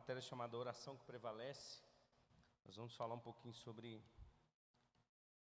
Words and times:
matéria 0.00 0.22
chamada 0.22 0.56
Oração 0.56 0.96
que 0.96 1.04
Prevalece. 1.04 1.82
Nós 2.64 2.74
vamos 2.74 2.96
falar 2.96 3.14
um 3.14 3.20
pouquinho 3.20 3.52
sobre 3.52 4.02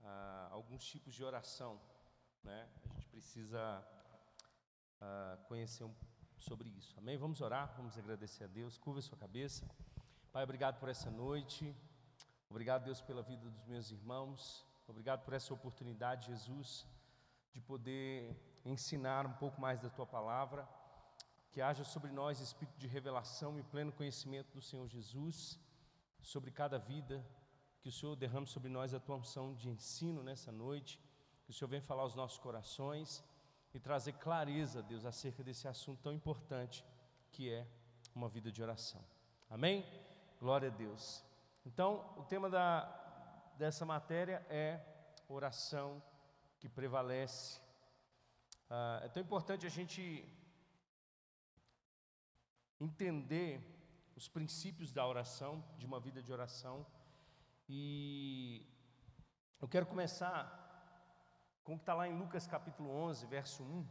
ah, 0.02 0.48
alguns 0.50 0.84
tipos 0.84 1.14
de 1.14 1.24
oração. 1.24 1.80
Né? 2.44 2.68
A 2.84 2.88
gente 2.94 3.08
precisa 3.10 3.88
ah, 5.00 5.38
conhecer 5.48 5.84
um, 5.84 5.94
sobre 6.36 6.68
isso. 6.70 6.98
Amém? 6.98 7.16
Vamos 7.16 7.42
orar, 7.42 7.72
vamos 7.78 7.96
agradecer 7.96 8.46
a 8.46 8.48
Deus. 8.48 8.76
Curva 8.76 8.98
a 8.98 9.04
sua 9.04 9.20
cabeça. 9.20 9.70
Pai, 10.32 10.44
obrigado 10.44 10.80
por 10.80 10.90
essa 10.90 11.12
noite. 11.12 11.76
Obrigado, 12.50 12.86
Deus, 12.86 13.02
pela 13.02 13.22
vida 13.22 13.48
dos 13.52 13.66
meus 13.68 13.92
irmãos. 13.92 14.66
Obrigado 14.88 15.24
por 15.24 15.36
essa 15.36 15.54
oportunidade, 15.54 16.26
Jesus, 16.26 16.88
de 17.52 17.62
poder 17.62 18.36
ensinar 18.66 19.28
um 19.28 19.34
pouco 19.34 19.62
mais 19.62 19.80
da 19.80 19.92
tua 19.92 20.08
palavra. 20.08 20.68
Que 21.52 21.62
haja 21.62 21.84
sobre 21.84 22.12
nós 22.12 22.40
espírito 22.40 22.78
de 22.78 22.88
revelação 22.88 23.60
e 23.60 23.64
pleno 23.64 23.92
conhecimento 23.92 24.54
do 24.54 24.62
Senhor 24.62 24.88
Jesus, 24.88 25.60
sobre 26.22 26.52
cada 26.52 26.78
vida. 26.78 27.26
Que 27.82 27.90
o 27.90 27.92
Senhor 27.92 28.16
derrame 28.16 28.48
sobre 28.48 28.70
nós 28.70 28.94
a 28.94 29.00
tua 29.00 29.16
unção 29.16 29.54
de 29.54 29.70
ensino 29.70 30.22
nessa 30.24 30.52
noite. 30.52 31.00
Que 31.44 31.52
o 31.52 31.54
Senhor 31.54 31.70
venha 31.70 31.82
falar 31.82 32.04
aos 32.04 32.16
nossos 32.16 32.38
corações 32.38 33.24
e 33.74 33.80
trazer 33.80 34.14
clareza, 34.14 34.82
Deus, 34.82 35.06
acerca 35.06 35.44
desse 35.44 35.68
assunto 35.68 36.02
tão 36.02 36.14
importante 36.14 36.86
que 37.32 37.52
é 37.52 37.68
uma 38.16 38.28
vida 38.28 38.52
de 38.52 38.62
oração. 38.62 39.04
Amém? 39.50 39.86
Glória 40.40 40.70
a 40.70 40.72
Deus. 40.72 41.24
Então, 41.66 42.14
o 42.18 42.24
tema 42.24 42.50
da, 42.50 42.84
dessa 43.58 43.86
matéria 43.86 44.46
é 44.50 44.80
oração 45.28 46.02
que 46.60 46.68
prevalece. 46.68 47.62
Ah, 48.70 49.02
é 49.04 49.10
tão 49.10 49.22
importante 49.22 49.66
a 49.66 49.70
gente 49.70 50.28
entender 52.80 53.62
os 54.16 54.28
princípios 54.28 54.92
da 54.92 55.06
oração, 55.06 55.64
de 55.78 55.86
uma 55.86 56.00
vida 56.00 56.22
de 56.22 56.32
oração. 56.32 56.86
E 57.68 58.66
eu 59.62 59.68
quero 59.68 59.86
começar 59.86 60.42
com 61.64 61.74
o 61.74 61.78
que 61.78 61.84
está 61.84 61.94
lá 61.94 62.08
em 62.08 62.18
Lucas 62.18 62.48
capítulo 62.48 62.90
11, 62.90 63.26
verso 63.28 63.64
1. 63.64 63.88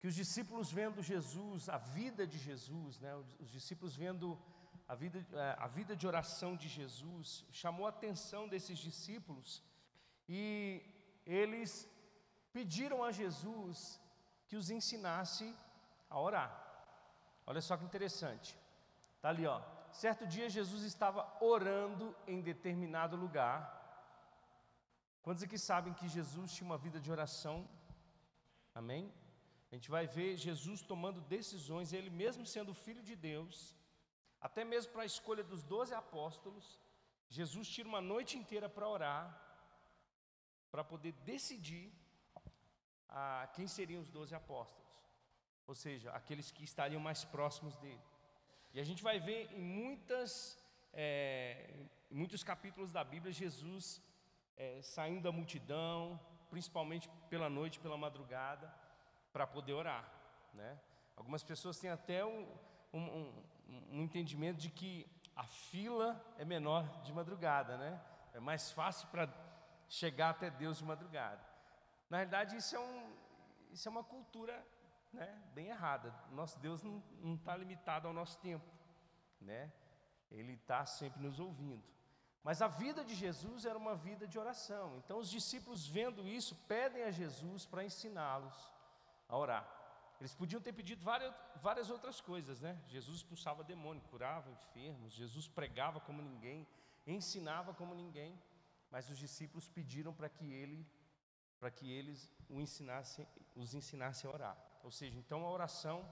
Que 0.00 0.06
os 0.06 0.14
discípulos 0.14 0.70
vendo 0.70 1.02
Jesus, 1.02 1.68
a 1.68 1.78
vida 1.78 2.26
de 2.26 2.38
Jesus, 2.38 3.00
né, 3.00 3.14
os 3.40 3.50
discípulos 3.50 3.96
vendo 3.96 4.38
a 4.86 4.94
vida, 4.94 5.26
é, 5.32 5.56
a 5.58 5.66
vida 5.66 5.96
de 5.96 6.06
oração 6.06 6.56
de 6.56 6.68
Jesus, 6.68 7.44
chamou 7.50 7.86
a 7.86 7.90
atenção 7.90 8.48
desses 8.48 8.78
discípulos 8.78 9.62
e 10.28 10.82
eles 11.24 11.88
pediram 12.52 13.02
a 13.02 13.10
Jesus 13.10 14.00
que 14.46 14.56
os 14.56 14.70
ensinasse 14.70 15.54
a 16.08 16.20
orar. 16.20 16.50
Olha 17.46 17.60
só 17.60 17.76
que 17.76 17.84
interessante. 17.84 18.58
Está 19.16 19.28
ali, 19.28 19.46
ó. 19.46 19.60
Certo 19.92 20.26
dia 20.26 20.48
Jesus 20.48 20.82
estava 20.82 21.22
orando 21.40 22.14
em 22.26 22.40
determinado 22.40 23.16
lugar. 23.16 23.58
Quantos 25.22 25.42
aqui 25.42 25.58
sabem 25.58 25.94
que 25.94 26.08
Jesus 26.08 26.52
tinha 26.54 26.68
uma 26.70 26.78
vida 26.78 27.00
de 27.00 27.10
oração? 27.10 27.68
Amém? 28.74 29.12
A 29.70 29.74
gente 29.74 29.90
vai 29.90 30.06
ver 30.06 30.36
Jesus 30.36 30.82
tomando 30.82 31.20
decisões, 31.20 31.92
ele 31.92 32.10
mesmo 32.10 32.44
sendo 32.46 32.72
filho 32.74 33.02
de 33.02 33.16
Deus, 33.16 33.74
até 34.40 34.64
mesmo 34.64 34.92
para 34.92 35.02
a 35.02 35.06
escolha 35.06 35.42
dos 35.42 35.62
doze 35.62 35.94
apóstolos. 35.94 36.80
Jesus 37.28 37.66
tira 37.68 37.88
uma 37.88 38.00
noite 38.00 38.38
inteira 38.38 38.68
para 38.68 38.88
orar, 38.88 39.24
para 40.70 40.84
poder 40.84 41.12
decidir 41.32 41.92
a 43.08 43.48
quem 43.54 43.66
seriam 43.66 44.00
os 44.00 44.10
doze 44.10 44.34
apóstolos 44.34 44.85
ou 45.66 45.74
seja, 45.74 46.10
aqueles 46.12 46.50
que 46.50 46.64
estariam 46.64 47.00
mais 47.00 47.24
próximos 47.24 47.76
dele. 47.76 48.00
E 48.72 48.80
a 48.80 48.84
gente 48.84 49.02
vai 49.02 49.18
ver 49.18 49.50
em 49.52 49.60
muitas, 49.60 50.58
é, 50.92 51.70
em 52.10 52.14
muitos 52.14 52.44
capítulos 52.44 52.92
da 52.92 53.02
Bíblia 53.02 53.32
Jesus 53.32 54.02
é, 54.56 54.80
saindo 54.82 55.22
da 55.22 55.32
multidão, 55.32 56.20
principalmente 56.50 57.08
pela 57.28 57.48
noite, 57.48 57.80
pela 57.80 57.96
madrugada, 57.96 58.72
para 59.32 59.46
poder 59.46 59.72
orar. 59.72 60.08
Né? 60.54 60.78
Algumas 61.16 61.42
pessoas 61.42 61.78
têm 61.78 61.90
até 61.90 62.24
um, 62.24 62.46
um, 62.92 63.32
um, 63.90 64.02
entendimento 64.02 64.58
de 64.58 64.70
que 64.70 65.06
a 65.34 65.44
fila 65.44 66.22
é 66.38 66.44
menor 66.44 67.02
de 67.02 67.12
madrugada, 67.12 67.76
né? 67.76 68.00
É 68.32 68.40
mais 68.40 68.70
fácil 68.70 69.08
para 69.08 69.28
chegar 69.88 70.30
até 70.30 70.50
Deus 70.50 70.78
de 70.78 70.84
madrugada. 70.84 71.44
Na 72.08 72.18
realidade, 72.18 72.56
isso 72.56 72.74
é, 72.76 72.78
um, 72.78 73.12
isso 73.70 73.88
é 73.88 73.90
uma 73.90 74.04
cultura 74.04 74.64
né, 75.12 75.42
bem 75.54 75.68
errada. 75.68 76.14
Nosso 76.30 76.58
Deus 76.58 76.82
não 76.82 77.02
está 77.34 77.56
limitado 77.56 78.06
ao 78.06 78.14
nosso 78.14 78.38
tempo, 78.38 78.66
né? 79.40 79.72
Ele 80.30 80.54
está 80.54 80.84
sempre 80.84 81.22
nos 81.22 81.38
ouvindo. 81.38 81.84
Mas 82.42 82.62
a 82.62 82.68
vida 82.68 83.04
de 83.04 83.14
Jesus 83.14 83.64
era 83.64 83.76
uma 83.76 83.96
vida 83.96 84.26
de 84.26 84.38
oração. 84.38 84.96
Então 84.98 85.18
os 85.18 85.28
discípulos, 85.28 85.86
vendo 85.86 86.26
isso, 86.28 86.54
pedem 86.68 87.02
a 87.02 87.10
Jesus 87.10 87.66
para 87.66 87.84
ensiná-los 87.84 88.72
a 89.28 89.36
orar. 89.36 89.76
Eles 90.20 90.34
podiam 90.34 90.60
ter 90.60 90.72
pedido 90.72 91.04
várias, 91.04 91.34
várias 91.56 91.90
outras 91.90 92.20
coisas, 92.20 92.60
né? 92.60 92.80
Jesus 92.86 93.16
expulsava 93.16 93.62
demônio, 93.62 94.02
curava 94.04 94.50
enfermos, 94.50 95.12
Jesus 95.12 95.46
pregava 95.48 96.00
como 96.00 96.22
ninguém, 96.22 96.66
ensinava 97.06 97.74
como 97.74 97.94
ninguém. 97.94 98.40
Mas 98.90 99.10
os 99.10 99.18
discípulos 99.18 99.68
pediram 99.68 100.14
para 100.14 100.28
que 100.28 100.50
ele, 100.52 100.86
para 101.58 101.70
que 101.70 101.90
eles 101.90 102.32
o 102.48 102.60
ensinassem, 102.60 103.26
os 103.54 103.74
ensinassem 103.74 104.30
a 104.30 104.32
orar. 104.32 104.56
Ou 104.86 104.92
seja, 104.92 105.18
então 105.18 105.44
a 105.44 105.50
oração 105.50 106.08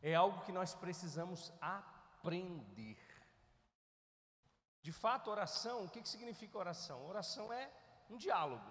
é 0.00 0.14
algo 0.14 0.42
que 0.42 0.50
nós 0.50 0.74
precisamos 0.74 1.52
aprender. 1.60 2.96
De 4.80 4.90
fato, 4.90 5.30
oração, 5.30 5.84
o 5.84 5.90
que, 5.90 6.00
que 6.00 6.08
significa 6.08 6.56
oração? 6.56 7.06
Oração 7.06 7.52
é 7.52 7.70
um 8.08 8.16
diálogo, 8.16 8.64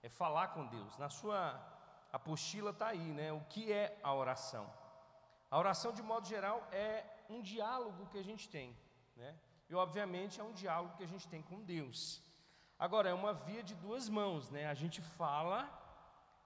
é 0.00 0.08
falar 0.08 0.46
com 0.54 0.64
Deus. 0.68 0.96
Na 0.96 1.10
sua 1.10 1.60
apostila 2.12 2.70
está 2.70 2.86
aí, 2.86 3.12
né? 3.12 3.32
O 3.32 3.40
que 3.46 3.72
é 3.72 3.98
a 4.00 4.14
oração? 4.14 4.72
A 5.50 5.58
oração, 5.58 5.92
de 5.92 6.00
modo 6.00 6.28
geral, 6.28 6.68
é 6.70 7.04
um 7.28 7.42
diálogo 7.42 8.06
que 8.12 8.18
a 8.18 8.22
gente 8.22 8.48
tem, 8.48 8.78
né? 9.16 9.36
E, 9.68 9.74
obviamente, 9.74 10.40
é 10.40 10.44
um 10.44 10.52
diálogo 10.52 10.96
que 10.96 11.02
a 11.02 11.08
gente 11.08 11.26
tem 11.26 11.42
com 11.42 11.64
Deus. 11.64 12.22
Agora, 12.78 13.08
é 13.08 13.12
uma 13.12 13.32
via 13.34 13.64
de 13.64 13.74
duas 13.74 14.08
mãos, 14.08 14.48
né? 14.50 14.68
A 14.68 14.74
gente 14.74 15.02
fala, 15.02 15.68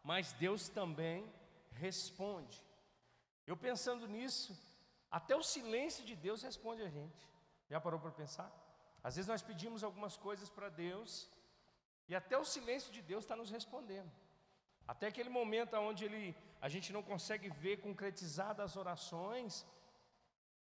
mas 0.03 0.33
Deus 0.33 0.71
também 0.71 1.31
responde. 1.75 2.63
Eu 3.47 3.57
pensando 3.57 4.07
nisso, 4.07 4.57
até 5.11 5.37
o 5.37 5.43
silêncio 5.43 6.05
de 6.05 6.15
Deus 6.17 6.43
responde 6.43 6.83
a 6.83 6.89
gente. 6.89 7.29
Já 7.69 7.81
parou 7.81 8.01
para 8.01 8.11
pensar? 8.11 8.51
Às 9.03 9.17
vezes 9.17 9.29
nós 9.29 9.43
pedimos 9.43 9.83
algumas 9.83 10.17
coisas 10.17 10.49
para 10.49 10.69
Deus 10.69 11.29
e 12.09 12.15
até 12.15 12.37
o 12.39 12.45
silêncio 12.45 12.93
de 12.93 13.03
Deus 13.03 13.25
está 13.25 13.35
nos 13.35 13.51
respondendo. 13.51 14.11
Até 14.87 15.07
aquele 15.07 15.29
momento 15.29 15.77
onde 15.77 16.05
ele, 16.05 16.37
a 16.61 16.69
gente 16.69 16.93
não 16.93 17.03
consegue 17.03 17.49
ver 17.49 17.81
concretizadas 17.81 18.71
as 18.71 18.77
orações, 18.77 19.67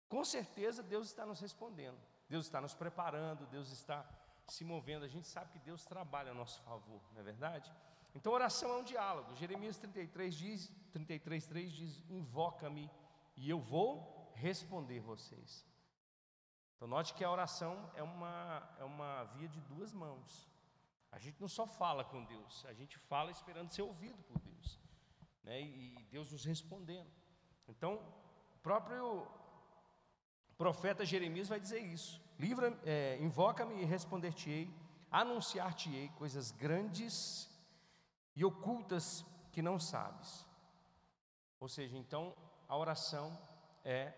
com 0.08 0.24
certeza 0.24 0.82
Deus 0.82 1.08
está 1.08 1.26
nos 1.26 1.40
respondendo. 1.40 1.98
Deus 2.28 2.46
está 2.46 2.60
nos 2.62 2.74
preparando, 2.74 3.46
Deus 3.48 3.72
está 3.72 4.06
se 4.48 4.64
movendo. 4.64 5.06
A 5.06 5.08
gente 5.08 5.28
sabe 5.28 5.52
que 5.52 5.60
Deus 5.60 5.86
trabalha 5.86 6.32
a 6.32 6.34
nosso 6.34 6.62
favor, 6.62 7.02
não 7.14 7.22
é 7.22 7.24
verdade? 7.24 7.72
Então, 8.16 8.34
oração 8.34 8.72
é 8.72 8.78
um 8.78 8.84
diálogo. 8.84 9.36
Jeremias 9.36 9.78
33 9.78 10.36
diz, 10.36 10.72
33, 10.92 11.48
3 11.48 11.72
diz: 11.72 12.04
Invoca-me 12.10 12.90
e 13.36 13.50
eu 13.50 13.60
vou 13.60 14.32
responder 14.36 15.00
vocês. 15.00 15.66
Então, 16.76 16.88
note 16.88 17.14
que 17.14 17.24
a 17.24 17.32
oração 17.32 17.92
é 17.96 18.02
uma, 18.02 18.76
é 18.80 18.84
uma 18.84 19.26
via 19.26 19.48
de 19.48 19.60
duas 19.62 19.94
mãos. 19.94 20.50
A 21.12 21.20
gente 21.20 21.40
não 21.42 21.48
só 21.48 21.66
fala 21.66 22.04
com 22.04 22.24
Deus, 22.24 22.66
a 22.66 22.74
gente 22.74 22.98
fala 22.98 23.32
esperando 23.32 23.70
ser 23.70 23.82
ouvido 23.82 24.22
por 24.24 24.40
Deus, 24.40 24.80
né? 25.44 25.62
e 25.62 26.08
Deus 26.10 26.32
nos 26.32 26.46
respondendo. 26.46 27.10
Então, 27.68 27.96
o 28.56 28.60
próprio 28.62 29.28
profeta 30.58 31.06
Jeremias 31.06 31.48
vai 31.48 31.60
dizer 31.60 31.80
isso: 31.80 32.22
Livra, 32.38 32.78
é, 32.86 33.18
invoca-me 33.22 33.82
e 33.82 33.86
responder-te-ei, 33.86 34.74
anunciar-te-ei 35.12 36.10
coisas 36.10 36.52
grandes 36.52 37.50
e 38.40 38.46
ocultas 38.46 39.26
que 39.52 39.62
não 39.62 39.78
sabes. 39.78 40.48
Ou 41.60 41.68
seja, 41.68 41.98
então 41.98 42.34
a 42.70 42.78
oração 42.78 43.38
é 43.84 44.14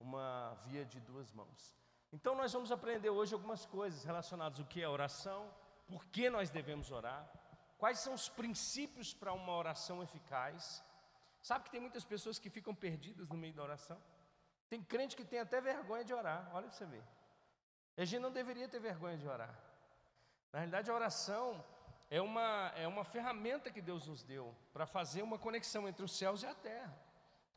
uma 0.00 0.54
via 0.66 0.84
de 0.84 0.98
duas 0.98 1.30
mãos. 1.30 1.72
Então 2.12 2.34
nós 2.34 2.52
vamos 2.52 2.72
aprender 2.72 3.10
hoje 3.10 3.32
algumas 3.32 3.64
coisas 3.64 4.02
relacionadas 4.02 4.58
ao 4.58 4.66
que 4.66 4.82
é 4.82 4.88
oração, 4.88 5.54
por 5.86 6.04
que 6.06 6.28
nós 6.28 6.50
devemos 6.50 6.90
orar, 6.90 7.32
quais 7.78 8.00
são 8.00 8.12
os 8.12 8.28
princípios 8.28 9.14
para 9.14 9.32
uma 9.32 9.54
oração 9.54 10.02
eficaz. 10.02 10.82
Sabe 11.40 11.66
que 11.66 11.70
tem 11.70 11.80
muitas 11.80 12.04
pessoas 12.04 12.40
que 12.40 12.50
ficam 12.50 12.74
perdidas 12.74 13.28
no 13.28 13.36
meio 13.36 13.54
da 13.54 13.62
oração? 13.62 14.02
Tem 14.68 14.82
crente 14.82 15.14
que 15.14 15.24
tem 15.24 15.38
até 15.38 15.60
vergonha 15.60 16.04
de 16.04 16.12
orar, 16.12 16.50
olha 16.52 16.66
para 16.66 16.76
você 16.76 16.86
ver. 16.86 17.04
A 17.96 18.04
gente 18.04 18.20
não 18.20 18.32
deveria 18.32 18.68
ter 18.68 18.80
vergonha 18.80 19.16
de 19.16 19.28
orar. 19.28 19.56
Na 20.52 20.58
realidade, 20.58 20.90
a 20.90 20.94
oração 20.94 21.64
é 22.12 22.20
uma, 22.20 22.70
é 22.76 22.86
uma 22.86 23.04
ferramenta 23.04 23.70
que 23.70 23.80
Deus 23.80 24.06
nos 24.06 24.22
deu 24.22 24.54
para 24.70 24.84
fazer 24.84 25.22
uma 25.22 25.38
conexão 25.38 25.88
entre 25.88 26.04
os 26.04 26.14
céus 26.14 26.42
e 26.42 26.46
a 26.46 26.54
terra. 26.54 26.94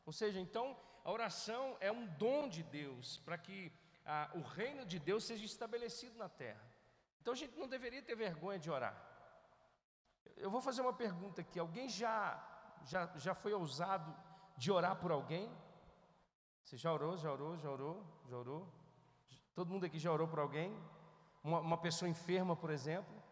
Ou 0.06 0.14
seja, 0.14 0.40
então 0.40 0.78
a 1.04 1.12
oração 1.12 1.76
é 1.82 1.92
um 1.92 2.06
dom 2.06 2.48
de 2.48 2.64
Deus 2.64 3.18
para 3.26 3.38
que 3.38 3.70
o 4.34 4.40
reino 4.40 4.86
de 4.86 4.98
Deus 4.98 5.26
seja 5.26 5.44
estabelecido 5.44 6.18
na 6.18 6.30
terra. 6.30 6.66
Então 7.20 7.34
a 7.34 7.36
gente 7.36 7.60
não 7.60 7.68
deveria 7.68 8.02
ter 8.02 8.16
vergonha 8.16 8.58
de 8.58 8.72
orar. 8.72 8.96
Eu 10.38 10.50
vou 10.50 10.62
fazer 10.62 10.82
uma 10.82 10.94
pergunta 10.94 11.42
aqui: 11.42 11.60
alguém 11.60 11.90
já, 11.90 12.42
já, 12.86 13.12
já 13.18 13.36
foi 13.36 13.54
ousado 13.54 14.16
de 14.56 14.72
orar 14.72 14.96
por 14.96 15.12
alguém? 15.12 15.52
Você 16.64 16.78
já 16.78 16.94
orou, 16.94 17.18
já 17.18 17.30
orou, 17.30 17.58
já 17.58 17.70
orou, 17.70 18.06
já 18.30 18.38
orou? 18.38 18.74
Todo 19.54 19.70
mundo 19.70 19.86
aqui 19.86 20.00
já 20.00 20.14
orou 20.14 20.30
por 20.30 20.40
alguém? 20.40 20.74
Uma, 21.44 21.60
uma 21.60 21.78
pessoa 21.78 22.08
enferma, 22.08 22.56
por 22.56 22.70
exemplo, 22.70 23.25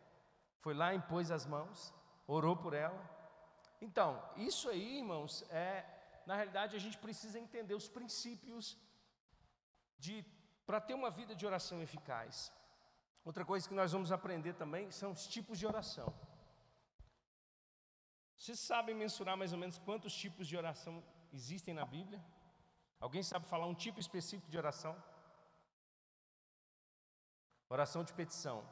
foi 0.64 0.74
lá, 0.74 0.88
impôs 1.00 1.30
as 1.38 1.46
mãos, 1.46 1.94
orou 2.26 2.56
por 2.56 2.74
ela. 2.74 3.02
Então, 3.82 4.10
isso 4.50 4.70
aí, 4.70 5.00
irmãos, 5.00 5.44
é, 5.50 5.86
na 6.26 6.36
realidade, 6.36 6.74
a 6.76 6.80
gente 6.80 6.98
precisa 6.98 7.38
entender 7.38 7.76
os 7.76 7.90
princípios 7.98 8.78
de 9.98 10.16
para 10.66 10.80
ter 10.80 10.94
uma 10.94 11.12
vida 11.20 11.36
de 11.36 11.46
oração 11.46 11.82
eficaz. 11.82 12.36
Outra 13.26 13.44
coisa 13.44 13.68
que 13.68 13.76
nós 13.82 13.92
vamos 13.92 14.14
aprender 14.18 14.54
também 14.54 14.90
são 15.00 15.12
os 15.12 15.28
tipos 15.28 15.60
de 15.60 15.66
oração. 15.68 16.14
Vocês 18.38 18.60
sabem 18.60 18.96
mensurar 18.96 19.36
mais 19.36 19.52
ou 19.52 19.60
menos 19.60 19.78
quantos 19.78 20.14
tipos 20.24 20.48
de 20.48 20.56
oração 20.56 21.04
existem 21.34 21.74
na 21.74 21.86
Bíblia? 21.86 22.24
Alguém 23.02 23.22
sabe 23.22 23.46
falar 23.48 23.66
um 23.66 23.76
tipo 23.76 24.00
específico 24.00 24.50
de 24.50 24.58
oração? 24.58 24.96
Oração 27.70 28.02
de 28.06 28.14
petição. 28.14 28.64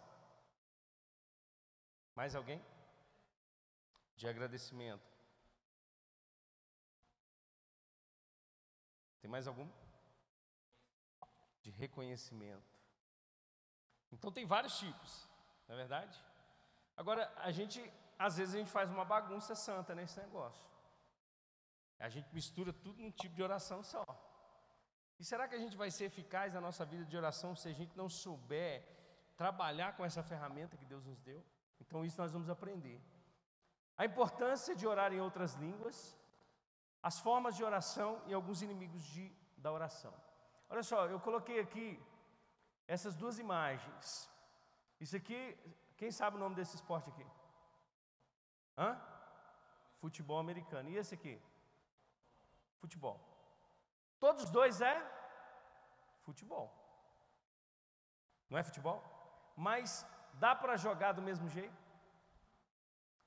Mais 2.15 2.35
alguém? 2.35 2.63
De 4.15 4.27
agradecimento. 4.27 5.11
Tem 9.21 9.29
mais 9.29 9.47
algum? 9.47 9.69
De 11.61 11.69
reconhecimento. 11.71 12.79
Então 14.11 14.31
tem 14.31 14.45
vários 14.45 14.77
tipos, 14.77 15.29
não 15.67 15.75
é 15.75 15.77
verdade? 15.77 16.21
Agora, 16.97 17.31
a 17.37 17.51
gente, 17.51 17.79
às 18.17 18.37
vezes 18.37 18.55
a 18.55 18.57
gente 18.57 18.69
faz 18.69 18.89
uma 18.89 19.05
bagunça 19.05 19.55
santa 19.55 19.95
nesse 19.95 20.19
negócio. 20.19 20.69
A 21.99 22.09
gente 22.09 22.33
mistura 22.33 22.73
tudo 22.73 23.01
num 23.01 23.11
tipo 23.11 23.35
de 23.35 23.43
oração 23.43 23.83
só. 23.83 24.03
E 25.19 25.23
será 25.23 25.47
que 25.47 25.55
a 25.55 25.59
gente 25.59 25.77
vai 25.77 25.91
ser 25.91 26.05
eficaz 26.05 26.53
na 26.53 26.59
nossa 26.59 26.83
vida 26.83 27.05
de 27.05 27.15
oração 27.15 27.55
se 27.55 27.67
a 27.69 27.73
gente 27.73 27.95
não 27.95 28.09
souber 28.09 28.83
trabalhar 29.37 29.95
com 29.95 30.03
essa 30.03 30.23
ferramenta 30.23 30.75
que 30.75 30.85
Deus 30.85 31.05
nos 31.05 31.19
deu? 31.21 31.45
Então, 31.81 32.05
isso 32.07 32.21
nós 32.21 32.33
vamos 32.35 32.49
aprender. 32.55 32.99
A 34.01 34.05
importância 34.09 34.73
de 34.79 34.85
orar 34.93 35.11
em 35.13 35.21
outras 35.27 35.53
línguas, 35.65 35.97
as 37.09 37.19
formas 37.25 37.55
de 37.57 37.63
oração 37.69 38.09
e 38.27 38.33
alguns 38.33 38.61
inimigos 38.67 39.03
de, 39.13 39.25
da 39.57 39.71
oração. 39.71 40.13
Olha 40.69 40.83
só, 40.83 40.99
eu 41.07 41.19
coloquei 41.27 41.59
aqui 41.59 41.87
essas 42.87 43.15
duas 43.21 43.37
imagens. 43.45 44.29
Isso 44.99 45.15
aqui, 45.19 45.39
quem 45.97 46.11
sabe 46.19 46.37
o 46.37 46.39
nome 46.39 46.55
desse 46.55 46.75
esporte 46.75 47.09
aqui? 47.09 47.25
Hã? 48.77 48.89
Futebol 50.01 50.39
americano. 50.39 50.89
E 50.89 50.97
esse 50.97 51.13
aqui? 51.15 51.35
Futebol. 52.79 53.19
Todos 54.19 54.43
os 54.45 54.51
dois 54.51 54.81
é 54.81 54.95
futebol. 56.21 56.67
Não 58.49 58.57
é 58.57 58.63
futebol? 58.63 58.99
Mas 59.55 60.05
dá 60.33 60.55
para 60.55 60.77
jogar 60.77 61.13
do 61.13 61.21
mesmo 61.21 61.47
jeito? 61.49 61.81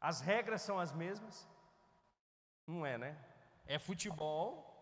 As 0.00 0.20
regras 0.20 0.62
são 0.62 0.78
as 0.78 0.92
mesmas? 0.92 1.48
Não 2.66 2.84
é, 2.84 2.96
né? 2.98 3.16
É 3.66 3.78
futebol, 3.78 4.74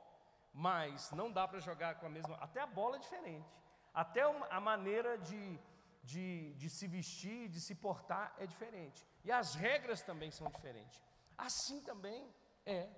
mas 0.53 1.11
não 1.13 1.31
dá 1.31 1.47
para 1.47 1.61
jogar 1.61 1.97
com 1.97 2.07
a 2.07 2.09
mesma. 2.09 2.37
Até 2.37 2.61
a 2.61 2.67
bola 2.67 2.97
é 2.97 2.99
diferente. 2.99 3.49
Até 3.95 4.23
a 4.23 4.61
maneira 4.61 5.19
de, 5.19 5.59
de, 6.03 6.55
de 6.55 6.69
se 6.71 6.87
vestir, 6.87 7.49
de 7.49 7.61
se 7.61 7.75
portar 7.75 8.35
é 8.39 8.47
diferente. 8.47 9.07
E 9.25 9.31
as 9.31 9.55
regras 9.55 10.03
também 10.03 10.31
são 10.31 10.49
diferentes. 10.51 11.01
Assim 11.37 11.81
também 11.83 12.29
é 12.67 12.89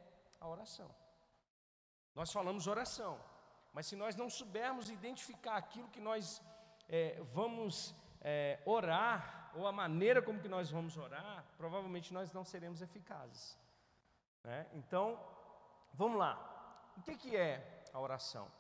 a 0.41 0.49
oração. 0.49 0.89
Nós 2.15 2.33
falamos 2.33 2.67
oração, 2.67 3.21
mas 3.73 3.87
se 3.87 3.97
nós 3.97 4.15
não 4.15 4.31
soubermos 4.31 4.89
identificar 4.89 5.57
aquilo 5.57 5.89
que 5.89 6.01
nós 6.01 6.41
é, 6.89 7.21
vamos 7.33 7.95
é, 8.25 8.59
orar, 8.65 9.53
ou 9.55 9.67
a 9.67 9.73
maneira 9.73 10.23
como 10.23 10.41
que 10.41 10.49
nós 10.49 10.71
vamos 10.71 10.97
orar, 10.97 11.45
provavelmente 11.57 12.13
nós 12.13 12.33
não 12.33 12.45
seremos 12.45 12.81
eficazes. 12.81 13.57
Né? 14.43 14.67
Então, 14.73 15.21
vamos 15.93 16.19
lá. 16.19 16.35
O 16.97 17.03
que, 17.03 17.17
que 17.17 17.37
é 17.37 17.85
a 17.93 18.01
oração? 18.01 18.51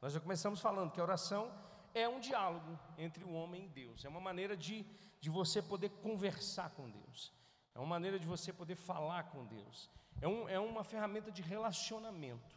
Nós 0.00 0.12
já 0.12 0.20
começamos 0.20 0.60
falando 0.60 0.92
que 0.92 1.00
a 1.00 1.02
oração 1.02 1.52
é 1.92 2.08
um 2.08 2.20
diálogo 2.20 2.78
entre 2.96 3.24
o 3.24 3.32
homem 3.32 3.64
e 3.64 3.68
Deus, 3.68 4.04
é 4.04 4.08
uma 4.08 4.20
maneira 4.20 4.56
de, 4.56 4.86
de 5.20 5.28
você 5.28 5.60
poder 5.60 5.90
conversar 5.90 6.70
com 6.70 6.88
Deus, 6.88 7.32
é 7.74 7.78
uma 7.78 7.88
maneira 7.88 8.18
de 8.18 8.26
você 8.26 8.52
poder 8.52 8.76
falar 8.76 9.24
com 9.24 9.44
Deus, 9.44 9.90
é, 10.20 10.28
um, 10.28 10.48
é 10.48 10.60
uma 10.60 10.84
ferramenta 10.84 11.30
de 11.30 11.42
relacionamento. 11.42 12.56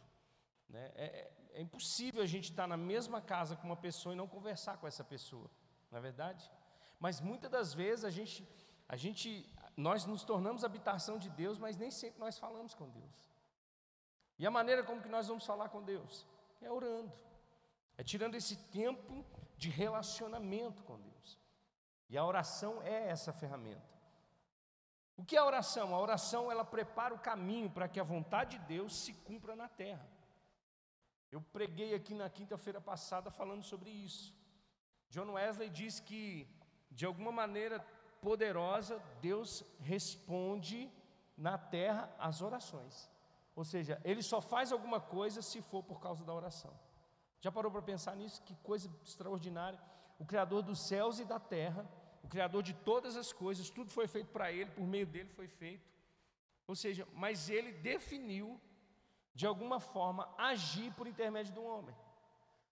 Né? 0.68 0.92
É, 0.94 1.04
é, 1.04 1.32
é 1.54 1.60
impossível 1.60 2.22
a 2.22 2.26
gente 2.26 2.50
estar 2.50 2.66
na 2.66 2.76
mesma 2.76 3.20
casa 3.20 3.56
com 3.56 3.66
uma 3.66 3.76
pessoa 3.76 4.14
e 4.14 4.16
não 4.16 4.28
conversar 4.28 4.76
com 4.76 4.86
essa 4.86 5.02
pessoa, 5.02 5.50
não 5.92 5.98
é 5.98 6.00
verdade? 6.00 6.50
Mas 6.98 7.20
muitas 7.20 7.50
das 7.50 7.74
vezes 7.74 8.04
a 8.04 8.10
gente, 8.10 8.48
a 8.88 8.96
gente, 8.96 9.46
nós 9.76 10.06
nos 10.06 10.24
tornamos 10.24 10.64
habitação 10.64 11.18
de 11.18 11.28
Deus, 11.28 11.58
mas 11.58 11.76
nem 11.76 11.90
sempre 11.90 12.18
nós 12.18 12.38
falamos 12.38 12.72
com 12.72 12.88
Deus. 12.88 13.30
E 14.38 14.46
a 14.46 14.50
maneira 14.50 14.82
como 14.82 15.02
que 15.02 15.08
nós 15.08 15.28
vamos 15.28 15.44
falar 15.44 15.68
com 15.68 15.82
Deus? 15.82 16.26
É 16.62 16.70
orando, 16.70 17.12
é 17.98 18.02
tirando 18.02 18.34
esse 18.34 18.56
tempo 18.70 19.24
de 19.58 19.68
relacionamento 19.68 20.82
com 20.84 20.98
Deus. 20.98 21.38
E 22.08 22.16
a 22.16 22.24
oração 22.24 22.82
é 22.82 23.08
essa 23.08 23.32
ferramenta. 23.32 23.92
O 25.16 25.24
que 25.24 25.36
é 25.36 25.40
a 25.40 25.44
oração? 25.44 25.94
A 25.94 26.00
oração 26.00 26.50
ela 26.50 26.64
prepara 26.64 27.14
o 27.14 27.18
caminho 27.18 27.70
para 27.70 27.88
que 27.88 28.00
a 28.00 28.04
vontade 28.04 28.58
de 28.58 28.64
Deus 28.64 28.96
se 28.96 29.12
cumpra 29.12 29.54
na 29.54 29.68
terra. 29.68 30.08
Eu 31.30 31.40
preguei 31.40 31.94
aqui 31.94 32.14
na 32.14 32.30
quinta-feira 32.30 32.80
passada 32.80 33.30
falando 33.30 33.62
sobre 33.62 33.90
isso. 33.90 34.34
John 35.12 35.30
Wesley 35.32 35.68
diz 35.68 36.00
que, 36.00 36.48
de 36.90 37.04
alguma 37.04 37.30
maneira 37.30 37.78
poderosa, 38.20 38.94
Deus 39.20 39.62
responde 39.80 40.90
na 41.36 41.56
terra 41.58 42.02
as 42.18 42.40
orações. 42.40 43.10
Ou 43.54 43.64
seja, 43.64 44.00
ele 44.04 44.22
só 44.22 44.40
faz 44.40 44.72
alguma 44.72 45.00
coisa 45.00 45.42
se 45.42 45.60
for 45.60 45.82
por 45.82 46.00
causa 46.00 46.24
da 46.24 46.32
oração. 46.32 46.72
Já 47.40 47.52
parou 47.52 47.70
para 47.70 47.82
pensar 47.82 48.16
nisso? 48.16 48.40
Que 48.42 48.54
coisa 48.56 48.90
extraordinária. 49.04 49.78
O 50.18 50.24
Criador 50.24 50.62
dos 50.62 50.86
céus 50.88 51.18
e 51.18 51.24
da 51.24 51.38
terra, 51.38 51.86
o 52.22 52.28
Criador 52.28 52.62
de 52.62 52.72
todas 52.72 53.16
as 53.16 53.32
coisas, 53.32 53.68
tudo 53.68 53.90
foi 53.90 54.06
feito 54.06 54.30
para 54.30 54.50
Ele, 54.50 54.70
por 54.70 54.86
meio 54.86 55.06
dele 55.06 55.28
foi 55.28 55.48
feito. 55.48 55.86
Ou 56.66 56.74
seja, 56.74 57.06
mas 57.12 57.50
Ele 57.50 57.72
definiu 57.72 58.58
de 59.34 59.46
alguma 59.46 59.80
forma, 59.80 60.28
agir 60.38 60.92
por 60.94 61.06
intermédio 61.06 61.54
do 61.54 61.64
homem. 61.64 61.94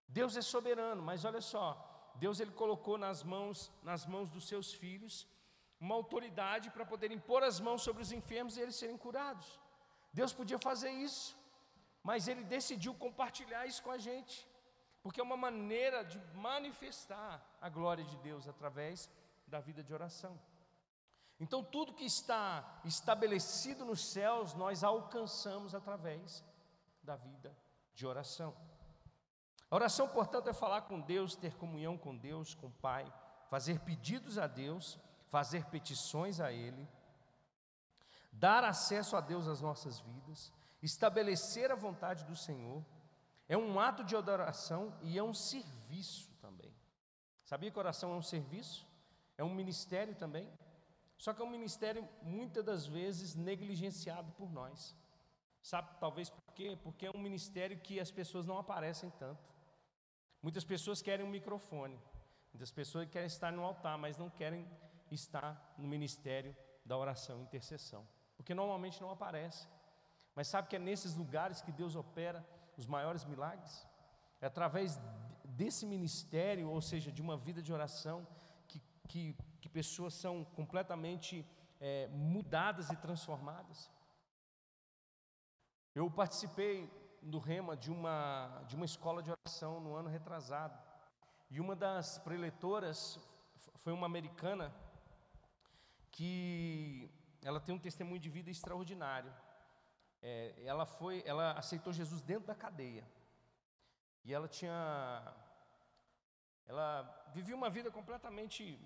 Deus 0.06 0.36
é 0.36 0.42
soberano, 0.42 1.02
mas 1.02 1.24
olha 1.24 1.40
só, 1.40 1.89
Deus 2.22 2.38
ele 2.38 2.52
colocou 2.62 2.96
nas 2.98 3.22
mãos, 3.22 3.72
nas 3.82 4.04
mãos 4.12 4.30
dos 4.30 4.46
seus 4.46 4.68
filhos 4.82 5.26
uma 5.80 5.94
autoridade 5.94 6.68
para 6.70 6.84
poder 6.84 7.10
impor 7.10 7.42
as 7.42 7.58
mãos 7.66 7.80
sobre 7.82 8.02
os 8.02 8.12
enfermos 8.12 8.56
e 8.56 8.60
eles 8.60 8.76
serem 8.76 8.98
curados. 9.04 9.58
Deus 10.12 10.32
podia 10.40 10.58
fazer 10.58 10.90
isso, 10.90 11.34
mas 12.02 12.28
ele 12.28 12.44
decidiu 12.44 12.92
compartilhar 12.94 13.64
isso 13.66 13.82
com 13.82 13.90
a 13.90 13.96
gente, 13.96 14.46
porque 15.02 15.20
é 15.20 15.24
uma 15.24 15.38
maneira 15.46 16.04
de 16.04 16.18
manifestar 16.34 17.32
a 17.58 17.68
glória 17.70 18.04
de 18.04 18.16
Deus 18.18 18.46
através 18.46 19.08
da 19.46 19.58
vida 19.58 19.82
de 19.82 19.94
oração. 19.94 20.38
Então, 21.44 21.64
tudo 21.64 21.94
que 21.94 22.04
está 22.04 22.82
estabelecido 22.84 23.82
nos 23.82 24.04
céus, 24.04 24.52
nós 24.52 24.84
alcançamos 24.84 25.74
através 25.74 26.44
da 27.02 27.16
vida 27.16 27.56
de 27.94 28.06
oração. 28.06 28.54
A 29.70 29.76
oração, 29.76 30.08
portanto, 30.08 30.48
é 30.48 30.52
falar 30.52 30.82
com 30.82 31.00
Deus, 31.00 31.36
ter 31.36 31.54
comunhão 31.54 31.96
com 31.96 32.16
Deus, 32.16 32.54
com 32.54 32.66
o 32.66 32.72
Pai, 32.72 33.10
fazer 33.48 33.78
pedidos 33.80 34.36
a 34.36 34.46
Deus, 34.46 34.98
fazer 35.28 35.64
petições 35.66 36.40
a 36.40 36.52
Ele, 36.52 36.88
dar 38.32 38.64
acesso 38.64 39.16
a 39.16 39.20
Deus 39.20 39.46
às 39.46 39.60
nossas 39.60 40.00
vidas, 40.00 40.52
estabelecer 40.82 41.70
a 41.70 41.76
vontade 41.76 42.24
do 42.24 42.34
Senhor. 42.34 42.84
É 43.48 43.56
um 43.56 43.78
ato 43.78 44.02
de 44.02 44.16
adoração 44.16 44.92
e 45.02 45.18
é 45.18 45.22
um 45.22 45.34
serviço 45.34 46.30
também. 46.40 46.72
Sabia 47.44 47.70
que 47.70 47.78
oração 47.78 48.12
é 48.12 48.16
um 48.16 48.22
serviço? 48.22 48.86
É 49.36 49.44
um 49.44 49.54
ministério 49.54 50.14
também? 50.14 50.48
Só 51.16 51.32
que 51.32 51.42
é 51.42 51.44
um 51.44 51.50
ministério 51.50 52.08
muitas 52.22 52.64
das 52.64 52.86
vezes 52.86 53.34
negligenciado 53.34 54.32
por 54.32 54.50
nós. 54.50 54.96
Sabe, 55.62 55.90
talvez 56.00 56.30
por 56.30 56.54
quê? 56.54 56.78
Porque 56.82 57.06
é 57.06 57.10
um 57.10 57.20
ministério 57.20 57.78
que 57.78 58.00
as 58.00 58.10
pessoas 58.10 58.46
não 58.46 58.58
aparecem 58.58 59.10
tanto. 59.10 59.50
Muitas 60.42 60.64
pessoas 60.64 61.02
querem 61.02 61.24
um 61.24 61.30
microfone, 61.30 62.00
muitas 62.52 62.72
pessoas 62.72 63.08
querem 63.08 63.26
estar 63.26 63.52
no 63.52 63.62
altar, 63.62 63.98
mas 63.98 64.16
não 64.16 64.30
querem 64.30 64.66
estar 65.10 65.74
no 65.76 65.86
ministério 65.86 66.56
da 66.84 66.96
oração 66.96 67.38
e 67.38 67.42
intercessão, 67.42 68.06
porque 68.36 68.54
normalmente 68.54 69.00
não 69.00 69.10
aparece. 69.10 69.68
Mas 70.34 70.48
sabe 70.48 70.68
que 70.68 70.76
é 70.76 70.78
nesses 70.78 71.14
lugares 71.14 71.60
que 71.60 71.72
Deus 71.72 71.94
opera 71.94 72.46
os 72.76 72.86
maiores 72.86 73.24
milagres? 73.24 73.86
É 74.40 74.46
através 74.46 74.98
desse 75.44 75.84
ministério, 75.84 76.70
ou 76.70 76.80
seja, 76.80 77.12
de 77.12 77.20
uma 77.20 77.36
vida 77.36 77.60
de 77.60 77.72
oração, 77.72 78.26
que, 78.66 78.80
que, 79.08 79.36
que 79.60 79.68
pessoas 79.68 80.14
são 80.14 80.44
completamente 80.44 81.46
é, 81.78 82.08
mudadas 82.08 82.88
e 82.90 82.96
transformadas. 82.96 83.90
Eu 85.94 86.10
participei 86.10 86.88
do 87.22 87.38
Rema 87.38 87.76
de 87.76 87.90
uma, 87.90 88.62
de 88.66 88.74
uma 88.76 88.84
escola 88.84 89.22
de 89.22 89.30
oração 89.30 89.80
no 89.80 89.94
ano 89.94 90.08
retrasado. 90.08 90.78
E 91.50 91.60
uma 91.60 91.76
das 91.76 92.18
preletoras 92.18 93.18
foi 93.76 93.92
uma 93.92 94.06
americana 94.06 94.74
que 96.10 97.10
ela 97.42 97.60
tem 97.60 97.74
um 97.74 97.78
testemunho 97.78 98.20
de 98.20 98.28
vida 98.28 98.50
extraordinário. 98.50 99.32
É, 100.22 100.54
ela 100.64 100.84
foi, 100.84 101.22
ela 101.26 101.52
aceitou 101.52 101.92
Jesus 101.92 102.22
dentro 102.22 102.46
da 102.46 102.54
cadeia. 102.54 103.06
E 104.24 104.34
ela 104.34 104.48
tinha, 104.48 105.34
ela 106.66 107.30
vivia 107.32 107.56
uma 107.56 107.70
vida 107.70 107.90
completamente 107.90 108.78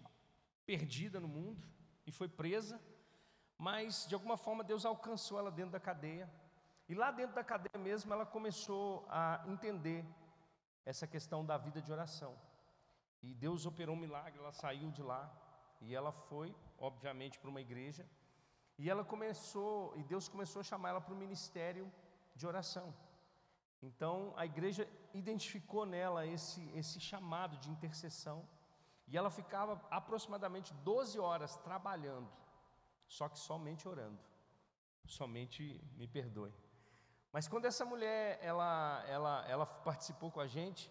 perdida 0.64 1.20
no 1.20 1.28
mundo 1.28 1.62
e 2.06 2.12
foi 2.12 2.28
presa, 2.28 2.80
mas 3.58 4.06
de 4.06 4.14
alguma 4.14 4.36
forma 4.36 4.62
Deus 4.62 4.84
alcançou 4.84 5.38
ela 5.38 5.50
dentro 5.50 5.72
da 5.72 5.80
cadeia 5.80 6.30
e 6.88 6.94
lá 6.94 7.10
dentro 7.10 7.34
da 7.34 7.42
cadeia 7.42 7.78
mesmo, 7.78 8.12
ela 8.12 8.26
começou 8.26 9.06
a 9.08 9.42
entender 9.46 10.04
essa 10.84 11.06
questão 11.06 11.44
da 11.44 11.56
vida 11.56 11.80
de 11.80 11.90
oração. 11.90 12.36
E 13.22 13.34
Deus 13.34 13.64
operou 13.64 13.96
um 13.96 13.98
milagre, 13.98 14.38
ela 14.38 14.52
saiu 14.52 14.90
de 14.90 15.02
lá 15.02 15.32
e 15.80 15.94
ela 15.94 16.12
foi, 16.12 16.54
obviamente, 16.78 17.38
para 17.38 17.48
uma 17.48 17.60
igreja. 17.60 18.06
E 18.78 18.90
ela 18.90 19.04
começou, 19.04 19.96
e 19.96 20.02
Deus 20.02 20.28
começou 20.28 20.60
a 20.60 20.64
chamar 20.64 20.90
ela 20.90 21.00
para 21.00 21.14
o 21.14 21.16
ministério 21.16 21.90
de 22.34 22.46
oração. 22.46 22.94
Então 23.80 24.34
a 24.36 24.44
igreja 24.44 24.88
identificou 25.12 25.86
nela 25.86 26.26
esse, 26.26 26.62
esse 26.74 27.00
chamado 27.00 27.56
de 27.58 27.70
intercessão. 27.70 28.46
E 29.06 29.16
ela 29.16 29.30
ficava 29.30 29.80
aproximadamente 29.90 30.72
12 30.74 31.18
horas 31.18 31.56
trabalhando, 31.58 32.30
só 33.06 33.28
que 33.28 33.38
somente 33.38 33.86
orando. 33.86 34.18
Somente 35.06 35.62
me 35.96 36.06
perdoe. 36.08 36.52
Mas 37.34 37.48
quando 37.48 37.64
essa 37.64 37.84
mulher 37.84 38.38
ela, 38.40 39.04
ela, 39.08 39.44
ela 39.48 39.66
participou 39.66 40.30
com 40.30 40.38
a 40.38 40.46
gente, 40.46 40.88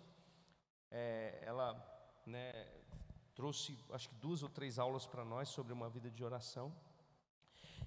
é, 0.91 1.41
ela 1.41 1.67
né, 2.25 2.51
trouxe 3.33 3.79
acho 3.91 4.09
que 4.09 4.15
duas 4.15 4.43
ou 4.43 4.49
três 4.49 4.77
aulas 4.77 5.05
para 5.07 5.23
nós 5.23 5.47
sobre 5.47 5.71
uma 5.71 5.89
vida 5.89 6.11
de 6.11 6.21
oração. 6.21 6.75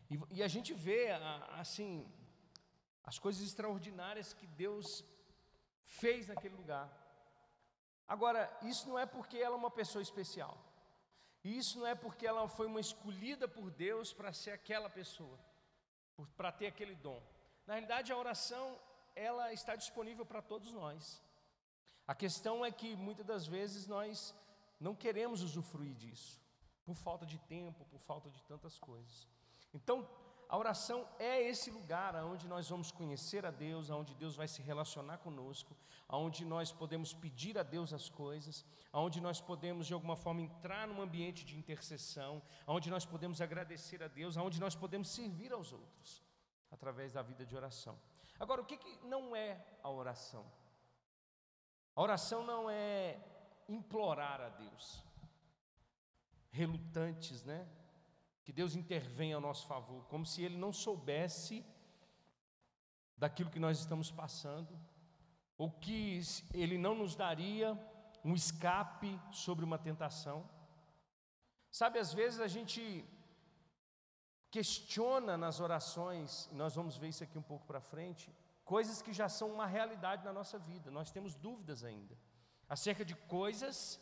E, 0.09 0.19
e 0.31 0.43
a 0.43 0.49
gente 0.49 0.73
vê 0.73 1.11
assim 1.61 2.11
as 3.05 3.19
coisas 3.19 3.43
extraordinárias 3.43 4.33
que 4.33 4.47
Deus 4.47 5.05
fez 5.85 6.27
naquele 6.27 6.57
lugar. 6.57 6.89
Agora, 8.09 8.51
isso 8.63 8.89
não 8.89 8.99
é 8.99 9.05
porque 9.05 9.37
ela 9.37 9.57
é 9.57 9.59
uma 9.59 9.71
pessoa 9.71 10.01
especial. 10.01 10.57
Isso 11.45 11.79
não 11.79 11.87
é 11.87 11.95
porque 11.95 12.27
ela 12.27 12.49
foi 12.49 12.67
uma 12.67 12.81
escolhida 12.81 13.47
por 13.47 13.71
Deus 13.71 14.15
para 14.15 14.33
ser 14.33 14.53
aquela 14.53 14.89
pessoa, 14.89 15.39
para 16.39 16.51
ter 16.51 16.69
aquele 16.69 16.95
dom. 16.95 17.23
Na 17.67 17.75
realidade, 17.75 18.13
a 18.13 18.17
oração 18.17 18.79
ela 19.15 19.53
está 19.53 19.75
disponível 19.75 20.25
para 20.25 20.41
todos 20.41 20.71
nós. 20.71 21.21
A 22.07 22.15
questão 22.15 22.65
é 22.65 22.71
que 22.71 22.95
muitas 22.95 23.27
das 23.27 23.47
vezes 23.47 23.87
nós 23.89 24.35
não 24.79 24.95
queremos 24.95 25.43
usufruir 25.43 25.95
disso, 25.95 26.41
por 26.85 26.95
falta 26.95 27.27
de 27.27 27.39
tempo, 27.39 27.85
por 27.87 27.99
falta 27.99 28.31
de 28.31 28.41
tantas 28.45 28.79
coisas. 28.79 29.29
Então, 29.75 30.09
a 30.49 30.57
oração 30.57 31.09
é 31.19 31.43
esse 31.43 31.73
lugar 31.73 32.15
onde 32.25 32.47
nós 32.47 32.69
vamos 32.69 32.93
conhecer 32.93 33.45
a 33.45 33.51
Deus, 33.51 33.91
onde 33.91 34.15
Deus 34.15 34.37
vai 34.37 34.47
se 34.47 34.63
relacionar 34.63 35.19
conosco, 35.19 35.77
onde 36.09 36.45
nós 36.45 36.71
podemos 36.71 37.13
pedir 37.13 37.59
a 37.59 37.65
Deus 37.65 37.93
as 37.93 38.09
coisas, 38.09 38.65
onde 38.93 39.21
nós 39.21 39.41
podemos 39.41 39.89
de 39.89 39.95
alguma 39.95 40.15
forma 40.15 40.43
entrar 40.43 40.87
num 40.87 41.03
ambiente 41.03 41.45
de 41.45 41.57
intercessão, 41.57 42.41
onde 42.65 42.89
nós 42.91 43.05
podemos 43.05 43.41
agradecer 43.41 44.05
a 44.05 44.07
Deus, 44.07 44.37
onde 44.37 44.61
nós 44.61 44.77
podemos 44.77 45.09
servir 45.09 45.53
aos 45.53 45.73
outros 45.73 46.26
através 46.71 47.13
da 47.13 47.23
vida 47.23 47.45
de 47.45 47.57
oração. 47.57 47.99
Agora, 48.39 48.61
o 48.61 48.65
que, 48.65 48.77
que 48.77 49.07
não 49.07 49.35
é 49.35 49.65
a 49.83 49.91
oração? 49.91 50.45
A 51.95 52.03
oração 52.03 52.45
não 52.45 52.69
é 52.69 53.19
implorar 53.69 54.41
a 54.41 54.49
Deus, 54.51 55.03
relutantes, 56.51 57.43
né? 57.45 57.67
Que 58.45 58.53
Deus 58.53 58.77
intervenha 58.77 59.37
ao 59.37 59.41
nosso 59.41 59.67
favor, 59.67 60.05
como 60.07 60.25
se 60.25 60.43
Ele 60.43 60.57
não 60.57 60.73
soubesse 60.73 61.65
daquilo 63.17 63.51
que 63.51 63.59
nós 63.59 63.79
estamos 63.79 64.11
passando, 64.11 64.79
ou 65.57 65.71
que 65.71 66.21
Ele 66.53 66.77
não 66.77 66.95
nos 66.95 67.17
daria 67.17 67.77
um 68.23 68.35
escape 68.35 69.19
sobre 69.31 69.65
uma 69.65 69.79
tentação. 69.79 70.49
Sabe, 71.71 71.99
às 71.99 72.13
vezes 72.13 72.41
a 72.41 72.49
gente 72.49 73.05
questiona 74.51 75.37
nas 75.37 75.61
orações, 75.61 76.49
nós 76.53 76.75
vamos 76.75 76.97
ver 76.97 77.09
isso 77.09 77.25
aqui 77.25 77.39
um 77.39 77.43
pouco 77.43 77.67
para 77.67 77.81
frente, 77.81 78.35
coisas 78.65 79.03
que 79.03 79.13
já 79.13 79.29
são 79.29 79.51
uma 79.53 79.67
realidade 79.67 80.25
na 80.25 80.33
nossa 80.33 80.59
vida, 80.59 80.91
nós 80.91 81.11
temos 81.11 81.35
dúvidas 81.35 81.85
ainda, 81.85 82.17
acerca 82.69 83.05
de 83.05 83.15
coisas 83.15 84.01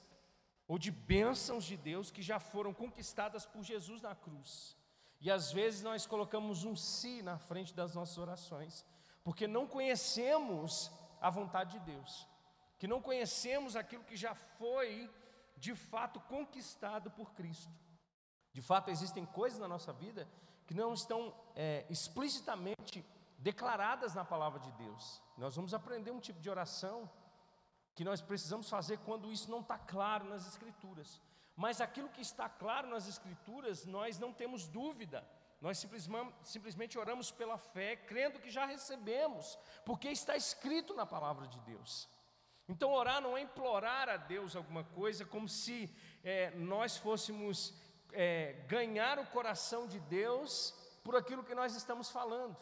ou 0.66 0.78
de 0.78 0.90
bênçãos 0.90 1.64
de 1.64 1.76
Deus 1.76 2.10
que 2.10 2.22
já 2.22 2.38
foram 2.38 2.72
conquistadas 2.72 3.44
por 3.44 3.62
Jesus 3.62 4.00
na 4.00 4.14
cruz. 4.14 4.76
E 5.20 5.30
às 5.30 5.52
vezes 5.52 5.82
nós 5.82 6.06
colocamos 6.06 6.64
um 6.64 6.76
si 6.76 7.22
na 7.22 7.38
frente 7.38 7.74
das 7.74 7.94
nossas 7.94 8.18
orações, 8.18 8.84
porque 9.22 9.46
não 9.46 9.66
conhecemos 9.66 10.90
a 11.20 11.30
vontade 11.30 11.78
de 11.78 11.84
Deus, 11.92 12.26
que 12.78 12.86
não 12.86 13.00
conhecemos 13.00 13.76
aquilo 13.76 14.04
que 14.04 14.16
já 14.16 14.34
foi 14.34 15.10
de 15.56 15.74
fato 15.74 16.20
conquistado 16.20 17.10
por 17.10 17.32
Cristo. 17.32 17.72
De 18.54 18.62
fato, 18.62 18.88
existem 18.88 19.26
coisas 19.26 19.58
na 19.58 19.66
nossa 19.66 19.92
vida 19.92 20.26
que 20.66 20.72
não 20.72 20.94
estão 20.94 21.34
é, 21.56 21.84
explicitamente 21.90 23.04
declaradas 23.36 24.14
na 24.14 24.24
palavra 24.24 24.60
de 24.60 24.70
Deus. 24.72 25.20
Nós 25.36 25.56
vamos 25.56 25.74
aprender 25.74 26.12
um 26.12 26.20
tipo 26.20 26.40
de 26.40 26.48
oração 26.48 27.10
que 27.96 28.04
nós 28.04 28.22
precisamos 28.22 28.70
fazer 28.70 28.98
quando 28.98 29.30
isso 29.30 29.50
não 29.50 29.60
está 29.60 29.76
claro 29.76 30.24
nas 30.26 30.46
Escrituras. 30.46 31.20
Mas 31.56 31.80
aquilo 31.80 32.08
que 32.08 32.22
está 32.22 32.48
claro 32.48 32.88
nas 32.88 33.08
Escrituras, 33.08 33.84
nós 33.84 34.18
não 34.20 34.32
temos 34.32 34.66
dúvida. 34.68 35.28
Nós 35.60 35.78
simplesmente, 36.42 36.98
oramos 36.98 37.30
pela 37.30 37.58
fé, 37.58 37.96
crendo 37.96 38.38
que 38.38 38.50
já 38.50 38.66
recebemos, 38.66 39.58
porque 39.84 40.08
está 40.08 40.36
escrito 40.36 40.94
na 40.94 41.06
palavra 41.06 41.48
de 41.48 41.58
Deus. 41.60 42.08
Então, 42.68 42.92
orar 42.92 43.20
não 43.20 43.36
é 43.36 43.42
implorar 43.42 44.08
a 44.08 44.16
Deus 44.16 44.56
alguma 44.56 44.84
coisa, 44.84 45.24
como 45.24 45.48
se 45.48 45.94
é, 46.22 46.50
nós 46.52 46.96
fôssemos 46.96 47.74
é, 48.14 48.64
ganhar 48.68 49.18
o 49.18 49.26
coração 49.26 49.86
de 49.86 50.00
Deus 50.00 50.74
por 51.02 51.16
aquilo 51.16 51.44
que 51.44 51.54
nós 51.54 51.74
estamos 51.74 52.10
falando. 52.10 52.56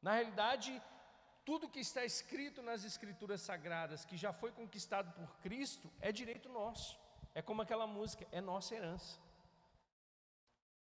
Na 0.00 0.12
realidade, 0.12 0.80
tudo 1.44 1.68
que 1.68 1.80
está 1.80 2.04
escrito 2.04 2.62
nas 2.62 2.84
Escrituras 2.84 3.40
Sagradas, 3.40 4.04
que 4.04 4.16
já 4.16 4.32
foi 4.32 4.52
conquistado 4.52 5.12
por 5.12 5.36
Cristo, 5.38 5.90
é 6.00 6.12
direito 6.12 6.48
nosso. 6.48 6.98
É 7.34 7.42
como 7.42 7.62
aquela 7.62 7.86
música, 7.86 8.26
é 8.30 8.40
nossa 8.40 8.74
herança. 8.74 9.18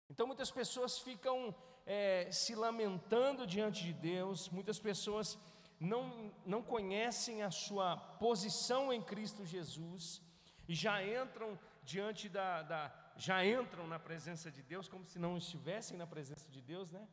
Então 0.09 0.27
muitas 0.27 0.51
pessoas 0.51 0.99
ficam 0.99 1.55
é, 1.85 2.31
se 2.31 2.55
lamentando 2.55 3.47
diante 3.47 3.83
de 3.85 3.93
Deus, 3.93 4.49
muitas 4.49 4.79
pessoas 4.79 5.39
não, 5.79 6.33
não 6.45 6.63
conhecem 6.63 7.43
a 7.43 7.51
sua 7.51 7.97
posição 7.97 8.93
em 8.93 9.03
Cristo 9.03 9.45
Jesus 9.45 10.23
e 10.69 10.75
já 10.75 11.03
entram 11.05 11.59
diante 11.85 12.29
da, 12.29 12.63
da 12.63 12.89
já 13.17 13.45
entram 13.45 13.87
na 13.87 13.99
presença 13.99 14.51
de 14.51 14.63
Deus 14.63 14.89
como 14.89 15.05
se 15.07 15.19
não 15.19 15.37
estivessem 15.37 15.97
na 15.97 16.07
presença 16.07 16.49
de 16.51 16.61
Deus, 16.61 16.91
né? 16.93 17.07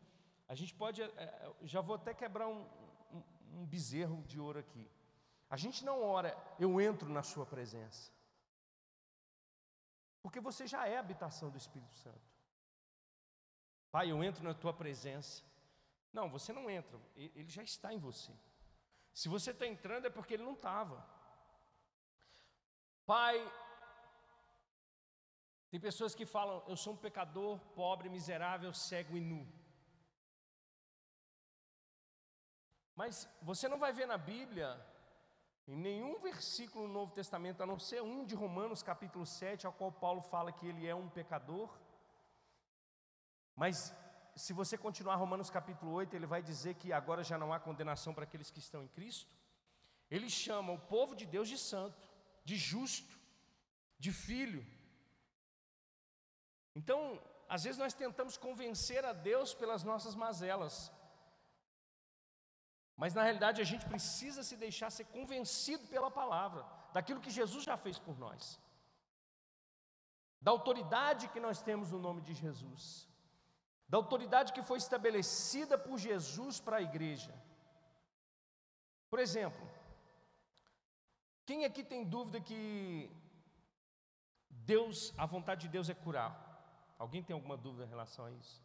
A 0.48 0.56
gente 0.56 0.74
pode, 0.76 1.02
é, 1.02 1.06
é, 1.06 1.56
já 1.64 1.82
vou 1.82 1.96
até 1.96 2.14
quebrar 2.14 2.48
um, 2.48 2.62
um, 3.12 3.24
um 3.54 3.66
bezerro 3.66 4.22
de 4.24 4.40
ouro 4.40 4.60
aqui. 4.60 4.90
A 5.50 5.58
gente 5.58 5.86
não 5.86 6.02
ora, 6.02 6.36
eu 6.60 6.82
entro 6.82 7.10
na 7.10 7.24
Sua 7.24 7.46
presença, 7.46 8.12
porque 10.22 10.40
você 10.40 10.68
já 10.68 10.88
é 10.88 10.98
a 10.98 11.00
habitação 11.00 11.50
do 11.50 11.58
Espírito 11.58 11.94
Santo. 11.94 12.34
Pai, 13.92 14.12
eu 14.12 14.24
entro 14.24 14.44
na 14.44 14.54
Tua 14.54 14.74
presença. 14.74 15.44
Não, 16.12 16.30
você 16.30 16.52
não 16.52 16.70
entra, 16.70 17.00
ele 17.16 17.50
já 17.50 17.64
está 17.64 17.94
em 17.94 18.00
você. 18.00 18.32
Se 19.14 19.30
você 19.30 19.52
está 19.52 19.66
entrando 19.66 20.08
é 20.08 20.10
porque 20.10 20.34
ele 20.34 20.44
não 20.44 20.54
estava. 20.54 21.06
Pai, 23.06 23.36
tem 25.74 25.80
pessoas 25.80 26.14
que 26.14 26.24
falam: 26.24 26.62
Eu 26.68 26.78
sou 26.78 26.94
um 26.94 27.04
pecador, 27.06 27.58
pobre, 27.74 28.08
miserável, 28.08 28.72
cego 28.72 29.18
e 29.18 29.22
nu. 29.30 29.42
Mas 32.96 33.28
você 33.42 33.68
não 33.68 33.80
vai 33.80 33.92
ver 33.92 34.06
na 34.06 34.16
Bíblia, 34.16 34.68
em 35.68 35.76
nenhum 35.76 36.20
versículo 36.20 36.88
no 36.88 36.94
Novo 36.94 37.12
Testamento, 37.12 37.64
a 37.64 37.66
não 37.66 37.80
ser 37.80 38.04
um 38.04 38.24
de 38.24 38.36
Romanos 38.36 38.84
capítulo 38.84 39.26
7, 39.26 39.66
ao 39.66 39.74
qual 39.74 39.92
Paulo 39.92 40.22
fala 40.22 40.52
que 40.52 40.68
ele 40.68 40.86
é 40.86 40.94
um 40.94 41.10
pecador. 41.10 41.76
Mas 43.56 43.92
se 44.36 44.54
você 44.54 44.78
continuar 44.78 45.16
Romanos 45.16 45.50
capítulo 45.50 45.92
8, 45.94 46.16
ele 46.16 46.28
vai 46.28 46.44
dizer 46.44 46.76
que 46.76 46.94
agora 46.94 47.24
já 47.24 47.36
não 47.36 47.52
há 47.52 47.60
condenação 47.60 48.14
para 48.14 48.26
aqueles 48.26 48.52
que 48.52 48.60
estão 48.60 48.84
em 48.84 48.90
Cristo. 48.90 49.34
Ele 50.12 50.30
chama 50.30 50.72
o 50.72 50.78
povo 50.96 51.16
de 51.16 51.26
Deus 51.26 51.50
de 51.50 51.58
santo, 51.58 52.08
de 52.46 52.58
justo, 52.58 53.20
de 53.98 54.12
filho. 54.12 54.64
Então, 56.76 57.00
às 57.48 57.64
vezes 57.64 57.78
nós 57.78 57.94
tentamos 57.94 58.36
convencer 58.38 59.04
a 59.06 59.14
Deus 59.14 59.54
pelas 59.54 59.84
nossas 59.84 60.16
mazelas. 60.16 60.92
Mas 62.96 63.14
na 63.14 63.24
realidade 63.24 63.62
a 63.62 63.64
gente 63.72 63.86
precisa 63.86 64.44
se 64.44 64.56
deixar 64.56 64.90
ser 64.90 65.06
convencido 65.06 65.86
pela 65.88 66.12
palavra, 66.12 66.66
daquilo 66.94 67.22
que 67.22 67.30
Jesus 67.30 67.64
já 67.64 67.76
fez 67.76 67.98
por 67.98 68.18
nós, 68.18 68.60
da 70.40 70.52
autoridade 70.52 71.30
que 71.30 71.40
nós 71.40 71.62
temos 71.62 71.92
no 71.92 72.00
nome 72.00 72.22
de 72.22 72.34
Jesus, 72.34 73.08
da 73.88 73.98
autoridade 73.98 74.54
que 74.54 74.62
foi 74.62 74.78
estabelecida 74.78 75.78
por 75.78 75.98
Jesus 75.98 76.60
para 76.60 76.78
a 76.78 76.82
igreja. 76.82 77.34
Por 79.10 79.20
exemplo, 79.20 79.70
quem 81.46 81.66
aqui 81.66 81.84
tem 81.84 82.04
dúvida 82.04 82.40
que 82.42 83.12
Deus, 84.50 85.14
a 85.18 85.26
vontade 85.26 85.62
de 85.62 85.70
Deus 85.70 85.90
é 85.90 85.94
curar? 85.94 86.43
Alguém 87.04 87.22
tem 87.22 87.34
alguma 87.34 87.58
dúvida 87.58 87.84
em 87.84 87.90
relação 87.90 88.24
a 88.26 88.32
isso? 88.32 88.64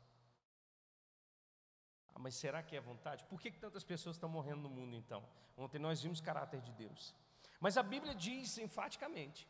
Ah, 2.14 2.20
mas 2.20 2.36
será 2.36 2.62
que 2.62 2.76
é 2.76 2.80
vontade? 2.80 3.24
Por 3.24 3.40
que, 3.40 3.50
que 3.50 3.58
tantas 3.58 3.82
pessoas 3.82 4.14
estão 4.14 4.28
morrendo 4.28 4.62
no 4.62 4.70
mundo 4.70 4.94
então? 4.94 5.28
Ontem 5.56 5.80
nós 5.80 6.00
vimos 6.00 6.20
caráter 6.20 6.60
de 6.60 6.70
Deus. 6.70 7.16
Mas 7.58 7.76
a 7.76 7.82
Bíblia 7.82 8.14
diz 8.14 8.56
enfaticamente: 8.58 9.48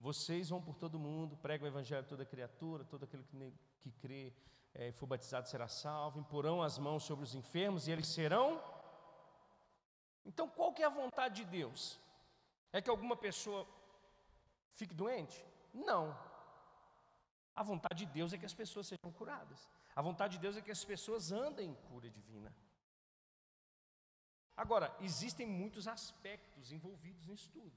vocês 0.00 0.48
vão 0.48 0.62
por 0.62 0.76
todo 0.76 0.98
mundo, 0.98 1.36
pregam 1.36 1.66
o 1.66 1.70
evangelho 1.70 2.00
a 2.00 2.08
toda 2.08 2.24
criatura, 2.24 2.86
todo 2.86 3.04
aquele 3.04 3.22
que, 3.24 3.52
que 3.82 3.92
crê 3.92 4.32
e 4.74 4.88
é, 4.88 4.92
for 4.92 5.06
batizado 5.06 5.46
será 5.46 5.68
salvo, 5.68 6.18
imporão 6.18 6.62
as 6.62 6.78
mãos 6.78 7.02
sobre 7.04 7.24
os 7.24 7.34
enfermos 7.34 7.86
e 7.86 7.90
eles 7.90 8.08
serão. 8.08 8.64
Então, 10.24 10.48
qual 10.48 10.72
que 10.72 10.82
é 10.82 10.86
a 10.86 10.96
vontade 11.02 11.42
de 11.42 11.44
Deus? 11.44 12.00
É 12.72 12.80
que 12.80 12.88
alguma 12.88 13.14
pessoa 13.14 13.66
fique 14.72 14.94
doente? 14.94 15.44
Não. 15.74 16.16
A 17.54 17.62
vontade 17.62 18.04
de 18.04 18.12
Deus 18.12 18.32
é 18.32 18.38
que 18.38 18.46
as 18.46 18.54
pessoas 18.54 18.86
sejam 18.86 19.12
curadas. 19.12 19.68
A 19.94 20.02
vontade 20.02 20.34
de 20.34 20.40
Deus 20.40 20.56
é 20.56 20.60
que 20.60 20.70
as 20.70 20.84
pessoas 20.84 21.30
andem 21.30 21.70
em 21.70 21.74
cura 21.74 22.10
divina. 22.10 22.52
Agora, 24.56 24.94
existem 25.00 25.46
muitos 25.46 25.86
aspectos 25.86 26.72
envolvidos 26.72 27.26
nisso 27.26 27.50
tudo. 27.52 27.72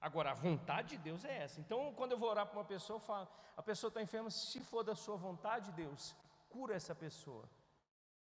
Agora, 0.00 0.32
a 0.32 0.34
vontade 0.34 0.90
de 0.90 0.98
Deus 0.98 1.24
é 1.24 1.42
essa. 1.44 1.60
Então, 1.60 1.92
quando 1.94 2.12
eu 2.12 2.18
vou 2.18 2.28
orar 2.28 2.46
para 2.46 2.58
uma 2.58 2.64
pessoa, 2.64 3.00
falo, 3.00 3.28
a 3.56 3.62
pessoa 3.62 3.88
está 3.88 4.02
enferma, 4.02 4.30
se 4.30 4.60
for 4.60 4.82
da 4.82 4.94
sua 4.94 5.16
vontade, 5.16 5.72
Deus, 5.72 6.14
cura 6.48 6.74
essa 6.74 6.94
pessoa. 6.94 7.48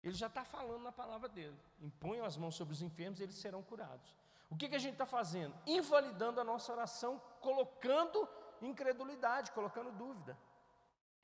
Ele 0.02 0.14
já 0.14 0.26
está 0.26 0.44
falando 0.44 0.82
na 0.82 0.92
palavra 0.92 1.28
dele. 1.28 1.56
Imponham 1.80 2.24
as 2.24 2.36
mãos 2.36 2.54
sobre 2.54 2.74
os 2.74 2.82
enfermos 2.82 3.20
e 3.20 3.22
eles 3.22 3.36
serão 3.36 3.62
curados. 3.62 4.16
O 4.50 4.56
que, 4.56 4.68
que 4.68 4.76
a 4.76 4.78
gente 4.78 4.94
está 4.94 5.06
fazendo? 5.06 5.54
Invalidando 5.66 6.40
a 6.40 6.44
nossa 6.44 6.72
oração, 6.72 7.20
colocando 7.40 8.28
incredulidade, 8.62 9.52
colocando 9.52 9.92
dúvida. 9.92 10.36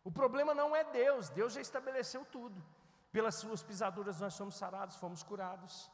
O 0.04 0.12
problema 0.12 0.54
não 0.54 0.76
é 0.76 0.84
Deus, 0.84 1.30
Deus 1.30 1.54
já 1.54 1.61
estabeleceu 1.61 2.25
tudo. 2.26 2.62
Pelas 3.11 3.37
suas 3.37 3.62
pisaduras 3.62 4.20
nós 4.20 4.34
somos 4.34 4.56
sarados, 4.56 4.96
fomos 4.96 5.23
curados. 5.23 5.90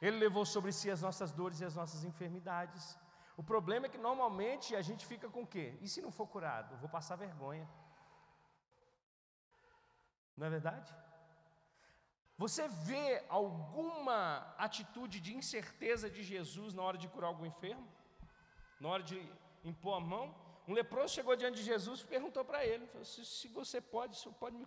Ele 0.00 0.18
levou 0.18 0.44
sobre 0.44 0.72
si 0.72 0.90
as 0.90 1.00
nossas 1.00 1.32
dores 1.32 1.60
e 1.60 1.64
as 1.64 1.74
nossas 1.74 2.04
enfermidades. 2.04 2.98
O 3.36 3.42
problema 3.42 3.86
é 3.86 3.88
que 3.88 3.98
normalmente 3.98 4.76
a 4.76 4.82
gente 4.82 5.06
fica 5.06 5.28
com 5.28 5.42
o 5.42 5.46
quê? 5.46 5.78
E 5.80 5.88
se 5.88 6.02
não 6.02 6.10
for 6.10 6.26
curado? 6.26 6.76
Vou 6.76 6.88
passar 6.88 7.16
vergonha. 7.16 7.66
Não 10.36 10.46
é 10.46 10.50
verdade? 10.50 10.94
Você 12.36 12.68
vê 12.68 13.24
alguma 13.30 14.54
atitude 14.58 15.20
de 15.20 15.34
incerteza 15.34 16.10
de 16.10 16.22
Jesus 16.22 16.74
na 16.74 16.82
hora 16.82 16.98
de 16.98 17.08
curar 17.08 17.28
algum 17.28 17.46
enfermo? 17.46 17.88
Na 18.78 18.90
hora 18.90 19.02
de 19.02 19.18
impor 19.64 19.96
a 19.96 20.00
mão? 20.00 20.34
Um 20.66 20.72
leproso 20.72 21.14
chegou 21.14 21.36
diante 21.36 21.56
de 21.56 21.62
Jesus 21.62 22.00
e 22.00 22.06
perguntou 22.06 22.44
para 22.44 22.64
ele: 22.64 22.86
falou, 22.86 23.04
se, 23.04 23.24
se, 23.24 23.48
você 23.48 23.80
pode, 23.80 24.16
se 24.16 24.28
pode 24.30 24.56
me, 24.56 24.66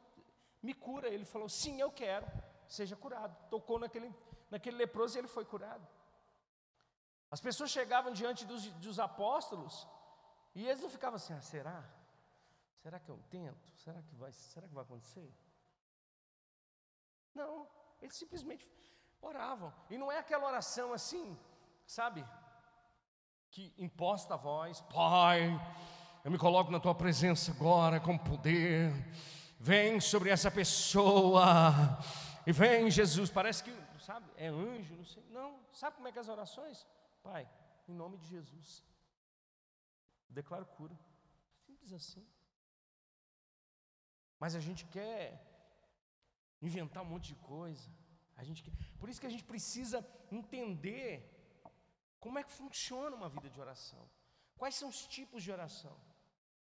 me 0.63 0.73
cura. 0.73 1.09
Ele 1.09 1.25
falou: 1.25 1.49
Sim, 1.49 1.79
eu 1.81 1.91
quero, 1.91 2.25
seja 2.67 2.95
curado. 2.95 3.35
Tocou 3.49 3.77
naquele, 3.77 4.13
naquele 4.49 4.77
leproso 4.77 5.17
e 5.17 5.19
ele 5.19 5.27
foi 5.27 5.43
curado. 5.43 5.85
As 7.29 7.41
pessoas 7.41 7.69
chegavam 7.69 8.13
diante 8.13 8.45
dos, 8.45 8.65
dos 8.85 8.99
apóstolos 8.99 9.87
e 10.55 10.65
eles 10.65 10.81
não 10.81 10.89
ficavam 10.89 11.17
assim: 11.17 11.33
ah, 11.33 11.41
será? 11.41 11.83
Será 12.81 12.97
que 12.97 13.09
eu 13.09 13.19
tento? 13.29 13.69
Será 13.75 14.01
que 14.01 14.15
vai, 14.15 14.31
será 14.31 14.67
que 14.67 14.73
vai 14.73 14.83
acontecer? 14.83 15.29
Não, 17.35 17.67
eles 18.01 18.15
simplesmente 18.15 18.71
oravam. 19.21 19.73
E 19.89 19.97
não 19.97 20.09
é 20.09 20.17
aquela 20.17 20.47
oração 20.47 20.93
assim, 20.93 21.37
sabe? 21.85 22.25
que 23.51 23.73
imposta 23.77 24.35
a 24.35 24.37
voz, 24.37 24.81
Pai, 24.81 25.49
eu 26.23 26.31
me 26.31 26.37
coloco 26.37 26.69
na 26.71 26.79
tua 26.79 26.93
presença 26.93 27.51
agora 27.51 27.99
com 27.99 28.17
poder. 28.17 28.93
Vem 29.59 29.99
sobre 29.99 30.29
essa 30.29 30.51
pessoa. 30.51 31.97
E 32.45 32.51
vem 32.51 32.91
Jesus, 32.91 33.29
parece 33.29 33.63
que, 33.63 33.73
sabe, 33.99 34.29
é 34.35 34.47
anjo, 34.47 34.95
não 34.95 35.05
sei. 35.05 35.23
Não, 35.29 35.59
sabe 35.71 35.95
como 35.95 36.07
é 36.07 36.11
que 36.11 36.17
é 36.17 36.21
as 36.21 36.29
orações? 36.29 36.85
Pai, 37.23 37.47
em 37.87 37.93
nome 37.93 38.17
de 38.17 38.27
Jesus. 38.27 38.83
Declaro 40.29 40.65
cura. 40.65 40.97
Simples 41.65 41.93
assim. 41.93 42.25
Mas 44.39 44.55
a 44.55 44.59
gente 44.59 44.85
quer 44.85 45.45
inventar 46.61 47.03
um 47.03 47.07
monte 47.07 47.29
de 47.29 47.35
coisa. 47.35 47.89
A 48.35 48.43
gente 48.43 48.63
quer, 48.63 48.71
por 48.99 49.09
isso 49.09 49.19
que 49.19 49.27
a 49.27 49.29
gente 49.29 49.43
precisa 49.43 50.05
entender 50.31 51.11
como 52.19 52.37
é 52.39 52.43
que 52.43 52.51
funciona 52.51 53.15
uma 53.15 53.29
vida 53.29 53.49
de 53.49 53.59
oração? 53.59 54.09
Quais 54.57 54.75
são 54.75 54.89
os 54.89 55.07
tipos 55.07 55.41
de 55.43 55.51
oração? 55.51 55.95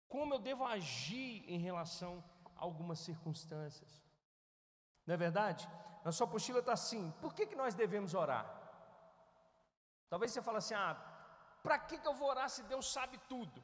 Como 0.08 0.34
eu 0.34 0.38
devo 0.38 0.64
agir 0.64 1.44
em 1.46 1.58
relação 1.58 2.22
a 2.56 2.62
algumas 2.64 2.98
circunstâncias? 2.98 4.02
Não 5.06 5.14
é 5.14 5.16
verdade? 5.16 5.68
Na 6.04 6.12
sua 6.12 6.26
apostila 6.26 6.60
está 6.60 6.72
assim: 6.72 7.12
por 7.20 7.34
que, 7.34 7.46
que 7.46 7.56
nós 7.56 7.74
devemos 7.74 8.14
orar? 8.14 8.46
Talvez 10.08 10.32
você 10.32 10.42
fale 10.42 10.58
assim: 10.58 10.74
ah, 10.74 10.96
para 11.62 11.78
que, 11.78 11.98
que 11.98 12.06
eu 12.06 12.14
vou 12.14 12.28
orar 12.28 12.48
se 12.48 12.62
Deus 12.64 12.90
sabe 12.92 13.18
tudo? 13.28 13.62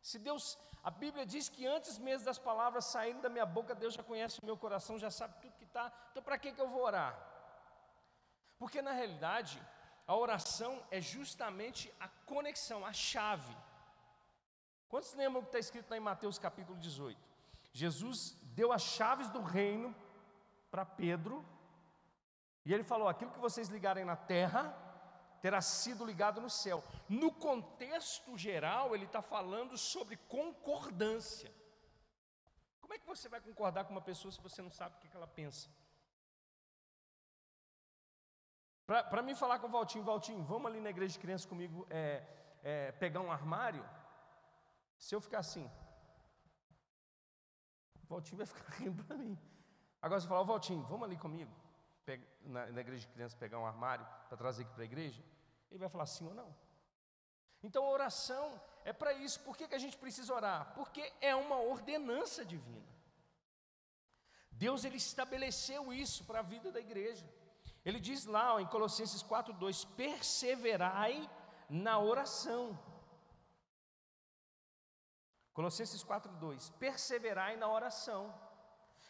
Se 0.00 0.18
Deus, 0.18 0.56
a 0.84 0.90
Bíblia 0.90 1.26
diz 1.26 1.48
que 1.48 1.66
antes 1.66 1.98
mesmo 1.98 2.24
das 2.24 2.38
palavras 2.38 2.84
saírem 2.84 3.20
da 3.20 3.28
minha 3.28 3.44
boca, 3.44 3.74
Deus 3.74 3.94
já 3.94 4.02
conhece 4.02 4.40
o 4.40 4.46
meu 4.46 4.56
coração, 4.56 4.98
já 4.98 5.10
sabe 5.10 5.34
tudo 5.40 5.58
que 5.58 5.64
está, 5.64 5.92
então 6.10 6.22
para 6.22 6.38
que, 6.38 6.52
que 6.52 6.60
eu 6.60 6.68
vou 6.68 6.82
orar? 6.82 7.18
Porque 8.56 8.80
na 8.80 8.92
realidade, 8.92 9.60
a 10.06 10.14
oração 10.14 10.80
é 10.90 11.00
justamente 11.00 11.92
a 11.98 12.08
conexão, 12.24 12.86
a 12.86 12.92
chave. 12.92 13.56
Quantos 14.88 15.12
lembram 15.14 15.42
que 15.42 15.48
está 15.48 15.58
escrito 15.58 15.92
em 15.94 16.00
Mateus 16.00 16.38
capítulo 16.38 16.78
18? 16.78 17.18
Jesus 17.72 18.36
deu 18.42 18.72
as 18.72 18.82
chaves 18.82 19.28
do 19.30 19.42
reino 19.42 19.94
para 20.70 20.84
Pedro, 20.84 21.44
e 22.64 22.72
ele 22.72 22.82
falou: 22.82 23.08
aquilo 23.08 23.30
que 23.30 23.38
vocês 23.38 23.68
ligarem 23.68 24.04
na 24.04 24.16
terra, 24.16 24.74
terá 25.40 25.60
sido 25.60 26.04
ligado 26.04 26.40
no 26.40 26.50
céu. 26.50 26.82
No 27.08 27.30
contexto 27.32 28.36
geral, 28.36 28.94
ele 28.94 29.04
está 29.04 29.22
falando 29.22 29.76
sobre 29.76 30.16
concordância. 30.16 31.52
Como 32.80 32.94
é 32.94 32.98
que 32.98 33.06
você 33.06 33.28
vai 33.28 33.40
concordar 33.40 33.84
com 33.84 33.92
uma 33.92 34.00
pessoa 34.00 34.32
se 34.32 34.40
você 34.40 34.62
não 34.62 34.70
sabe 34.70 34.96
o 34.96 34.98
que 34.98 35.16
ela 35.16 35.26
pensa? 35.26 35.68
Para 38.86 39.22
mim 39.22 39.34
falar 39.34 39.58
com 39.58 39.66
o 39.66 39.70
Valtinho, 39.70 40.04
Valtinho, 40.04 40.42
vamos 40.44 40.70
ali 40.70 40.80
na 40.80 40.90
igreja 40.90 41.14
de 41.14 41.18
crianças 41.18 41.44
comigo 41.44 41.86
é, 41.90 42.22
é, 42.62 42.92
pegar 42.92 43.20
um 43.20 43.32
armário. 43.32 43.84
Se 44.98 45.14
eu 45.14 45.20
ficar 45.20 45.38
assim, 45.38 45.70
o 48.02 48.06
Valtinho 48.06 48.38
vai 48.38 48.46
ficar 48.46 48.72
rindo 48.78 49.04
para 49.04 49.16
mim. 49.16 49.38
Agora 50.00 50.20
você 50.20 50.28
falar, 50.28 50.42
Valtinho, 50.42 50.82
vamos 50.84 51.04
ali 51.04 51.16
comigo, 51.16 51.52
na, 52.42 52.66
na, 52.66 52.80
igreja 52.80 53.06
de 53.06 53.12
crianças 53.12 53.38
pegar 53.38 53.58
um 53.58 53.66
armário 53.66 54.06
para 54.28 54.36
trazer 54.36 54.62
aqui 54.62 54.72
para 54.72 54.82
a 54.82 54.84
igreja. 54.84 55.22
Ele 55.70 55.78
vai 55.78 55.88
falar 55.88 56.06
sim 56.06 56.26
ou 56.26 56.34
não. 56.34 56.54
Então 57.62 57.84
a 57.84 57.90
oração 57.90 58.60
é 58.84 58.92
para 58.92 59.12
isso. 59.12 59.40
Por 59.40 59.56
que, 59.56 59.66
que 59.66 59.74
a 59.74 59.78
gente 59.78 59.96
precisa 59.96 60.32
orar? 60.32 60.72
Porque 60.74 61.12
é 61.20 61.34
uma 61.34 61.58
ordenança 61.60 62.44
divina. 62.44 62.86
Deus 64.52 64.84
ele 64.84 64.96
estabeleceu 64.96 65.92
isso 65.92 66.24
para 66.24 66.38
a 66.38 66.42
vida 66.42 66.70
da 66.70 66.80
igreja. 66.80 67.28
Ele 67.84 68.00
diz 68.00 68.24
lá 68.24 68.54
ó, 68.54 68.60
em 68.60 68.66
Colossenses 68.66 69.22
4:2, 69.22 69.86
perseverai 69.96 71.28
na 71.68 71.98
oração. 71.98 72.78
Colossenses 75.56 76.02
4:2, 76.04 76.70
perseverai 76.78 77.56
na 77.56 77.68
oração. 77.76 78.22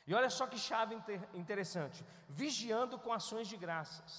E 0.06 0.14
olha 0.14 0.30
só 0.30 0.46
que 0.46 0.58
chave 0.66 0.94
interessante, 1.34 2.04
vigiando 2.28 2.96
com 3.04 3.12
ações 3.12 3.48
de 3.48 3.56
graças. 3.56 4.12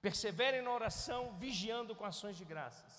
Perseverem 0.00 0.62
na 0.62 0.70
oração, 0.70 1.20
vigiando 1.44 1.96
com 1.96 2.04
ações 2.04 2.36
de 2.36 2.44
graças. 2.44 2.94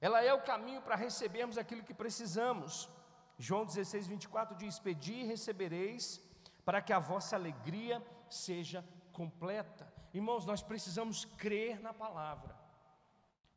Ela 0.00 0.20
é 0.30 0.34
o 0.34 0.42
caminho 0.42 0.82
para 0.82 0.96
recebermos 0.96 1.56
aquilo 1.56 1.84
que 1.84 1.94
precisamos. 1.94 2.88
João 3.38 3.64
16, 3.64 4.08
24 4.08 4.56
diz: 4.56 4.80
Pedi 4.80 5.14
e 5.20 5.28
recebereis, 5.34 6.20
para 6.64 6.82
que 6.82 6.92
a 6.92 6.98
vossa 6.98 7.36
alegria 7.36 8.04
seja 8.28 8.84
completa. 9.12 9.86
Irmãos, 10.12 10.44
nós 10.44 10.62
precisamos 10.62 11.24
crer 11.24 11.80
na 11.80 11.94
palavra. 11.94 12.67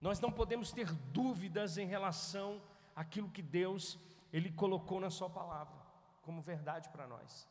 Nós 0.02 0.20
não 0.20 0.32
podemos 0.32 0.72
ter 0.72 0.92
dúvidas 0.92 1.78
em 1.78 1.86
relação 1.86 2.62
àquilo 2.96 3.30
que 3.30 3.42
Deus 3.42 4.00
ele 4.34 4.52
colocou 4.52 5.00
na 5.00 5.10
sua 5.10 5.30
palavra 5.30 5.80
como 6.22 6.42
verdade 6.42 6.90
para 6.90 7.08
nós. 7.08 7.48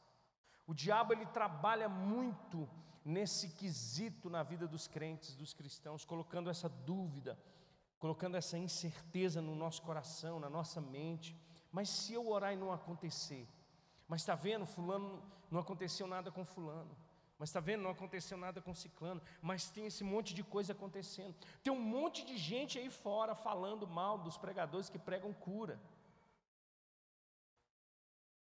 O 0.67 0.75
diabo 0.75 1.13
ele 1.13 1.27
trabalha 1.27 1.89
muito 1.89 2.69
nesse 3.05 3.49
quesito 3.51 4.29
na 4.29 4.43
vida 4.43 4.69
dos 4.69 4.87
crentes, 4.87 5.35
dos 5.35 5.53
cristãos, 5.53 6.05
colocando 6.05 6.51
essa 6.51 6.69
dúvida, 6.69 7.39
colocando 7.99 8.37
essa 8.37 8.59
incerteza 8.59 9.41
no 9.41 9.55
nosso 9.55 9.83
coração, 9.83 10.39
na 10.39 10.51
nossa 10.51 10.81
mente. 10.81 11.37
Mas 11.73 11.89
se 11.89 12.15
eu 12.15 12.29
orar 12.29 12.53
e 12.53 12.57
não 12.57 12.73
acontecer, 12.73 13.49
mas 14.07 14.23
está 14.23 14.35
vendo, 14.35 14.67
fulano 14.67 15.23
não 15.51 15.61
aconteceu 15.61 16.07
nada 16.07 16.31
com 16.31 16.45
fulano. 16.45 16.97
Mas 17.41 17.49
está 17.49 17.59
vendo, 17.59 17.85
não 17.85 17.93
aconteceu 17.93 18.37
nada 18.37 18.61
com 18.61 18.75
ciclano, 18.75 19.23
mas 19.41 19.71
tem 19.71 19.87
esse 19.87 20.05
monte 20.05 20.35
de 20.35 20.45
coisa 20.45 20.75
acontecendo. 20.75 21.35
Tem 21.63 21.73
um 21.73 21.81
monte 21.81 22.23
de 22.23 22.37
gente 22.37 22.79
aí 22.79 22.91
fora 22.91 23.35
falando 23.35 23.89
mal 23.89 24.19
dos 24.19 24.37
pregadores 24.37 24.91
que 24.91 24.99
pregam 24.99 25.33
cura. 25.33 25.81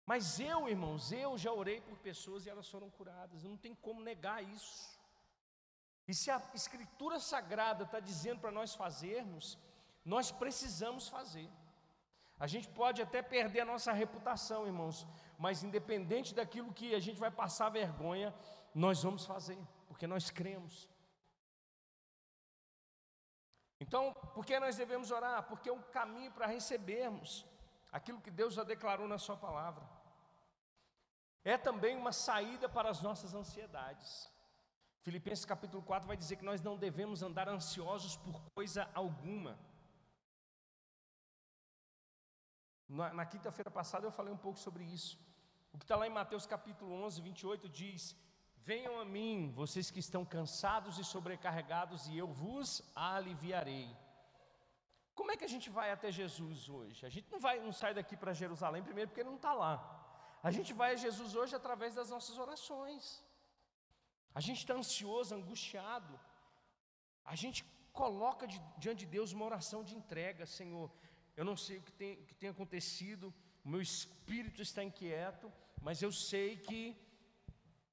Mas 0.04 0.40
eu, 0.40 0.68
irmãos, 0.68 1.12
eu 1.12 1.38
já 1.38 1.54
orei 1.54 1.80
por 1.80 1.96
pessoas 2.00 2.48
e 2.48 2.50
elas 2.50 2.68
foram 2.68 2.90
curadas, 2.90 3.44
não 3.44 3.56
tem 3.56 3.76
como 3.76 4.02
negar 4.02 4.44
isso. 4.44 4.98
E 6.08 6.14
se 6.16 6.32
a 6.32 6.42
Escritura 6.56 7.20
Sagrada 7.20 7.84
está 7.84 8.00
dizendo 8.00 8.40
para 8.40 8.50
nós 8.50 8.74
fazermos, 8.74 9.60
nós 10.04 10.32
precisamos 10.32 11.08
fazer. 11.08 11.48
A 12.40 12.48
gente 12.48 12.68
pode 12.70 13.00
até 13.02 13.22
perder 13.22 13.62
a 13.62 13.66
nossa 13.66 13.92
reputação, 13.92 14.66
irmãos, 14.66 15.06
mas 15.38 15.64
independente 15.64 16.34
daquilo 16.34 16.74
que 16.74 16.96
a 16.96 17.00
gente 17.00 17.20
vai 17.20 17.30
passar 17.30 17.70
vergonha, 17.70 18.34
nós 18.86 19.02
vamos 19.02 19.26
fazer, 19.26 19.60
porque 19.88 20.06
nós 20.14 20.30
cremos. 20.30 20.90
Então, 23.80 24.14
por 24.34 24.46
que 24.46 24.60
nós 24.60 24.76
devemos 24.76 25.12
orar? 25.12 25.44
Porque 25.50 25.70
é 25.70 25.74
um 25.74 25.82
caminho 26.00 26.32
para 26.32 26.48
recebermos 26.48 27.46
aquilo 27.92 28.22
que 28.22 28.32
Deus 28.32 28.54
já 28.54 28.64
declarou 28.64 29.08
na 29.08 29.18
Sua 29.18 29.38
palavra 29.38 29.98
é 31.48 31.58
também 31.58 31.96
uma 31.96 32.12
saída 32.12 32.68
para 32.68 32.90
as 32.90 33.02
nossas 33.02 33.34
ansiedades. 33.34 34.30
Filipenses 35.02 35.46
capítulo 35.46 35.82
4 35.82 36.06
vai 36.06 36.18
dizer 36.18 36.36
que 36.36 36.44
nós 36.44 36.62
não 36.62 36.76
devemos 36.76 37.24
andar 37.24 37.48
ansiosos 37.48 38.18
por 38.18 38.42
coisa 38.54 38.90
alguma. 38.94 39.58
Na, 42.86 43.14
na 43.14 43.26
quinta-feira 43.26 43.72
passada 43.72 44.06
eu 44.06 44.12
falei 44.12 44.34
um 44.34 44.44
pouco 44.46 44.60
sobre 44.60 44.84
isso. 44.84 45.18
O 45.72 45.78
que 45.78 45.86
está 45.86 45.96
lá 45.96 46.06
em 46.06 46.10
Mateus 46.10 46.46
capítulo 46.46 46.94
11, 47.06 47.22
28 47.22 47.70
diz: 47.70 48.14
Venham 48.70 48.96
a 49.00 49.06
mim, 49.06 49.50
vocês 49.62 49.90
que 49.90 50.02
estão 50.06 50.24
cansados 50.26 50.94
e 51.02 51.04
sobrecarregados, 51.14 52.08
e 52.10 52.18
eu 52.18 52.28
vos 52.42 52.70
aliviarei. 52.94 53.88
Como 55.16 55.32
é 55.32 55.38
que 55.38 55.46
a 55.46 55.54
gente 55.54 55.70
vai 55.78 55.90
até 55.92 56.10
Jesus 56.12 56.68
hoje? 56.78 57.06
A 57.06 57.12
gente 57.16 57.32
não 57.34 57.40
vai, 57.46 57.56
não 57.68 57.72
sai 57.82 57.94
daqui 58.00 58.18
para 58.18 58.40
Jerusalém 58.42 58.84
primeiro 58.90 59.08
porque 59.10 59.22
ele 59.22 59.30
não 59.30 59.38
está 59.38 59.54
lá. 59.54 59.76
A 60.44 60.52
gente 60.52 60.74
vai 60.74 60.90
a 60.92 60.98
Jesus 61.06 61.34
hoje 61.34 61.56
através 61.56 61.96
das 62.00 62.10
nossas 62.10 62.38
orações. 62.46 63.24
A 64.36 64.42
gente 64.42 64.60
está 64.64 64.74
ansioso, 64.74 65.34
angustiado. 65.34 66.20
A 67.24 67.36
gente 67.44 67.64
coloca 67.94 68.46
de, 68.46 68.60
diante 68.78 69.00
de 69.06 69.12
Deus 69.18 69.32
uma 69.32 69.46
oração 69.46 69.82
de 69.82 69.96
entrega, 69.96 70.46
Senhor. 70.46 70.92
Eu 71.38 71.46
não 71.46 71.56
sei 71.56 71.78
o 71.78 71.84
que 71.88 71.94
tem, 71.94 72.18
que 72.26 72.36
tem 72.36 72.50
acontecido, 72.50 73.34
o 73.64 73.70
meu 73.70 73.82
espírito 73.82 74.62
está 74.62 74.84
inquieto, 74.84 75.50
mas 75.82 76.02
eu 76.02 76.12
sei 76.12 76.58
que 76.58 76.80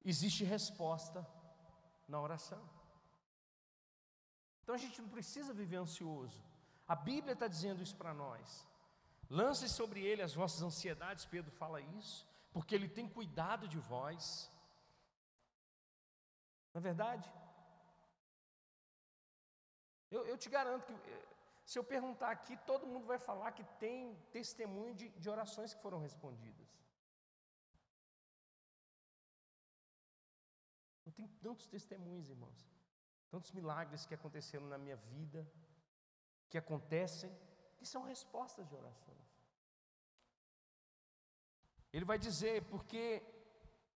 existe 0.05 0.43
resposta 0.43 1.25
na 2.07 2.21
oração. 2.21 2.61
Então 4.61 4.75
a 4.75 4.77
gente 4.77 5.01
não 5.01 5.09
precisa 5.09 5.53
viver 5.53 5.77
ansioso. 5.77 6.43
A 6.87 6.95
Bíblia 6.95 7.33
está 7.33 7.47
dizendo 7.47 7.83
isso 7.83 7.95
para 7.95 8.13
nós. 8.13 8.65
Lance 9.29 9.67
sobre 9.67 10.01
ele 10.05 10.21
as 10.21 10.33
vossas 10.33 10.61
ansiedades, 10.61 11.25
Pedro 11.25 11.51
fala 11.51 11.81
isso 11.81 12.25
porque 12.55 12.73
Ele 12.73 12.87
tem 12.97 13.07
cuidado 13.15 13.67
de 13.67 13.77
vós. 13.77 14.49
Não 16.73 16.79
é 16.79 16.83
verdade? 16.89 17.29
Eu, 20.09 20.21
eu 20.25 20.37
te 20.37 20.49
garanto 20.49 20.85
que, 20.85 21.11
eh, 21.11 21.25
se 21.65 21.77
eu 21.77 21.83
perguntar 21.83 22.29
aqui, 22.31 22.55
todo 22.65 22.87
mundo 22.87 23.05
vai 23.05 23.19
falar 23.19 23.51
que 23.51 23.65
tem 23.77 24.15
testemunho 24.31 24.95
de, 24.95 25.09
de 25.09 25.29
orações 25.29 25.73
que 25.73 25.81
foram 25.81 25.99
respondidas. 25.99 26.69
Tenho 31.15 31.29
tantos 31.41 31.67
testemunhos, 31.67 32.29
irmãos, 32.29 32.69
tantos 33.29 33.51
milagres 33.51 34.05
que 34.05 34.13
aconteceram 34.13 34.67
na 34.67 34.77
minha 34.77 34.95
vida, 34.95 35.47
que 36.49 36.57
acontecem, 36.57 37.31
que 37.77 37.85
são 37.85 38.03
respostas 38.03 38.67
de 38.67 38.75
oração. 38.75 39.15
Ele 41.91 42.05
vai 42.05 42.19
dizer, 42.19 42.63
porque 42.65 43.23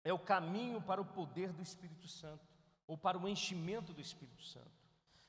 é 0.04 0.12
o 0.12 0.18
caminho 0.18 0.80
para 0.80 1.00
o 1.00 1.04
poder 1.04 1.52
do 1.52 1.62
Espírito 1.62 2.06
Santo, 2.06 2.46
ou 2.86 2.96
para 2.96 3.18
o 3.18 3.28
enchimento 3.28 3.92
do 3.92 4.00
Espírito 4.00 4.42
Santo. 4.42 4.78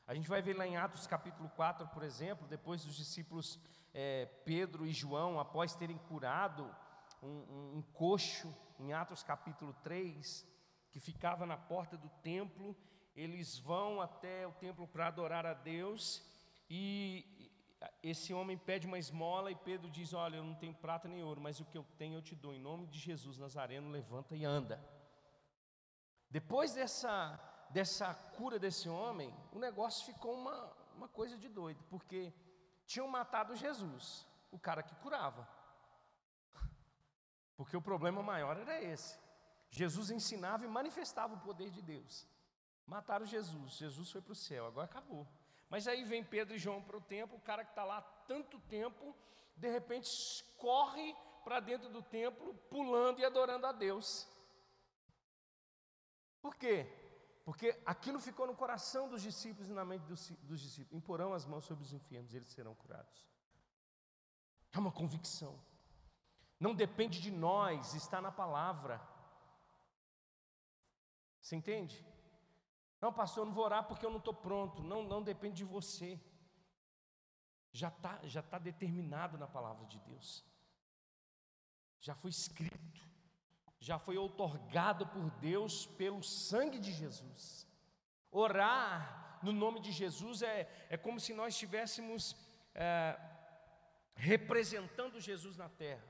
A 0.07 0.13
gente 0.15 0.29
vai 0.29 0.41
ver 0.41 0.55
lá 0.55 0.65
em 0.65 0.77
Atos 0.77 1.05
capítulo 1.05 1.49
4, 1.49 1.87
por 1.89 2.03
exemplo, 2.03 2.47
depois 2.47 2.83
dos 2.85 2.95
discípulos 2.95 3.59
é, 3.93 4.25
Pedro 4.45 4.85
e 4.85 4.93
João, 4.93 5.39
após 5.39 5.75
terem 5.75 5.97
curado 5.97 6.63
um, 7.21 7.27
um, 7.27 7.77
um 7.77 7.81
coxo, 7.93 8.55
em 8.79 8.93
Atos 8.93 9.23
capítulo 9.23 9.73
3, 9.83 10.47
que 10.91 10.99
ficava 10.99 11.45
na 11.45 11.57
porta 11.57 11.97
do 11.97 12.09
templo, 12.23 12.75
eles 13.15 13.57
vão 13.57 14.01
até 14.01 14.47
o 14.47 14.51
templo 14.53 14.87
para 14.87 15.07
adorar 15.07 15.45
a 15.45 15.53
Deus, 15.53 16.23
e 16.69 17.49
esse 18.03 18.33
homem 18.33 18.57
pede 18.57 18.87
uma 18.87 18.99
esmola 18.99 19.51
e 19.51 19.55
Pedro 19.55 19.89
diz: 19.89 20.13
Olha, 20.13 20.37
eu 20.37 20.43
não 20.43 20.55
tenho 20.55 20.73
prata 20.73 21.07
nem 21.07 21.23
ouro, 21.23 21.41
mas 21.41 21.59
o 21.59 21.65
que 21.65 21.77
eu 21.77 21.85
tenho 21.97 22.17
eu 22.17 22.21
te 22.21 22.35
dou. 22.35 22.53
Em 22.53 22.59
nome 22.59 22.87
de 22.87 22.99
Jesus 22.99 23.37
Nazareno, 23.37 23.89
levanta 23.89 24.35
e 24.35 24.43
anda. 24.43 24.83
Depois 26.29 26.73
dessa, 26.73 27.39
dessa 27.69 28.13
cura 28.13 28.59
desse 28.59 28.87
homem, 28.87 29.33
o 29.51 29.59
negócio 29.59 30.05
ficou 30.05 30.33
uma, 30.35 30.71
uma 30.95 31.07
coisa 31.07 31.37
de 31.37 31.47
doido, 31.47 31.83
porque 31.89 32.33
tinham 32.85 33.07
matado 33.07 33.55
Jesus, 33.55 34.27
o 34.51 34.59
cara 34.59 34.83
que 34.83 34.95
curava. 34.95 35.47
Porque 37.57 37.75
o 37.75 37.81
problema 37.81 38.21
maior 38.23 38.57
era 38.57 38.81
esse. 38.81 39.17
Jesus 39.69 40.09
ensinava 40.09 40.65
e 40.65 40.67
manifestava 40.67 41.35
o 41.35 41.39
poder 41.39 41.69
de 41.69 41.81
Deus. 41.81 42.27
Mataram 42.85 43.25
Jesus, 43.25 43.73
Jesus 43.73 44.09
foi 44.11 44.21
para 44.21 44.33
o 44.33 44.35
céu, 44.35 44.65
agora 44.65 44.85
acabou. 44.85 45.27
Mas 45.69 45.87
aí 45.87 46.03
vem 46.03 46.23
Pedro 46.23 46.55
e 46.55 46.59
João 46.59 46.81
para 46.81 46.97
o 46.97 47.01
templo, 47.01 47.37
o 47.37 47.41
cara 47.41 47.63
que 47.63 47.71
está 47.71 47.83
lá 47.83 48.01
tanto 48.27 48.59
tempo, 48.61 49.15
de 49.55 49.69
repente 49.69 50.43
corre 50.57 51.15
para 51.43 51.59
dentro 51.59 51.89
do 51.89 52.01
templo, 52.01 52.53
pulando 52.69 53.19
e 53.19 53.25
adorando 53.25 53.67
a 53.67 53.71
Deus. 53.71 54.27
Por 56.41 56.55
quê? 56.55 56.87
Porque 57.45 57.79
aquilo 57.85 58.19
ficou 58.19 58.47
no 58.47 58.55
coração 58.55 59.07
dos 59.07 59.21
discípulos 59.21 59.69
e 59.69 59.73
na 59.73 59.85
mente 59.85 60.03
dos, 60.03 60.29
dos 60.41 60.59
discípulos. 60.59 60.97
Imporão 60.97 61.33
as 61.33 61.45
mãos 61.45 61.65
sobre 61.65 61.83
os 61.83 61.93
enfermos, 61.93 62.33
eles 62.33 62.49
serão 62.49 62.73
curados. 62.75 63.27
É 64.71 64.79
uma 64.79 64.91
convicção. 64.91 65.59
Não 66.59 66.75
depende 66.75 67.21
de 67.21 67.31
nós, 67.31 67.93
está 67.93 68.21
na 68.21 68.31
palavra. 68.31 69.01
Você 71.41 71.55
entende? 71.55 72.05
Não, 73.01 73.13
pastor, 73.13 73.41
eu 73.41 73.45
não 73.47 73.53
vou 73.53 73.63
orar 73.63 73.87
porque 73.87 74.05
eu 74.05 74.09
não 74.09 74.17
estou 74.17 74.33
pronto. 74.33 74.83
Não, 74.83 75.03
não 75.03 75.23
depende 75.23 75.57
de 75.57 75.63
você. 75.65 76.19
Já 77.71 77.89
está 77.89 78.19
já 78.23 78.41
tá 78.41 78.57
determinado 78.57 79.37
na 79.37 79.47
palavra 79.47 79.85
de 79.85 79.99
Deus. 79.99 80.45
Já 81.99 82.15
foi 82.15 82.31
escrito. 82.31 83.07
Já 83.79 83.97
foi 83.97 84.17
outorgado 84.17 85.07
por 85.07 85.29
Deus 85.31 85.85
pelo 85.85 86.21
sangue 86.21 86.79
de 86.79 86.91
Jesus. 86.91 87.67
Orar 88.29 89.39
no 89.41 89.53
nome 89.53 89.79
de 89.79 89.91
Jesus 89.91 90.41
é, 90.41 90.69
é 90.89 90.97
como 90.97 91.19
se 91.19 91.33
nós 91.33 91.53
estivéssemos 91.53 92.35
é, 92.75 93.17
representando 94.15 95.19
Jesus 95.19 95.55
na 95.55 95.69
terra. 95.69 96.08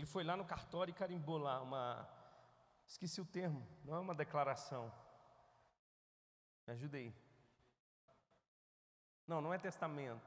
Ele 0.00 0.06
foi 0.06 0.24
lá 0.24 0.34
no 0.34 0.46
cartório 0.46 0.92
e 0.92 0.94
carimbou 0.94 1.36
lá 1.36 1.60
uma. 1.60 2.08
Esqueci 2.86 3.20
o 3.20 3.26
termo, 3.26 3.68
não 3.84 3.96
é 3.96 3.98
uma 3.98 4.14
declaração. 4.14 4.90
Me 6.66 6.72
ajude 6.72 6.96
aí. 6.96 7.14
Não, 9.26 9.42
não 9.42 9.52
é 9.52 9.58
testamento. 9.58 10.26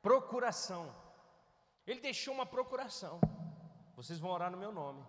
Procuração. 0.00 0.96
Ele 1.86 2.00
deixou 2.00 2.32
uma 2.32 2.46
procuração. 2.46 3.20
Vocês 3.94 4.18
vão 4.18 4.30
orar 4.30 4.50
no 4.50 4.56
meu 4.56 4.72
nome. 4.72 5.04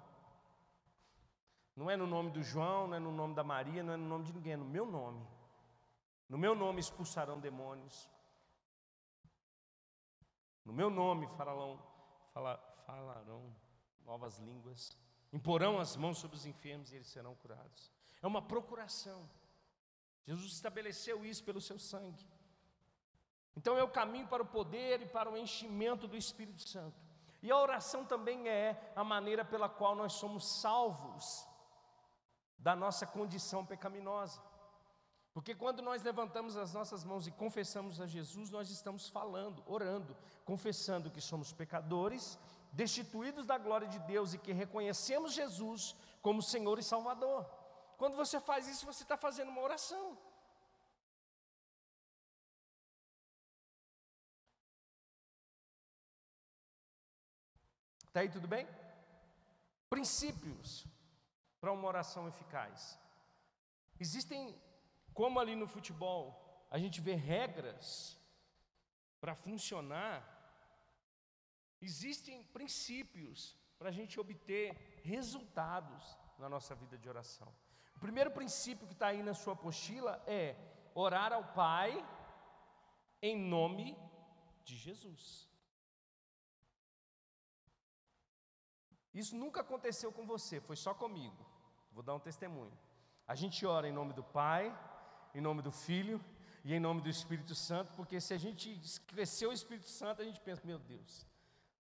Não 1.73 1.89
é 1.89 1.95
no 1.95 2.05
nome 2.05 2.29
do 2.29 2.43
João, 2.43 2.87
não 2.87 2.97
é 2.97 2.99
no 2.99 3.13
nome 3.13 3.33
da 3.33 3.43
Maria, 3.43 3.81
não 3.81 3.93
é 3.93 3.95
no 3.95 4.05
nome 4.05 4.25
de 4.25 4.33
ninguém, 4.33 4.51
é 4.51 4.57
no 4.57 4.65
meu 4.65 4.85
nome. 4.85 5.25
No 6.27 6.37
meu 6.37 6.53
nome 6.53 6.81
expulsarão 6.81 7.39
demônios. 7.39 8.09
No 10.65 10.73
meu 10.73 10.89
nome 10.89 11.25
falarão, 11.37 11.81
falarão 12.85 13.53
novas 14.05 14.37
línguas. 14.39 14.97
Imporão 15.31 15.79
as 15.79 15.95
mãos 15.95 16.17
sobre 16.17 16.37
os 16.37 16.45
enfermos 16.45 16.91
e 16.91 16.95
eles 16.95 17.07
serão 17.07 17.35
curados. 17.35 17.91
É 18.21 18.27
uma 18.27 18.41
procuração. 18.41 19.29
Jesus 20.25 20.53
estabeleceu 20.53 21.25
isso 21.25 21.43
pelo 21.43 21.61
seu 21.61 21.79
sangue. 21.79 22.25
Então 23.55 23.77
é 23.77 23.83
o 23.83 23.89
caminho 23.89 24.27
para 24.27 24.43
o 24.43 24.45
poder 24.45 25.01
e 25.01 25.05
para 25.05 25.29
o 25.29 25.37
enchimento 25.37 26.07
do 26.07 26.17
Espírito 26.17 26.67
Santo. 26.67 26.99
E 27.41 27.51
a 27.51 27.57
oração 27.57 28.05
também 28.05 28.47
é 28.47 28.93
a 28.95 29.03
maneira 29.03 29.43
pela 29.43 29.67
qual 29.67 29.95
nós 29.95 30.13
somos 30.13 30.61
salvos 30.61 31.47
da 32.57 32.75
nossa 32.75 33.05
condição 33.07 33.65
pecaminosa. 33.65 34.41
Porque 35.33 35.55
quando 35.55 35.81
nós 35.81 36.03
levantamos 36.03 36.55
as 36.55 36.73
nossas 36.73 37.03
mãos 37.03 37.25
e 37.25 37.31
confessamos 37.31 37.99
a 37.99 38.05
Jesus, 38.05 38.49
nós 38.49 38.69
estamos 38.69 39.09
falando, 39.09 39.63
orando, 39.65 40.15
confessando 40.45 41.09
que 41.09 41.21
somos 41.21 41.51
pecadores, 41.51 42.37
destituídos 42.71 43.45
da 43.45 43.57
glória 43.57 43.87
de 43.87 43.99
Deus 43.99 44.33
e 44.33 44.37
que 44.37 44.51
reconhecemos 44.51 45.33
Jesus 45.33 45.95
como 46.21 46.41
Senhor 46.41 46.79
e 46.79 46.83
Salvador. 46.83 47.45
Quando 47.97 48.15
você 48.15 48.39
faz 48.39 48.67
isso, 48.67 48.85
você 48.85 49.03
está 49.03 49.17
fazendo 49.17 49.49
uma 49.49 49.61
oração. 49.61 50.17
Está 58.07 58.19
aí 58.21 58.29
tudo 58.29 58.47
bem? 58.47 58.67
Princípios 59.89 60.85
para 61.61 61.71
uma 61.71 61.87
oração 61.87 62.27
eficaz. 62.27 62.99
Existem, 63.99 64.59
como 65.13 65.39
ali 65.39 65.55
no 65.55 65.67
futebol, 65.67 66.21
a 66.69 66.77
gente 66.77 66.99
vê 66.99 67.13
regras 67.13 68.17
para 69.21 69.35
funcionar, 69.35 70.15
existem 71.81 72.43
princípios 72.43 73.55
para 73.77 73.89
a 73.89 73.91
gente 73.91 74.19
obter 74.19 75.01
resultados 75.03 76.17
na 76.37 76.47
nossa 76.47 76.75
vida 76.75 76.97
de 76.97 77.09
oração. 77.09 77.53
O 77.95 77.99
primeiro 77.99 78.31
princípio 78.31 78.87
que 78.87 78.93
está 78.93 79.07
aí 79.07 79.23
na 79.23 79.33
sua 79.33 79.53
apostila 79.53 80.21
é 80.27 80.55
orar 80.93 81.33
ao 81.33 81.43
Pai 81.53 81.91
em 83.21 83.37
nome 83.37 83.97
de 84.63 84.75
Jesus. 84.75 85.49
Isso 89.13 89.35
nunca 89.35 89.61
aconteceu 89.61 90.11
com 90.11 90.25
você, 90.25 90.59
foi 90.61 90.75
só 90.75 90.93
comigo. 90.93 91.45
Vou 91.91 92.01
dar 92.01 92.15
um 92.15 92.19
testemunho. 92.19 92.77
A 93.27 93.35
gente 93.35 93.65
ora 93.65 93.87
em 93.87 93.91
nome 93.91 94.13
do 94.13 94.23
Pai, 94.23 94.75
em 95.33 95.41
nome 95.41 95.61
do 95.61 95.71
Filho 95.71 96.23
e 96.63 96.73
em 96.73 96.79
nome 96.79 97.01
do 97.01 97.09
Espírito 97.09 97.53
Santo, 97.53 97.93
porque 97.93 98.21
se 98.21 98.33
a 98.33 98.37
gente 98.37 98.79
cresceu 99.07 99.49
o 99.49 99.53
Espírito 99.53 99.89
Santo, 99.89 100.21
a 100.21 100.25
gente 100.25 100.39
pensa, 100.39 100.61
meu 100.65 100.79
Deus, 100.79 101.25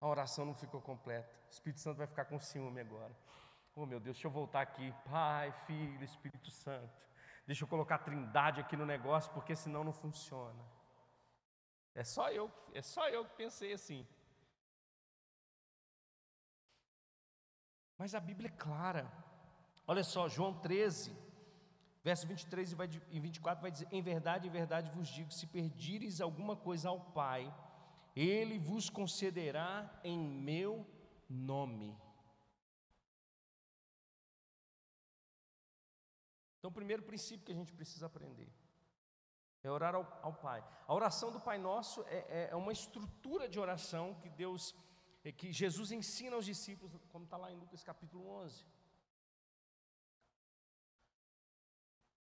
a 0.01 0.07
oração 0.07 0.45
não 0.45 0.55
ficou 0.55 0.81
completa. 0.81 1.29
O 1.49 1.51
Espírito 1.51 1.81
Santo 1.81 1.99
vai 1.99 2.07
ficar 2.07 2.25
com 2.25 2.39
ciúme 2.39 2.81
agora. 2.81 3.15
Oh 3.75 3.85
meu 3.87 4.01
Deus, 4.01 4.17
deixa 4.17 4.27
eu 4.27 4.33
voltar 4.33 4.63
aqui. 4.63 4.93
Pai, 5.05 5.53
Filho, 5.67 6.03
Espírito 6.03 6.51
Santo. 6.51 7.01
Deixa 7.47 7.65
eu 7.65 7.69
colocar 7.69 7.97
a 7.97 7.99
trindade 7.99 8.61
aqui 8.61 8.77
no 8.77 8.87
negócio, 8.87 9.33
porque 9.33 9.55
senão 9.55 9.85
não 9.85 9.93
funciona. 9.93 10.65
É 11.95 12.05
só 12.05 12.31
eu, 12.31 12.51
é 12.73 12.83
só 12.83 13.09
eu 13.09 13.25
que 13.25 13.37
pensei 13.37 13.73
assim. 13.73 14.07
Mas 17.99 18.15
a 18.15 18.21
Bíblia 18.21 18.49
é 18.49 18.57
clara. 18.57 19.11
Olha 19.87 20.03
só, 20.03 20.29
João 20.29 20.55
13, 20.55 21.15
verso 22.03 22.27
23 22.27 22.73
e 23.11 23.21
24 23.21 23.61
vai 23.61 23.71
dizer: 23.71 23.89
Em 23.91 24.01
verdade, 24.01 24.49
em 24.49 24.51
verdade 24.51 24.91
vos 24.91 25.09
digo: 25.09 25.33
se 25.33 25.47
perdires 25.47 26.21
alguma 26.21 26.57
coisa 26.57 26.89
ao 26.89 27.01
Pai, 27.01 27.53
Ele 28.15 28.59
vos 28.59 28.91
concederá 28.91 30.01
em 30.03 30.19
meu 30.19 30.87
nome. 31.29 31.97
Então, 36.59 36.71
o 36.71 36.75
primeiro 36.75 37.03
princípio 37.03 37.47
que 37.47 37.53
a 37.53 37.55
gente 37.55 37.73
precisa 37.73 38.07
aprender 38.07 38.53
é 39.63 39.71
orar 39.71 39.95
ao, 39.95 40.07
ao 40.23 40.35
Pai. 40.35 40.65
A 40.87 40.95
oração 40.95 41.31
do 41.31 41.41
Pai 41.41 41.59
Nosso 41.59 42.03
é, 42.05 42.17
é, 42.29 42.49
é 42.51 42.57
uma 42.57 42.73
estrutura 42.73 43.49
de 43.49 43.59
oração 43.59 44.15
que 44.15 44.29
Deus 44.29 44.75
é 45.23 45.31
que 45.31 45.53
Jesus 45.53 45.93
ensina 45.93 46.35
aos 46.37 46.47
discípulos, 46.47 46.97
como 47.09 47.25
está 47.25 47.37
lá 47.37 47.53
em 47.53 47.57
Lucas 47.57 47.83
capítulo 47.83 48.27
11. 48.27 48.65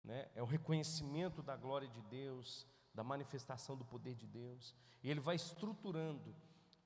Né? 0.03 0.31
É 0.33 0.41
o 0.41 0.47
reconhecimento 0.47 1.43
da 1.43 1.55
glória 1.55 1.87
de 1.87 2.01
Deus, 2.01 2.67
da 2.93 3.03
manifestação 3.03 3.77
do 3.77 3.85
poder 3.85 4.15
de 4.15 4.27
Deus, 4.27 4.75
e 5.03 5.09
ele 5.09 5.19
vai 5.19 5.35
estruturando. 5.35 6.35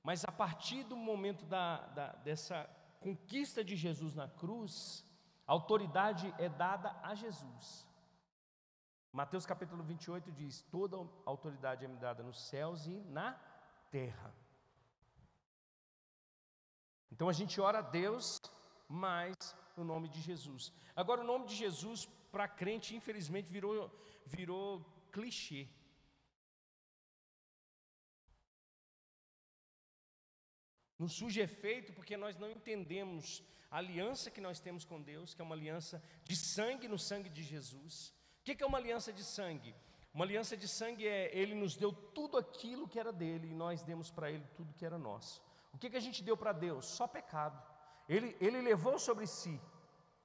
Mas 0.03 0.23
a 0.23 0.31
partir 0.31 0.83
do 0.83 0.95
momento 0.95 1.45
da, 1.45 1.87
da, 1.87 2.11
dessa 2.17 2.69
conquista 2.99 3.63
de 3.63 3.75
Jesus 3.75 4.13
na 4.13 4.27
cruz, 4.27 5.03
a 5.47 5.51
autoridade 5.51 6.33
é 6.37 6.47
dada 6.47 6.95
a 7.01 7.15
Jesus. 7.15 7.87
Mateus 9.11 9.45
capítulo 9.45 9.83
28 9.83 10.31
diz: 10.31 10.61
Toda 10.63 10.97
autoridade 11.25 11.85
é 11.85 11.87
me 11.87 11.97
dada 11.97 12.21
nos 12.21 12.47
céus 12.47 12.85
e 12.85 12.99
na 13.05 13.33
terra. 13.89 14.33
Então 17.11 17.29
a 17.29 17.33
gente 17.33 17.61
ora 17.61 17.79
a 17.79 17.81
Deus, 17.81 18.39
mas 18.89 19.35
no 19.77 19.83
nome 19.83 20.09
de 20.09 20.21
Jesus. 20.21 20.73
Agora, 20.95 21.21
o 21.21 21.23
nome 21.23 21.45
de 21.45 21.55
Jesus 21.55 22.05
para 22.31 22.47
crente, 22.47 22.95
infelizmente, 22.95 23.51
virou, 23.51 23.89
virou 24.25 24.85
clichê. 25.11 25.67
Não 30.97 31.07
surge 31.07 31.41
efeito 31.41 31.93
porque 31.93 32.15
nós 32.15 32.37
não 32.37 32.49
entendemos 32.49 33.43
a 33.69 33.77
aliança 33.77 34.31
que 34.31 34.39
nós 34.39 34.59
temos 34.59 34.85
com 34.85 35.01
Deus, 35.01 35.33
que 35.33 35.41
é 35.41 35.45
uma 35.45 35.55
aliança 35.55 36.01
de 36.23 36.35
sangue 36.35 36.87
no 36.87 36.97
sangue 36.97 37.29
de 37.29 37.43
Jesus. 37.43 38.13
O 38.39 38.43
que 38.43 38.63
é 38.63 38.65
uma 38.65 38.77
aliança 38.77 39.11
de 39.11 39.23
sangue? 39.23 39.75
Uma 40.13 40.23
aliança 40.23 40.55
de 40.55 40.67
sangue 40.67 41.05
é 41.05 41.35
Ele 41.37 41.53
nos 41.53 41.75
deu 41.75 41.91
tudo 41.91 42.37
aquilo 42.37 42.87
que 42.87 42.99
era 42.99 43.11
dele 43.11 43.49
e 43.49 43.53
nós 43.53 43.83
demos 43.83 44.09
para 44.09 44.31
Ele 44.31 44.45
tudo 44.55 44.73
que 44.73 44.85
era 44.85 44.97
nosso. 44.97 45.41
O 45.73 45.77
que, 45.77 45.89
que 45.89 45.97
a 45.97 46.01
gente 46.01 46.23
deu 46.23 46.37
para 46.37 46.53
Deus? 46.53 46.85
Só 46.85 47.05
pecado. 47.05 47.61
Ele, 48.07 48.37
ele 48.39 48.61
levou 48.61 48.97
sobre 48.97 49.27
si 49.27 49.59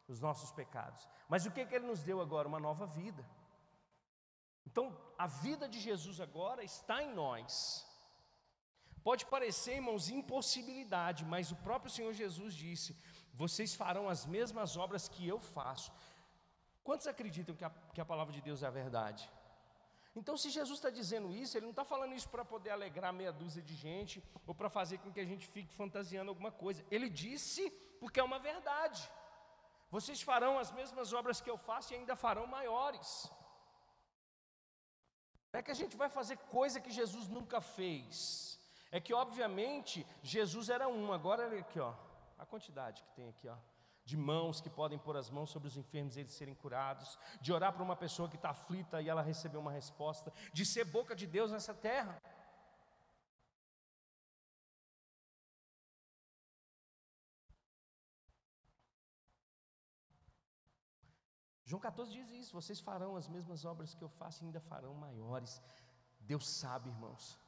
os 0.07 0.21
nossos 0.21 0.53
pecados. 0.53 1.09
Mas 1.29 1.45
o 1.45 1.51
que, 1.51 1.67
que 1.67 1.75
Ele 1.75 1.87
nos 1.87 2.05
deu 2.05 2.21
agora? 2.21 2.47
Uma 2.47 2.61
nova 2.61 2.87
vida. 2.87 3.29
Então, 4.65 4.97
a 5.19 5.27
vida 5.27 5.69
de 5.69 5.81
Jesus 5.81 6.21
agora 6.21 6.63
está 6.63 7.03
em 7.03 7.13
nós. 7.13 7.85
Pode 9.03 9.25
parecer, 9.27 9.75
irmãos, 9.77 10.11
impossibilidade, 10.11 11.25
mas 11.25 11.51
o 11.51 11.57
próprio 11.57 11.91
Senhor 11.91 12.13
Jesus 12.13 12.55
disse: 12.55 12.97
Vocês 13.33 13.75
farão 13.75 14.09
as 14.09 14.27
mesmas 14.27 14.77
obras 14.77 15.09
que 15.09 15.27
eu 15.27 15.41
faço. 15.41 15.91
Quantos 16.83 17.07
acreditam 17.07 17.55
que 17.55 17.65
a, 17.65 17.71
que 17.95 18.01
a 18.01 18.05
palavra 18.05 18.33
de 18.33 18.41
Deus 18.41 18.63
é 18.63 18.67
a 18.67 18.71
verdade? 18.71 19.31
Então, 20.15 20.37
se 20.37 20.51
Jesus 20.51 20.79
está 20.79 20.91
dizendo 20.91 21.35
isso, 21.35 21.57
Ele 21.57 21.67
não 21.67 21.71
está 21.71 21.85
falando 21.85 22.15
isso 22.15 22.29
para 22.29 22.45
poder 22.45 22.71
alegrar 22.71 23.13
meia 23.13 23.33
dúzia 23.33 23.63
de 23.63 23.75
gente 23.75 24.23
ou 24.47 24.55
para 24.55 24.69
fazer 24.69 24.99
com 24.99 25.13
que 25.13 25.21
a 25.21 25.25
gente 25.25 25.47
fique 25.47 25.73
fantasiando 25.73 26.31
alguma 26.31 26.51
coisa. 26.51 26.85
Ele 26.91 27.09
disse 27.09 27.71
porque 28.01 28.19
é 28.19 28.25
uma 28.25 28.39
verdade. 28.39 29.09
Vocês 29.91 30.21
farão 30.21 30.59
as 30.59 30.73
mesmas 30.73 31.13
obras 31.13 31.41
que 31.41 31.51
eu 31.51 31.57
faço 31.57 31.93
e 31.93 31.97
ainda 31.97 32.17
farão 32.17 32.47
maiores. 32.47 33.31
Não 35.53 35.61
é 35.61 35.63
que 35.63 35.71
a 35.71 35.75
gente 35.75 35.97
vai 35.97 36.09
fazer 36.09 36.37
coisa 36.59 36.81
que 36.81 36.91
Jesus 36.91 37.29
nunca 37.29 37.61
fez. 37.61 38.50
É 38.91 39.01
que, 39.01 39.15
obviamente, 39.15 40.07
Jesus 40.23 40.69
era 40.69 40.89
um. 40.89 41.13
Agora, 41.13 41.47
olha 41.47 41.61
aqui, 41.61 41.79
ó, 41.79 41.95
a 42.39 42.45
quantidade 42.45 43.03
que 43.03 43.11
tem 43.13 43.29
aqui, 43.29 43.49
ó 43.49 43.57
de 44.11 44.17
mãos 44.17 44.61
que 44.61 44.69
podem 44.69 44.99
pôr 44.99 45.17
as 45.17 45.31
mãos 45.31 45.51
sobre 45.51 45.69
os 45.69 45.77
enfermos 45.77 46.17
e 46.17 46.21
eles 46.21 46.33
serem 46.33 46.55
curados, 46.55 47.19
de 47.41 47.53
orar 47.53 47.73
para 47.73 47.83
uma 47.83 47.95
pessoa 47.95 48.29
que 48.29 48.37
está 48.37 48.51
aflita 48.51 49.01
e 49.01 49.09
ela 49.09 49.23
receber 49.23 49.59
uma 49.59 49.71
resposta, 49.71 50.33
de 50.53 50.65
ser 50.67 50.85
boca 50.85 51.15
de 51.15 51.27
Deus 51.27 51.53
nessa 51.53 51.73
terra. 51.73 52.21
João 61.65 61.81
14 61.81 62.11
diz 62.11 62.31
isso: 62.33 62.53
vocês 62.53 62.81
farão 62.81 63.15
as 63.15 63.29
mesmas 63.29 63.65
obras 63.65 63.95
que 63.95 64.03
eu 64.03 64.09
faço 64.09 64.43
e 64.43 64.47
ainda 64.47 64.61
farão 64.61 64.93
maiores. 64.93 65.63
Deus 66.19 66.49
sabe, 66.49 66.89
irmãos. 66.89 67.39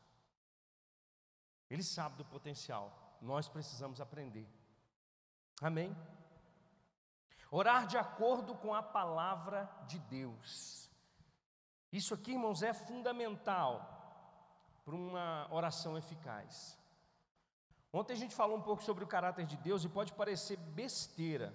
Ele 1.73 1.83
sabe 1.83 2.17
do 2.17 2.25
potencial. 2.27 2.85
Nós 3.19 3.49
precisamos 3.49 3.99
aprender. 3.99 4.47
Amém? 5.69 5.97
Orar 7.51 7.87
de 7.87 7.97
acordo 7.97 8.55
com 8.55 8.75
a 8.75 8.83
palavra 8.83 9.61
de 9.87 9.99
Deus. 10.01 10.91
Isso 11.91 12.13
aqui, 12.13 12.33
irmãos, 12.33 12.63
é 12.63 12.75
fundamental 12.75 13.73
para 14.85 14.95
uma 14.95 15.49
oração 15.51 15.97
eficaz. 15.97 16.79
Ontem 17.91 18.13
a 18.13 18.17
gente 18.17 18.35
falou 18.35 18.59
um 18.59 18.63
pouco 18.63 18.83
sobre 18.83 19.03
o 19.03 19.07
caráter 19.07 19.47
de 19.47 19.57
Deus 19.57 19.83
e 19.83 19.89
pode 19.89 20.13
parecer 20.13 20.59
besteira, 20.59 21.55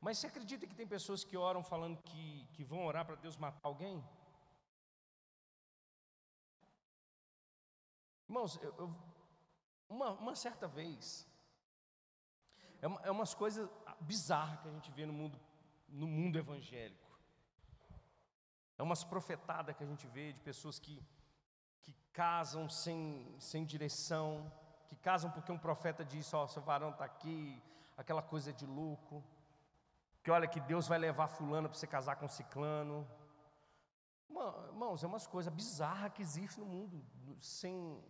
Mas 0.00 0.18
você 0.18 0.28
acredita 0.28 0.66
que 0.66 0.74
tem 0.74 0.86
pessoas 0.86 1.22
que 1.24 1.36
oram 1.36 1.62
falando 1.62 2.02
que, 2.02 2.48
que 2.54 2.64
vão 2.64 2.86
orar 2.86 3.04
para 3.04 3.16
Deus 3.16 3.36
matar 3.36 3.60
alguém? 3.62 4.02
Irmãos, 8.28 8.58
eu, 8.62 8.74
eu, 8.78 9.11
uma, 9.92 10.10
uma, 10.12 10.34
certa 10.34 10.66
vez, 10.66 11.26
é, 12.80 12.86
uma, 12.86 13.00
é 13.02 13.10
umas 13.10 13.34
coisas 13.34 13.68
bizarras 14.00 14.60
que 14.60 14.68
a 14.68 14.72
gente 14.72 14.90
vê 14.90 15.06
no 15.06 15.12
mundo, 15.12 15.38
no 15.88 16.06
mundo 16.06 16.38
evangélico. 16.38 17.10
É 18.78 18.82
umas 18.82 19.04
profetadas 19.04 19.76
que 19.76 19.84
a 19.84 19.86
gente 19.86 20.06
vê 20.06 20.32
de 20.32 20.40
pessoas 20.40 20.78
que, 20.78 21.00
que 21.82 21.94
casam 22.12 22.68
sem, 22.68 23.36
sem 23.38 23.64
direção, 23.64 24.50
que 24.88 24.96
casam 24.96 25.30
porque 25.30 25.52
um 25.52 25.58
profeta 25.58 26.04
disse: 26.04 26.34
Ó, 26.34 26.44
oh, 26.44 26.48
seu 26.48 26.62
varão 26.62 26.90
está 26.90 27.04
aqui, 27.04 27.62
aquela 27.96 28.22
coisa 28.22 28.52
de 28.52 28.66
louco 28.66 29.22
que 30.22 30.30
olha 30.30 30.46
que 30.46 30.60
Deus 30.60 30.86
vai 30.86 30.98
levar 30.98 31.26
fulano 31.26 31.68
para 31.68 31.76
você 31.76 31.86
casar 31.86 32.16
com 32.16 32.28
ciclano. 32.28 33.06
Irmãos, 34.68 35.02
é 35.02 35.06
umas 35.06 35.26
coisas 35.26 35.52
bizarras 35.52 36.12
que 36.12 36.22
existem 36.22 36.64
no 36.64 36.70
mundo, 36.70 37.04
sem. 37.40 38.02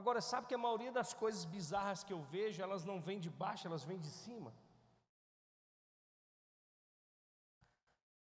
Agora, 0.00 0.20
sabe 0.20 0.48
que 0.48 0.56
a 0.56 0.64
maioria 0.66 0.92
das 0.98 1.10
coisas 1.22 1.44
bizarras 1.56 2.02
que 2.06 2.12
eu 2.12 2.20
vejo, 2.34 2.60
elas 2.60 2.84
não 2.84 3.00
vêm 3.00 3.20
de 3.26 3.30
baixo, 3.42 3.66
elas 3.68 3.84
vêm 3.84 4.00
de 4.06 4.12
cima. 4.22 4.52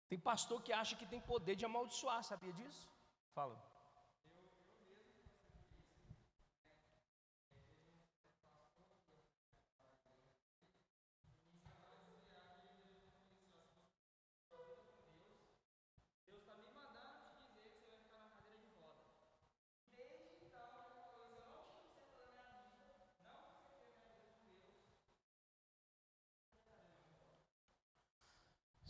Tem 0.10 0.20
pastor 0.20 0.62
que 0.62 0.74
acha 0.82 0.98
que 0.98 1.12
tem 1.14 1.22
poder 1.22 1.56
de 1.56 1.66
amaldiçoar, 1.70 2.22
sabia 2.24 2.54
disso? 2.60 2.84
Fala. 3.38 3.56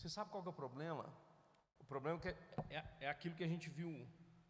Você 0.04 0.10
sabe 0.10 0.32
qual 0.32 0.44
é 0.44 0.50
o 0.50 0.52
problema? 0.52 1.06
O 1.80 1.86
problema 1.86 2.20
é, 2.26 2.76
é, 2.76 2.86
é 3.00 3.10
aquilo 3.10 3.36
que 3.36 3.44
a 3.46 3.48
gente 3.48 3.70
viu, 3.70 4.06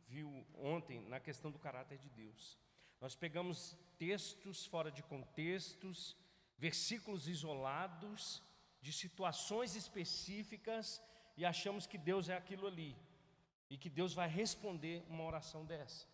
viu 0.08 0.44
ontem 0.56 1.00
na 1.02 1.20
questão 1.20 1.52
do 1.52 1.60
caráter 1.60 2.00
de 2.00 2.10
Deus. 2.10 2.58
Nós 3.00 3.16
pegamos 3.16 3.78
textos 4.00 4.66
fora 4.66 4.92
de 4.92 5.04
contextos, 5.04 6.18
versículos 6.58 7.28
isolados, 7.28 8.42
de 8.82 8.92
situações 8.92 9.76
específicas, 9.76 11.00
e 11.38 11.46
achamos 11.46 11.86
que 11.86 12.00
Deus 12.00 12.30
é 12.30 12.36
aquilo 12.36 12.66
ali, 12.66 12.98
e 13.70 13.78
que 13.78 13.92
Deus 13.92 14.12
vai 14.12 14.28
responder 14.28 15.06
uma 15.08 15.24
oração 15.24 15.64
dessa. 15.64 16.08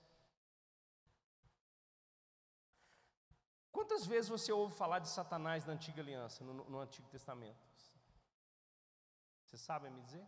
Quantas 3.72 4.06
vezes 4.06 4.30
você 4.30 4.52
ouve 4.52 4.76
falar 4.76 5.00
de 5.00 5.08
Satanás 5.08 5.66
na 5.66 5.72
antiga 5.72 6.02
aliança, 6.02 6.44
no, 6.44 6.70
no 6.70 6.80
Antigo 6.82 7.08
Testamento? 7.08 7.69
Você 9.50 9.58
sabe 9.58 9.90
me 9.90 10.02
dizer? 10.02 10.24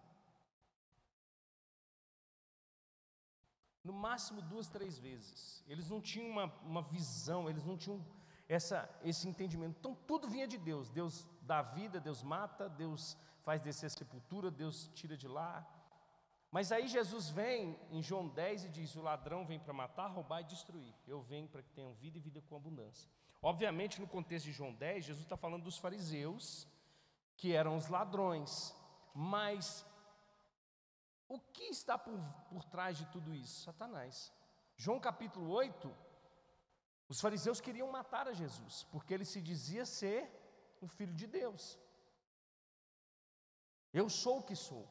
No 3.84 3.94
máximo 3.94 4.42
duas, 4.42 4.68
três 4.68 4.98
vezes. 4.98 5.64
Eles 5.68 5.90
não 5.90 6.02
tinham 6.02 6.28
uma, 6.28 6.46
uma 6.64 6.82
visão, 6.82 7.48
eles 7.48 7.64
não 7.64 7.78
tinham 7.78 8.04
essa, 8.50 8.90
esse 9.04 9.28
entendimento. 9.30 9.78
Então 9.80 9.94
tudo 9.94 10.28
vinha 10.28 10.48
de 10.48 10.58
Deus. 10.58 10.90
Deus 10.90 11.30
dá 11.44 11.62
vida, 11.62 12.00
Deus 12.00 12.24
mata, 12.24 12.68
Deus 12.68 13.16
faz 13.44 13.62
descer 13.62 13.86
a 13.86 13.90
sepultura, 13.90 14.50
Deus 14.50 14.90
tira 14.96 15.16
de 15.16 15.28
lá. 15.28 15.68
Mas 16.50 16.72
aí 16.72 16.88
Jesus 16.88 17.30
vem 17.30 17.80
em 17.92 18.02
João 18.02 18.28
10 18.28 18.66
e 18.66 18.70
diz: 18.70 18.96
O 18.96 19.02
ladrão 19.02 19.46
vem 19.46 19.60
para 19.60 19.72
matar, 19.72 20.08
roubar 20.08 20.42
e 20.42 20.46
destruir. 20.46 20.96
Eu 21.08 21.22
venho 21.22 21.48
para 21.48 21.62
que 21.62 21.72
tenham 21.72 21.94
vida 21.94 22.18
e 22.18 22.22
vida 22.22 22.42
com 22.42 22.56
abundância. 22.56 23.08
Obviamente, 23.40 24.02
no 24.02 24.08
contexto 24.08 24.46
de 24.46 24.52
João 24.52 24.74
10, 24.74 25.06
Jesus 25.06 25.26
está 25.26 25.38
falando 25.38 25.64
dos 25.64 25.78
fariseus, 25.78 26.68
que 27.38 27.54
eram 27.54 27.78
os 27.78 27.88
ladrões. 27.88 28.76
Mas 29.14 29.86
o 31.28 31.40
que 31.40 31.64
está 31.64 31.98
por, 31.98 32.20
por 32.50 32.64
trás 32.66 32.98
de 32.98 33.06
tudo 33.08 33.34
isso? 33.34 33.64
Satanás. 33.64 34.34
João 34.76 35.00
capítulo 35.00 35.50
8, 35.50 35.96
os 37.08 37.20
fariseus 37.22 37.62
queriam 37.62 37.92
matar 37.92 38.28
a 38.28 38.34
Jesus, 38.34 38.84
porque 38.92 39.14
ele 39.14 39.26
se 39.26 39.42
dizia 39.42 39.86
ser 39.86 40.30
o 40.82 40.88
filho 40.88 41.14
de 41.14 41.28
Deus. 41.28 41.78
Eu 43.94 44.10
sou 44.10 44.40
o 44.40 44.44
que 44.44 44.56
sou. 44.56 44.88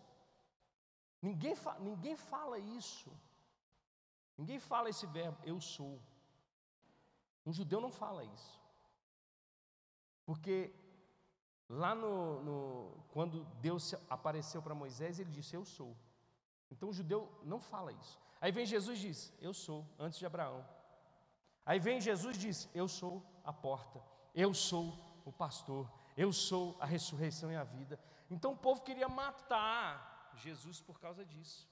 Ninguém, 1.21 1.55
fa 1.55 1.79
ninguém 1.79 2.17
fala 2.17 2.59
isso. 2.59 3.11
Ninguém 4.37 4.59
fala 4.59 4.89
esse 4.89 5.07
verbo, 5.07 5.39
eu 5.45 5.61
sou. 5.61 6.01
Um 7.45 7.53
judeu 7.53 7.81
não 7.81 7.91
fala 7.91 8.25
isso. 8.25 8.61
Porque 10.25 10.73
Lá 11.71 11.95
no, 11.95 12.43
no 12.43 13.05
quando 13.11 13.45
Deus 13.61 13.95
apareceu 14.09 14.61
para 14.61 14.75
Moisés, 14.75 15.21
ele 15.21 15.31
disse: 15.31 15.55
Eu 15.55 15.65
sou. 15.65 15.97
Então 16.69 16.89
o 16.89 16.93
judeu 16.93 17.33
não 17.45 17.61
fala 17.61 17.93
isso. 17.93 18.19
Aí 18.41 18.51
vem 18.51 18.67
Jesus 18.67 18.99
e 18.99 19.03
diz: 19.03 19.33
Eu 19.41 19.55
sou, 19.55 19.87
antes 19.97 20.19
de 20.19 20.27
Abraão. 20.27 20.67
Aí 21.65 21.79
vem 21.79 22.01
Jesus 22.01 22.37
e 22.37 22.41
diz: 22.41 22.69
Eu 22.75 22.89
sou 22.89 23.23
a 23.45 23.53
porta, 23.53 24.03
eu 24.35 24.53
sou 24.53 24.99
o 25.25 25.31
pastor, 25.31 25.89
eu 26.17 26.33
sou 26.33 26.77
a 26.81 26.87
ressurreição 26.87 27.53
e 27.53 27.57
a 27.57 27.63
vida. 27.63 28.01
Então 28.29 28.53
o 28.53 28.57
povo 28.57 28.83
queria 28.83 29.09
matar 29.09 30.33
Jesus 30.35 30.81
por 30.81 30.99
causa 30.99 31.25
disso. 31.25 31.69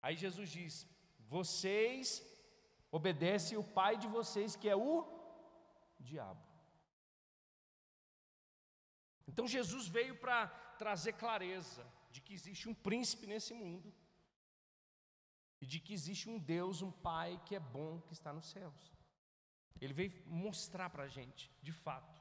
Aí 0.00 0.14
Jesus 0.14 0.50
diz: 0.50 0.86
Vocês 1.28 2.24
obedecem 2.92 3.58
o 3.58 3.64
pai 3.64 3.96
de 3.96 4.06
vocês, 4.06 4.54
que 4.54 4.68
é 4.68 4.76
o 4.76 5.04
diabo. 5.98 6.49
Então 9.30 9.46
Jesus 9.46 9.86
veio 9.86 10.16
para 10.16 10.48
trazer 10.76 11.12
clareza 11.12 11.86
de 12.10 12.20
que 12.20 12.34
existe 12.34 12.68
um 12.68 12.74
príncipe 12.74 13.28
nesse 13.28 13.54
mundo 13.54 13.94
e 15.60 15.66
de 15.66 15.78
que 15.78 15.94
existe 15.94 16.28
um 16.28 16.36
Deus, 16.36 16.82
um 16.82 16.90
Pai 16.90 17.40
que 17.46 17.54
é 17.54 17.60
bom, 17.60 18.00
que 18.00 18.12
está 18.12 18.32
nos 18.32 18.50
céus. 18.50 18.92
Ele 19.80 19.94
veio 19.94 20.12
mostrar 20.26 20.90
para 20.90 21.04
a 21.04 21.08
gente, 21.08 21.48
de 21.62 21.70
fato. 21.70 22.20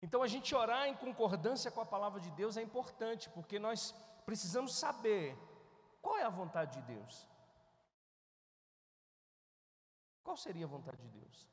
Então 0.00 0.22
a 0.22 0.28
gente 0.28 0.54
orar 0.54 0.86
em 0.86 0.94
concordância 0.94 1.68
com 1.72 1.80
a 1.80 1.92
palavra 1.94 2.20
de 2.20 2.30
Deus 2.30 2.56
é 2.56 2.62
importante, 2.62 3.28
porque 3.30 3.58
nós 3.58 3.92
precisamos 4.24 4.72
saber 4.76 5.36
qual 6.00 6.16
é 6.16 6.22
a 6.22 6.30
vontade 6.30 6.80
de 6.80 6.86
Deus. 6.94 7.28
Qual 10.22 10.36
seria 10.36 10.64
a 10.64 10.68
vontade 10.68 11.02
de 11.02 11.08
Deus? 11.08 11.50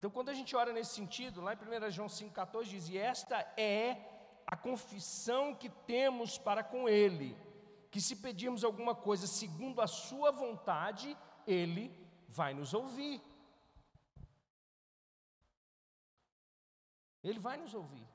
Então, 0.00 0.10
quando 0.10 0.30
a 0.30 0.34
gente 0.34 0.56
ora 0.56 0.72
nesse 0.72 0.94
sentido, 0.94 1.42
lá 1.42 1.52
em 1.52 1.58
1 1.58 1.90
João 1.90 2.08
5,14 2.08 2.64
diz: 2.64 2.88
E 2.88 2.96
esta 2.96 3.36
é 3.54 3.98
a 4.46 4.56
confissão 4.56 5.54
que 5.54 5.68
temos 5.68 6.38
para 6.38 6.64
com 6.64 6.88
Ele, 6.88 7.36
que 7.90 8.00
se 8.00 8.16
pedirmos 8.16 8.64
alguma 8.64 8.94
coisa 8.94 9.26
segundo 9.26 9.82
a 9.82 9.86
Sua 9.86 10.30
vontade, 10.30 11.14
Ele 11.46 11.94
vai 12.26 12.54
nos 12.54 12.72
ouvir. 12.72 13.20
Ele 17.22 17.38
vai 17.38 17.58
nos 17.58 17.74
ouvir. 17.74 18.08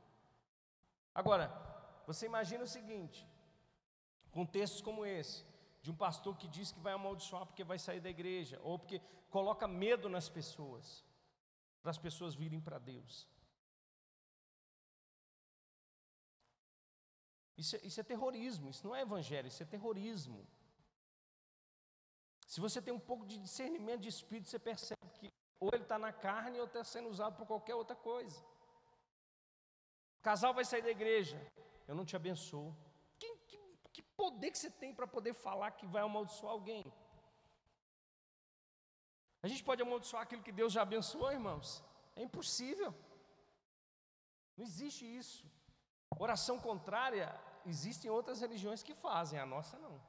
Agora, 1.13 1.53
você 2.07 2.25
imagina 2.25 2.63
o 2.63 2.67
seguinte: 2.67 3.29
contextos 4.31 4.81
como 4.81 5.05
esse, 5.05 5.45
de 5.83 5.91
um 5.91 5.95
pastor 5.95 6.35
que 6.35 6.47
diz 6.47 6.71
que 6.71 6.79
vai 6.79 6.93
amaldiçoar 6.93 7.45
porque 7.45 7.63
vai 7.63 7.77
sair 7.77 7.99
da 7.99 8.09
igreja, 8.09 8.59
ou 8.63 8.79
porque 8.79 8.99
coloca 9.29 9.67
medo 9.67 10.09
nas 10.09 10.27
pessoas 10.27 11.05
para 11.85 11.91
as 11.91 11.99
pessoas 11.99 12.33
virem 12.33 12.59
para 12.59 12.79
Deus. 12.79 13.13
Isso, 17.55 17.75
é, 17.75 17.79
isso 17.83 17.99
é 18.01 18.03
terrorismo, 18.03 18.71
isso 18.71 18.83
não 18.87 18.95
é 18.95 19.01
evangelho, 19.01 19.47
isso 19.47 19.61
é 19.61 19.67
terrorismo. 19.67 20.39
Se 22.47 22.59
você 22.59 22.81
tem 22.81 22.91
um 22.91 23.03
pouco 23.09 23.23
de 23.23 23.37
discernimento 23.37 24.01
de 24.01 24.09
espírito, 24.09 24.49
você 24.49 24.57
percebe 24.57 25.07
que 25.13 25.31
ou 25.59 25.69
ele 25.73 25.83
está 25.83 25.99
na 25.99 26.11
carne 26.11 26.59
ou 26.59 26.65
está 26.65 26.83
sendo 26.83 27.07
usado 27.07 27.35
por 27.37 27.45
qualquer 27.45 27.75
outra 27.75 27.95
coisa. 27.95 28.39
O 30.19 30.23
casal 30.23 30.55
vai 30.55 30.65
sair 30.65 30.81
da 30.81 30.89
igreja, 30.89 31.39
eu 31.87 31.93
não 31.93 32.03
te 32.03 32.15
abençoo. 32.15 32.75
Que, 33.19 33.29
que, 33.49 33.59
que 33.93 34.01
poder 34.01 34.49
que 34.49 34.57
você 34.57 34.71
tem 34.71 34.91
para 34.91 35.05
poder 35.05 35.35
falar 35.35 35.69
que 35.69 35.85
vai 35.85 36.01
amaldiçoar 36.01 36.51
alguém? 36.51 36.83
A 39.45 39.47
gente 39.47 39.63
pode 39.63 39.83
amaldiçoar 39.83 40.23
aquilo 40.23 40.41
que 40.41 40.51
Deus 40.59 40.73
já 40.73 40.81
abençoou, 40.81 41.31
irmãos? 41.31 41.83
É 42.15 42.23
impossível. 42.23 42.91
Não 44.57 44.65
existe 44.65 45.05
isso. 45.05 45.45
Oração 46.17 46.57
contrária, 46.59 47.27
existem 47.63 48.09
outras 48.09 48.41
religiões 48.41 48.81
que 48.81 48.95
fazem, 48.95 49.37
a 49.37 49.45
nossa 49.45 49.77
não. 49.77 50.01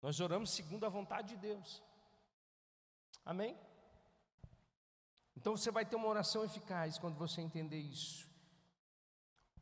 Nós 0.00 0.18
oramos 0.18 0.48
segundo 0.48 0.86
a 0.86 0.88
vontade 0.88 1.28
de 1.28 1.36
Deus. 1.36 1.82
Amém? 3.22 3.54
Então 5.36 5.54
você 5.54 5.70
vai 5.70 5.84
ter 5.84 5.96
uma 5.96 6.08
oração 6.08 6.42
eficaz 6.42 6.96
quando 6.96 7.18
você 7.18 7.42
entender 7.42 7.80
isso. 7.80 8.26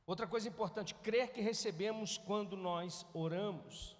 Outra 0.06 0.28
coisa 0.28 0.48
importante, 0.48 0.94
crer 0.94 1.32
que 1.32 1.40
recebemos 1.40 2.18
quando 2.18 2.56
nós 2.56 3.04
oramos. 3.12 3.95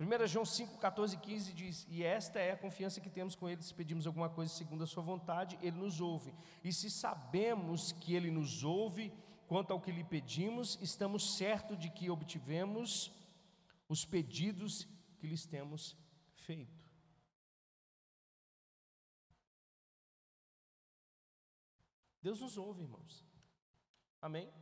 1 0.00 0.26
João 0.28 0.44
5, 0.44 0.78
14 0.78 1.16
e 1.16 1.18
15 1.18 1.52
diz: 1.52 1.86
E 1.88 2.04
esta 2.04 2.38
é 2.38 2.52
a 2.52 2.56
confiança 2.56 3.00
que 3.00 3.10
temos 3.10 3.34
com 3.34 3.48
Ele, 3.48 3.62
se 3.62 3.74
pedimos 3.74 4.06
alguma 4.06 4.30
coisa 4.30 4.52
segundo 4.52 4.84
a 4.84 4.86
Sua 4.86 5.02
vontade, 5.02 5.58
Ele 5.60 5.76
nos 5.76 6.00
ouve. 6.00 6.32
E 6.62 6.72
se 6.72 6.88
sabemos 6.88 7.90
que 7.90 8.14
Ele 8.14 8.30
nos 8.30 8.62
ouve 8.62 9.12
quanto 9.48 9.72
ao 9.72 9.80
que 9.80 9.90
lhe 9.90 10.04
pedimos, 10.04 10.78
estamos 10.80 11.36
certos 11.36 11.76
de 11.76 11.90
que 11.90 12.10
obtivemos 12.10 13.12
os 13.88 14.04
pedidos 14.04 14.86
que 15.18 15.26
lhes 15.26 15.46
temos 15.46 15.96
feito. 16.46 16.78
Deus 22.22 22.40
nos 22.40 22.56
ouve, 22.56 22.82
irmãos. 22.82 23.24
Amém? 24.20 24.52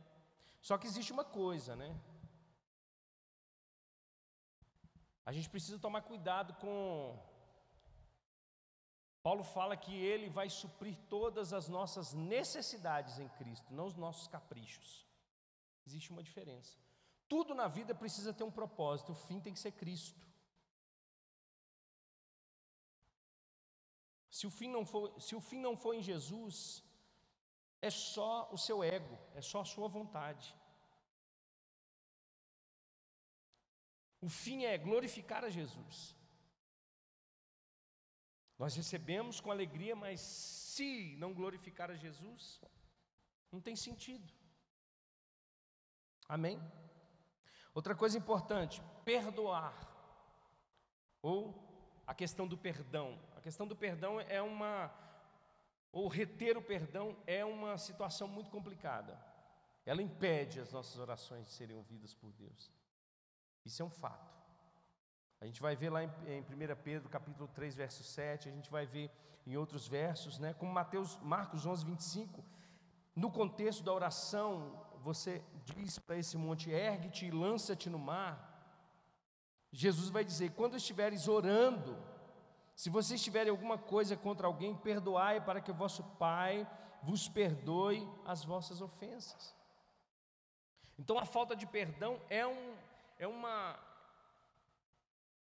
Só 0.61 0.77
que 0.77 0.87
existe 0.87 1.11
uma 1.11 1.25
coisa, 1.25 1.75
né? 1.75 1.95
A 5.27 5.33
gente 5.33 5.49
precisa 5.49 5.77
tomar 5.77 6.03
cuidado 6.03 6.53
com. 6.53 7.19
Paulo 9.21 9.43
fala 9.43 9.75
que 9.75 9.93
ele 9.93 10.29
vai 10.29 10.49
suprir 10.49 10.95
todas 11.09 11.51
as 11.51 11.67
nossas 11.67 12.13
necessidades 12.13 13.19
em 13.19 13.27
Cristo, 13.39 13.73
não 13.73 13.87
os 13.87 13.97
nossos 14.03 14.29
caprichos. 14.29 15.05
Existe 15.85 16.11
uma 16.11 16.23
diferença. 16.23 16.77
Tudo 17.27 17.53
na 17.53 17.67
vida 17.67 17.93
precisa 17.93 18.33
ter 18.33 18.45
um 18.45 18.57
propósito, 18.59 19.11
o 19.11 19.15
fim 19.15 19.41
tem 19.41 19.51
que 19.51 19.59
ser 19.59 19.73
Cristo. 19.73 20.25
Se 24.31 24.47
o 24.47 24.49
fim 24.49 24.69
não 24.69 24.85
for, 24.85 25.21
se 25.21 25.35
o 25.35 25.41
fim 25.41 25.59
não 25.59 25.75
for 25.75 25.93
em 25.93 26.01
Jesus, 26.01 26.81
é 27.81 27.89
só 27.89 28.47
o 28.49 28.57
seu 28.57 28.81
ego, 28.81 29.17
é 29.35 29.41
só 29.41 29.59
a 29.59 29.65
sua 29.65 29.89
vontade. 29.89 30.55
O 34.21 34.29
fim 34.29 34.65
é 34.65 34.77
glorificar 34.77 35.43
a 35.43 35.49
Jesus. 35.49 36.15
Nós 38.57 38.75
recebemos 38.75 39.39
com 39.39 39.51
alegria, 39.51 39.95
mas 39.95 40.19
se 40.19 41.15
não 41.17 41.33
glorificar 41.33 41.91
a 41.91 41.95
Jesus, 41.95 42.59
não 43.51 43.61
tem 43.61 43.75
sentido. 43.75 44.33
Amém? 46.27 46.59
Outra 47.73 47.95
coisa 47.95 48.17
importante, 48.17 48.81
perdoar. 49.05 49.75
Ou 51.21 51.67
a 52.07 52.13
questão 52.13 52.47
do 52.47 52.57
perdão. 52.57 53.19
A 53.35 53.41
questão 53.41 53.67
do 53.67 53.75
perdão 53.75 54.19
é 54.19 54.41
uma 54.41 54.91
ou 55.91 56.07
reter 56.07 56.57
o 56.57 56.61
perdão 56.61 57.17
é 57.25 57.43
uma 57.45 57.77
situação 57.77 58.27
muito 58.27 58.51
complicada. 58.51 59.19
Ela 59.85 60.01
impede 60.01 60.59
as 60.59 60.71
nossas 60.71 60.99
orações 60.99 61.45
de 61.45 61.51
serem 61.51 61.75
ouvidas 61.75 62.13
por 62.13 62.31
Deus. 62.33 62.71
Isso 63.67 63.81
é 63.81 63.85
um 63.85 63.89
fato. 63.89 64.33
A 65.41 65.45
gente 65.45 65.61
vai 65.61 65.75
ver 65.75 65.89
lá 65.89 66.01
em, 66.01 66.09
em 66.25 66.41
1 66.41 66.45
Pedro, 66.81 67.09
capítulo 67.09 67.49
3, 67.49 67.75
verso 67.75 68.01
7, 68.01 68.47
a 68.47 68.51
gente 68.51 68.71
vai 68.71 68.85
ver 68.85 69.11
em 69.45 69.57
outros 69.57 69.87
versos, 69.87 70.39
né? 70.39 70.53
Como 70.53 70.71
Mateus, 70.71 71.17
Marcos 71.21 71.65
11, 71.65 71.85
25, 71.85 72.43
no 73.13 73.29
contexto 73.29 73.83
da 73.83 73.93
oração, 73.93 74.73
você 75.03 75.43
diz 75.65 75.99
para 75.99 76.15
esse 76.15 76.37
monte: 76.37 76.71
ergue-te 76.71 77.25
e 77.25 77.31
lança-te 77.31 77.89
no 77.89 77.99
mar. 77.99 78.35
Jesus 79.69 80.09
vai 80.09 80.23
dizer: 80.23 80.51
quando 80.51 80.77
estiveres 80.77 81.27
orando, 81.27 81.97
se 82.73 82.89
vocês 82.89 83.21
tiverem 83.21 83.51
alguma 83.51 83.77
coisa 83.77 84.15
contra 84.15 84.47
alguém, 84.47 84.73
perdoai 84.75 85.41
para 85.41 85.59
que 85.59 85.71
o 85.71 85.75
vosso 85.75 86.03
Pai 86.17 86.65
vos 87.03 87.27
perdoe 87.27 88.09
as 88.25 88.45
vossas 88.45 88.79
ofensas. 88.79 89.53
Então 90.97 91.19
a 91.19 91.25
falta 91.25 91.53
de 91.53 91.67
perdão 91.67 92.19
é, 92.29 92.47
um, 92.47 92.75
é, 93.19 93.27
uma, 93.27 93.79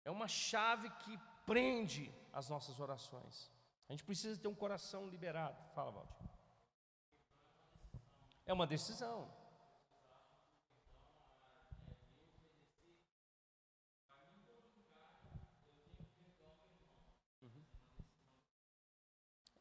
é 0.04 0.10
uma 0.10 0.28
chave 0.28 0.88
que 0.90 1.18
prende 1.46 2.12
as 2.32 2.48
nossas 2.48 2.78
orações. 2.80 3.50
A 3.88 3.92
gente 3.92 4.04
precisa 4.04 4.40
ter 4.40 4.48
um 4.48 4.54
coração 4.54 5.08
liberado. 5.08 5.62
Fala, 5.74 5.90
Valdir. 5.90 6.16
É 8.46 8.52
uma 8.52 8.66
decisão. 8.66 9.30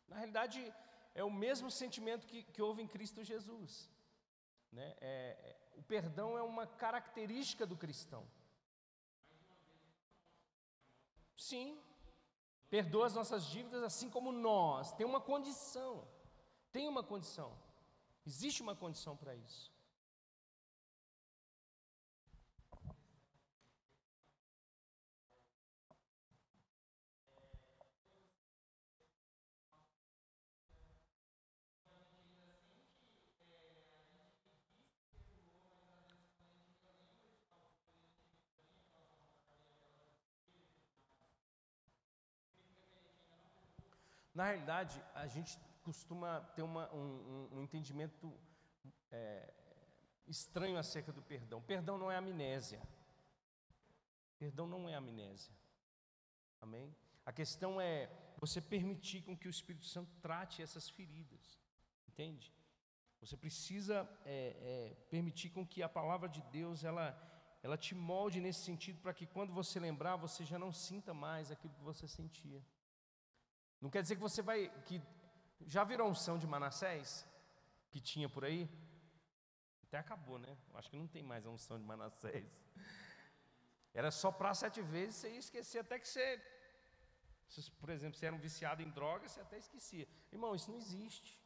Na 0.08 0.18
realidade, 0.18 0.74
é 1.16 1.24
o 1.24 1.32
mesmo 1.32 1.72
sentimento 1.72 2.28
que, 2.28 2.44
que 2.44 2.62
houve 2.62 2.82
em 2.82 2.88
Cristo 2.88 3.24
Jesus. 3.24 3.90
Né? 4.74 4.96
É, 5.00 5.38
é, 5.40 5.58
o 5.76 5.84
perdão 5.84 6.38
é 6.38 6.42
uma 6.42 6.66
característica 6.66 7.66
do 7.66 7.78
cristão. 7.78 8.28
Sim, 11.36 11.80
perdoa 12.70 13.06
as 13.06 13.14
nossas 13.14 13.46
dívidas 13.46 13.84
assim 13.84 14.10
como 14.10 14.32
nós. 14.32 14.92
Tem 14.94 15.06
uma 15.06 15.22
condição. 15.22 16.08
Tem 16.72 16.88
uma 16.88 17.04
condição. 17.04 17.58
Existe 18.26 18.62
uma 18.62 18.76
condição 18.76 19.16
para 19.16 19.36
isso. 19.36 19.73
Na 44.34 44.46
realidade, 44.46 45.04
a 45.14 45.28
gente 45.28 45.60
costuma 45.84 46.42
ter 46.56 46.64
uma, 46.64 46.92
um, 46.94 47.50
um, 47.54 47.62
entendimento 47.62 48.34
é, 49.12 49.54
estranho 50.28 50.78
acerca 50.78 51.12
do 51.12 51.22
perdão. 51.22 51.62
Perdão 51.62 51.98
não 51.98 52.12
é 52.12 52.16
amnésia. 52.16 52.82
Perdão 54.40 54.68
não 54.68 54.90
é 54.90 54.96
amnésia. 54.96 55.54
Amém? 56.62 56.96
A 57.26 57.32
questão 57.32 57.80
é 57.80 58.10
você 58.40 58.60
permitir 58.60 59.22
com 59.22 59.38
que 59.38 59.48
o 59.48 59.52
Espírito 59.52 59.86
Santo 59.86 60.12
trate 60.22 60.62
essas 60.62 60.90
feridas. 60.90 61.60
Entende? 62.08 62.52
Você 63.22 63.38
precisa 63.38 64.10
é, 64.26 64.56
é, 64.62 64.96
permitir 65.10 65.50
com 65.50 65.66
que 65.66 65.82
a 65.82 65.88
palavra 65.88 66.28
de 66.28 66.42
Deus 66.44 66.84
ela, 66.84 67.18
ela 67.62 67.78
te 67.78 67.96
molde 67.96 68.42
nesse 68.42 68.62
sentido 68.62 69.00
para 69.00 69.14
que 69.14 69.26
quando 69.26 69.54
você 69.54 69.80
lembrar 69.80 70.16
você 70.16 70.44
já 70.44 70.60
não 70.60 70.74
sinta 70.74 71.14
mais 71.14 71.52
aquilo 71.52 71.74
que 71.74 71.82
você 71.82 72.08
sentia. 72.08 72.62
Não 73.84 73.90
quer 73.90 74.02
dizer 74.02 74.16
que 74.16 74.22
você 74.22 74.42
vai. 74.42 74.70
que 74.88 75.02
Já 75.76 75.84
virou 75.84 76.10
unção 76.10 76.38
de 76.38 76.48
Manassés? 76.48 77.28
Que 77.92 78.00
tinha 78.00 78.30
por 78.30 78.46
aí? 78.46 78.62
Até 79.84 79.98
acabou, 79.98 80.40
né? 80.40 80.58
Acho 80.74 80.90
que 80.90 80.98
não 80.98 81.06
tem 81.16 81.22
mais 81.32 81.46
a 81.46 81.50
unção 81.50 81.78
de 81.78 81.86
Manassés. 81.92 82.50
Era 83.94 84.10
só 84.10 84.32
para 84.32 84.54
sete 84.54 84.82
vezes, 84.82 85.18
você 85.18 85.32
ia 85.32 85.38
esquecer 85.38 85.80
até 85.80 86.00
que 86.00 86.08
você. 86.08 86.42
Por 87.82 87.90
exemplo, 87.90 88.18
você 88.18 88.26
era 88.26 88.36
um 88.36 88.40
viciado 88.40 88.82
em 88.82 88.90
drogas, 88.90 89.32
você 89.32 89.42
até 89.42 89.58
esquecia. 89.58 90.08
Irmão, 90.32 90.56
isso 90.56 90.72
não 90.72 90.78
existe. 90.78 91.38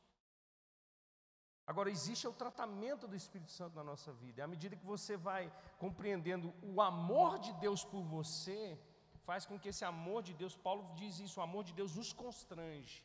Agora, 1.65 1.89
existe 1.89 2.27
o 2.27 2.33
tratamento 2.43 3.07
do 3.07 3.15
Espírito 3.15 3.51
Santo 3.51 3.75
na 3.75 3.83
nossa 3.83 4.13
vida. 4.13 4.43
À 4.43 4.47
medida 4.47 4.75
que 4.75 4.85
você 4.85 5.17
vai 5.17 5.51
compreendendo 5.79 6.53
o 6.61 6.79
amor 6.81 7.39
de 7.39 7.51
Deus 7.53 7.83
por 7.83 8.03
você, 8.03 8.79
faz 9.27 9.45
com 9.45 9.59
que 9.61 9.69
esse 9.71 9.83
amor 9.93 10.19
de 10.27 10.33
Deus, 10.41 10.55
Paulo 10.55 10.83
diz 10.99 11.19
isso, 11.19 11.39
o 11.39 11.43
amor 11.43 11.63
de 11.69 11.73
Deus 11.79 11.95
nos 11.99 12.11
constrange 12.23 12.97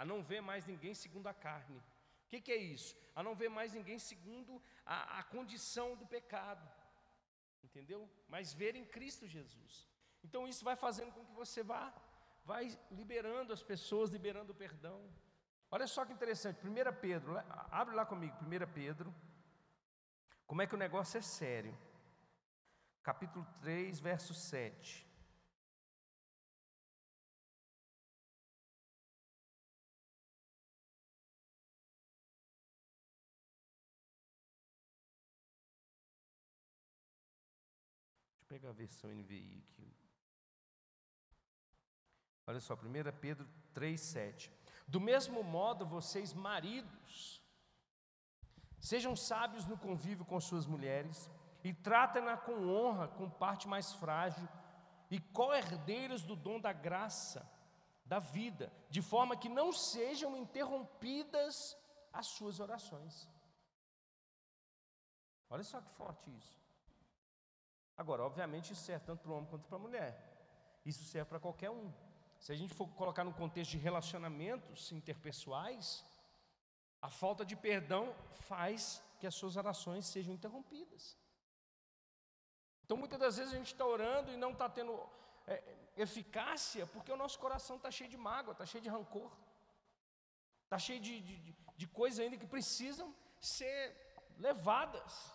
a 0.00 0.04
não 0.10 0.18
ver 0.30 0.40
mais 0.50 0.66
ninguém 0.66 0.94
segundo 1.02 1.28
a 1.28 1.34
carne. 1.34 1.78
O 1.78 2.28
que, 2.30 2.40
que 2.44 2.52
é 2.52 2.56
isso? 2.56 2.94
A 3.14 3.22
não 3.22 3.34
ver 3.34 3.48
mais 3.48 3.72
ninguém 3.72 3.98
segundo 3.98 4.60
a, 4.84 5.18
a 5.20 5.22
condição 5.22 5.96
do 5.96 6.06
pecado, 6.06 6.66
entendeu? 7.62 8.00
Mas 8.28 8.52
ver 8.52 8.74
em 8.74 8.84
Cristo 8.84 9.26
Jesus. 9.26 9.88
Então 10.24 10.46
isso 10.46 10.64
vai 10.64 10.76
fazendo 10.76 11.12
com 11.12 11.24
que 11.24 11.32
você 11.32 11.62
vá, 11.62 11.92
vai 12.44 12.64
liberando 12.90 13.52
as 13.52 13.62
pessoas, 13.62 14.10
liberando 14.10 14.52
o 14.52 14.60
perdão. 14.64 15.00
Olha 15.70 15.86
só 15.86 16.04
que 16.04 16.12
interessante, 16.12 16.66
1 16.66 17.00
Pedro, 17.00 17.32
abre 17.70 17.94
lá 17.94 18.04
comigo, 18.04 18.36
1 18.42 18.72
Pedro, 18.72 19.14
como 20.46 20.60
é 20.60 20.66
que 20.66 20.74
o 20.74 20.78
negócio 20.86 21.16
é 21.16 21.22
sério. 21.22 21.76
Capítulo 23.02 23.46
3, 23.62 24.00
verso 24.00 24.34
7. 24.34 25.11
Pegar 38.52 38.70
a 38.70 38.72
versão 38.72 39.10
NVI 39.10 39.64
aqui. 39.64 39.88
Olha 42.46 42.60
só, 42.60 42.74
1 42.74 42.78
Pedro 43.20 43.48
3,7. 43.74 44.50
Do 44.86 45.00
mesmo 45.00 45.42
modo, 45.42 45.86
vocês, 45.86 46.34
maridos, 46.34 47.42
Sejam 48.82 49.14
sábios 49.14 49.64
no 49.68 49.78
convívio 49.78 50.24
com 50.24 50.40
suas 50.40 50.66
mulheres 50.66 51.30
e 51.62 51.72
tratem-na 51.72 52.36
com 52.36 52.66
honra, 52.68 53.06
com 53.06 53.30
parte 53.30 53.68
mais 53.68 53.92
frágil, 53.92 54.48
e 55.08 55.20
co-herdeiros 55.20 56.24
do 56.24 56.34
dom 56.34 56.58
da 56.60 56.72
graça, 56.72 57.48
da 58.04 58.18
vida, 58.18 58.72
de 58.90 59.00
forma 59.00 59.36
que 59.36 59.48
não 59.48 59.72
sejam 59.72 60.36
interrompidas 60.36 61.78
as 62.12 62.26
suas 62.26 62.58
orações. 62.58 63.30
Olha 65.48 65.62
só 65.62 65.80
que 65.80 65.90
forte 65.92 66.28
isso. 66.36 66.61
Agora, 67.96 68.22
obviamente, 68.22 68.72
isso 68.72 68.82
serve 68.82 69.04
tanto 69.04 69.22
para 69.22 69.32
o 69.32 69.36
homem 69.36 69.48
quanto 69.48 69.66
para 69.66 69.76
a 69.76 69.80
mulher. 69.80 70.32
Isso 70.84 71.04
serve 71.04 71.28
para 71.28 71.40
qualquer 71.40 71.70
um. 71.70 71.92
Se 72.38 72.50
a 72.52 72.56
gente 72.56 72.74
for 72.74 72.88
colocar 72.88 73.24
no 73.24 73.32
contexto 73.32 73.72
de 73.72 73.78
relacionamentos 73.78 74.90
interpessoais, 74.90 76.04
a 77.00 77.08
falta 77.08 77.44
de 77.44 77.54
perdão 77.54 78.14
faz 78.48 79.02
que 79.18 79.26
as 79.26 79.34
suas 79.34 79.56
orações 79.56 80.06
sejam 80.06 80.34
interrompidas. 80.34 81.16
Então, 82.84 82.96
muitas 82.96 83.18
das 83.18 83.36
vezes 83.36 83.52
a 83.52 83.56
gente 83.56 83.72
está 83.72 83.86
orando 83.86 84.32
e 84.32 84.36
não 84.36 84.50
está 84.50 84.68
tendo 84.68 84.94
é, 85.46 85.62
eficácia 85.96 86.86
porque 86.86 87.12
o 87.12 87.16
nosso 87.16 87.38
coração 87.38 87.76
está 87.76 87.90
cheio 87.90 88.10
de 88.10 88.16
mágoa, 88.16 88.52
está 88.52 88.66
cheio 88.66 88.82
de 88.82 88.88
rancor, 88.88 89.30
está 90.64 90.78
cheio 90.78 91.00
de, 91.00 91.20
de, 91.20 91.56
de 91.76 91.86
coisas 91.86 92.18
ainda 92.18 92.36
que 92.36 92.46
precisam 92.46 93.14
ser 93.40 94.34
levadas, 94.38 95.34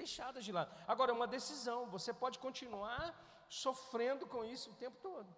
deixadas 0.00 0.44
de 0.46 0.52
lado. 0.58 0.70
Agora, 0.92 1.10
é 1.12 1.18
uma 1.20 1.34
decisão, 1.36 1.78
você 1.96 2.12
pode 2.22 2.38
continuar 2.46 3.04
sofrendo 3.64 4.24
com 4.32 4.40
isso 4.54 4.70
o 4.70 4.78
tempo 4.84 4.98
todo. 5.10 5.30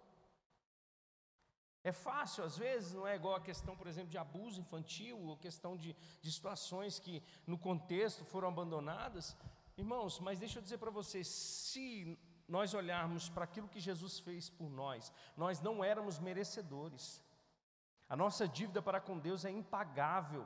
É 1.83 1.91
fácil, 1.91 2.43
às 2.43 2.55
vezes, 2.63 2.93
não 2.93 3.07
é 3.07 3.15
igual 3.15 3.35
a 3.35 3.47
questão, 3.49 3.75
por 3.75 3.87
exemplo, 3.91 4.11
de 4.15 4.19
abuso 4.25 4.61
infantil, 4.63 5.17
ou 5.27 5.35
questão 5.47 5.75
de, 5.75 5.95
de 6.23 6.31
situações 6.31 6.99
que 6.99 7.15
no 7.51 7.57
contexto 7.57 8.23
foram 8.23 8.49
abandonadas. 8.49 9.35
Irmãos, 9.75 10.19
mas 10.19 10.39
deixa 10.43 10.59
eu 10.59 10.63
dizer 10.63 10.77
para 10.77 10.91
vocês: 10.91 11.27
se 11.27 11.85
nós 12.47 12.75
olharmos 12.81 13.29
para 13.29 13.45
aquilo 13.45 13.71
que 13.73 13.79
Jesus 13.79 14.19
fez 14.19 14.47
por 14.47 14.69
nós, 14.69 15.11
nós 15.35 15.59
não 15.67 15.83
éramos 15.83 16.19
merecedores. 16.19 17.23
A 18.07 18.15
nossa 18.15 18.47
dívida 18.47 18.81
para 18.81 19.01
com 19.01 19.17
Deus 19.17 19.43
é 19.43 19.49
impagável. 19.49 20.45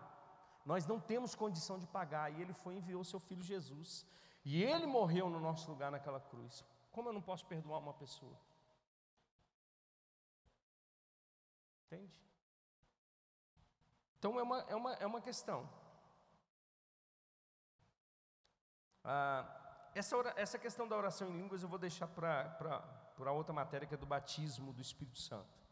Nós 0.65 0.87
não 0.87 0.99
temos 0.99 1.35
condição 1.35 1.77
de 1.77 1.85
pagar, 1.85 2.31
e 2.33 2.41
Ele 2.41 2.53
foi 2.53 2.73
e 2.73 2.77
enviou 2.79 3.03
seu 3.03 3.19
Filho 3.19 3.43
Jesus. 3.43 4.05
E 4.43 4.63
Ele 4.63 4.87
morreu 4.87 5.29
no 5.29 5.39
nosso 5.39 5.69
lugar 5.69 5.91
naquela 5.91 6.19
cruz. 6.19 6.65
Como 6.91 7.09
eu 7.09 7.13
não 7.13 7.21
posso 7.21 7.45
perdoar 7.45 7.79
uma 7.79 7.93
pessoa? 7.93 8.35
Entende? 11.85 12.11
Então 14.17 14.39
é 14.39 14.43
uma, 14.43 14.59
é 14.61 14.75
uma, 14.75 14.93
é 14.93 15.05
uma 15.05 15.21
questão. 15.21 15.69
Ah, 19.03 19.45
essa, 19.93 20.15
essa 20.35 20.57
questão 20.57 20.87
da 20.87 20.97
oração 20.97 21.29
em 21.29 21.37
línguas 21.37 21.61
eu 21.61 21.69
vou 21.69 21.77
deixar 21.77 22.07
para 22.07 23.31
outra 23.31 23.53
matéria 23.53 23.87
que 23.87 23.93
é 23.93 23.97
do 23.97 24.05
batismo 24.05 24.73
do 24.73 24.81
Espírito 24.81 25.19
Santo. 25.19 25.64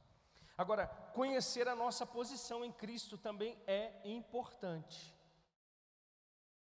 Agora, 0.58 0.88
conhecer 1.14 1.68
a 1.68 1.76
nossa 1.76 2.06
posição 2.06 2.64
em 2.64 2.72
Cristo 2.72 3.18
também 3.18 3.58
é 3.66 4.00
importante. 4.06 5.14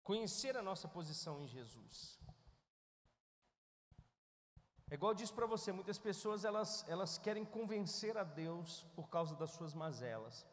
Conhecer 0.03 0.57
a 0.57 0.63
nossa 0.63 0.89
posição 0.89 1.41
em 1.41 1.47
Jesus. 1.47 2.19
É 4.91 4.95
igual 4.95 5.13
eu 5.13 5.17
disse 5.17 5.33
para 5.33 5.47
você, 5.47 5.73
muitas 5.73 5.99
pessoas 5.99 6.45
elas, 6.45 6.85
elas 6.89 7.19
querem 7.19 7.45
convencer 7.45 8.17
a 8.17 8.23
Deus 8.23 8.87
por 8.95 9.09
causa 9.09 9.35
das 9.35 9.51
suas 9.51 9.75
mazelas. 9.75 10.47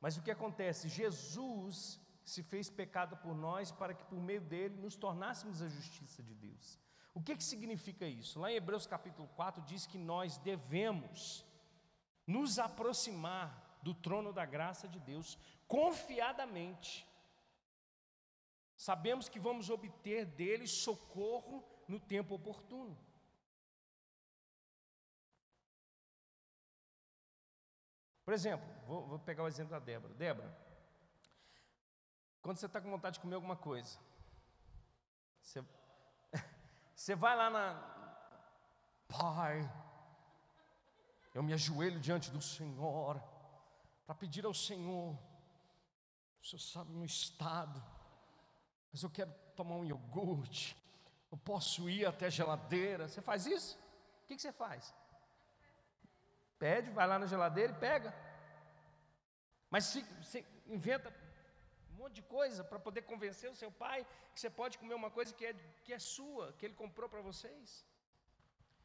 Mas 0.00 0.16
o 0.16 0.22
que 0.22 0.30
acontece? 0.30 0.88
Jesus 0.88 2.00
se 2.24 2.42
fez 2.42 2.70
pecado 2.70 3.16
por 3.16 3.34
nós 3.34 3.72
para 3.72 3.92
que 3.92 4.04
por 4.04 4.20
meio 4.20 4.40
dele 4.40 4.80
nos 4.80 4.96
tornássemos 4.96 5.60
a 5.60 5.68
justiça 5.68 6.22
de 6.22 6.34
Deus. 6.34 6.78
O 7.12 7.20
que, 7.20 7.36
que 7.36 7.42
significa 7.42 8.06
isso? 8.06 8.38
Lá 8.38 8.50
em 8.50 8.56
Hebreus 8.56 8.86
capítulo 8.86 9.28
4 9.34 9.62
diz 9.62 9.86
que 9.86 9.98
nós 9.98 10.38
devemos 10.38 11.44
nos 12.30 12.58
aproximar 12.58 13.78
do 13.82 13.92
trono 13.94 14.32
da 14.32 14.44
graça 14.44 14.86
de 14.86 15.00
Deus 15.00 15.38
confiadamente. 15.66 17.06
Sabemos 18.76 19.28
que 19.28 19.38
vamos 19.38 19.68
obter 19.68 20.24
dele 20.24 20.66
socorro 20.66 21.64
no 21.88 21.98
tempo 21.98 22.34
oportuno. 22.34 22.96
Por 28.24 28.32
exemplo, 28.32 28.66
vou, 28.86 29.06
vou 29.06 29.18
pegar 29.18 29.42
o 29.42 29.48
exemplo 29.48 29.72
da 29.72 29.80
Débora. 29.80 30.14
Débora, 30.14 30.56
quando 32.40 32.58
você 32.58 32.66
está 32.66 32.80
com 32.80 32.90
vontade 32.90 33.14
de 33.14 33.20
comer 33.20 33.34
alguma 33.34 33.56
coisa, 33.56 33.98
você, 35.40 35.64
você 36.94 37.14
vai 37.16 37.36
lá 37.36 37.50
na. 37.50 37.90
Pai, 39.08 39.68
eu 41.40 41.44
me 41.44 41.54
ajoelho 41.54 41.98
diante 41.98 42.30
do 42.30 42.42
Senhor 42.42 43.18
para 44.04 44.14
pedir 44.14 44.44
ao 44.44 44.52
Senhor. 44.52 45.18
O 46.42 46.46
Senhor 46.46 46.60
sabe 46.60 46.92
meu 46.92 47.06
estado, 47.06 47.82
mas 48.92 49.02
eu 49.02 49.08
quero 49.08 49.32
tomar 49.56 49.76
um 49.76 49.84
iogurte. 49.86 50.76
Eu 51.32 51.38
posso 51.38 51.88
ir 51.88 52.04
até 52.04 52.26
a 52.26 52.30
geladeira. 52.38 53.08
Você 53.08 53.22
faz 53.22 53.46
isso? 53.46 53.78
O 54.22 54.26
que, 54.26 54.38
você 54.38 54.52
faz? 54.52 54.94
Pede, 56.58 56.90
vai 56.90 57.06
lá 57.06 57.18
na 57.18 57.24
geladeira 57.24 57.72
e 57.72 57.80
pega. 57.88 58.14
Mas 59.70 59.86
se, 59.86 60.46
inventa 60.66 61.08
um 61.90 62.02
monte 62.02 62.16
de 62.16 62.22
coisa 62.22 62.62
para 62.62 62.78
poder 62.78 63.02
convencer 63.02 63.50
o 63.50 63.56
seu 63.56 63.72
pai 63.72 64.06
que 64.34 64.40
você 64.40 64.50
pode 64.50 64.76
comer 64.76 64.92
uma 64.92 65.10
coisa 65.10 65.32
que 65.32 65.46
é, 65.46 65.54
que 65.84 65.92
é 65.94 65.98
sua, 65.98 66.52
que 66.58 66.66
ele 66.66 66.74
comprou 66.74 67.08
para 67.08 67.22
vocês. 67.22 67.82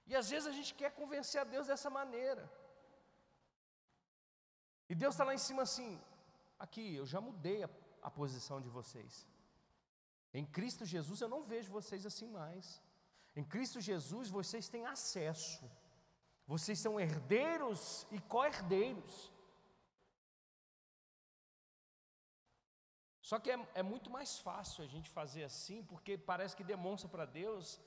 E 0.07 0.15
às 0.15 0.29
vezes 0.29 0.47
a 0.47 0.51
gente 0.51 0.73
quer 0.73 0.91
convencer 0.91 1.41
a 1.41 1.43
Deus 1.43 1.67
dessa 1.67 1.89
maneira. 1.89 2.43
E 4.89 4.93
Deus 4.93 5.13
está 5.15 5.23
lá 5.23 5.33
em 5.33 5.43
cima 5.47 5.63
assim: 5.63 5.99
aqui, 6.59 6.95
eu 6.95 7.05
já 7.05 7.19
mudei 7.19 7.63
a, 7.63 7.69
a 8.01 8.11
posição 8.11 8.61
de 8.61 8.69
vocês. 8.69 9.27
Em 10.33 10.45
Cristo 10.45 10.85
Jesus 10.85 11.21
eu 11.21 11.29
não 11.29 11.43
vejo 11.43 11.71
vocês 11.71 12.05
assim 12.05 12.29
mais. 12.29 12.81
Em 13.35 13.43
Cristo 13.43 13.79
Jesus 13.81 14.29
vocês 14.29 14.69
têm 14.69 14.85
acesso. 14.85 15.65
Vocês 16.47 16.77
são 16.79 16.99
herdeiros 16.99 18.05
e 18.11 18.19
co-herdeiros. 18.19 19.31
Só 23.29 23.39
que 23.39 23.49
é, 23.49 23.67
é, 23.73 23.81
muito 23.81 24.09
mais 24.11 24.37
fácil 24.37 24.83
a 24.83 24.87
gente 24.87 25.09
fazer 25.09 25.43
assim, 25.43 25.83
porque 25.83 26.15
parece 26.15 26.55
que 26.55 26.63
demonstra 26.63 27.09
para 27.09 27.25
Deus 27.25 27.79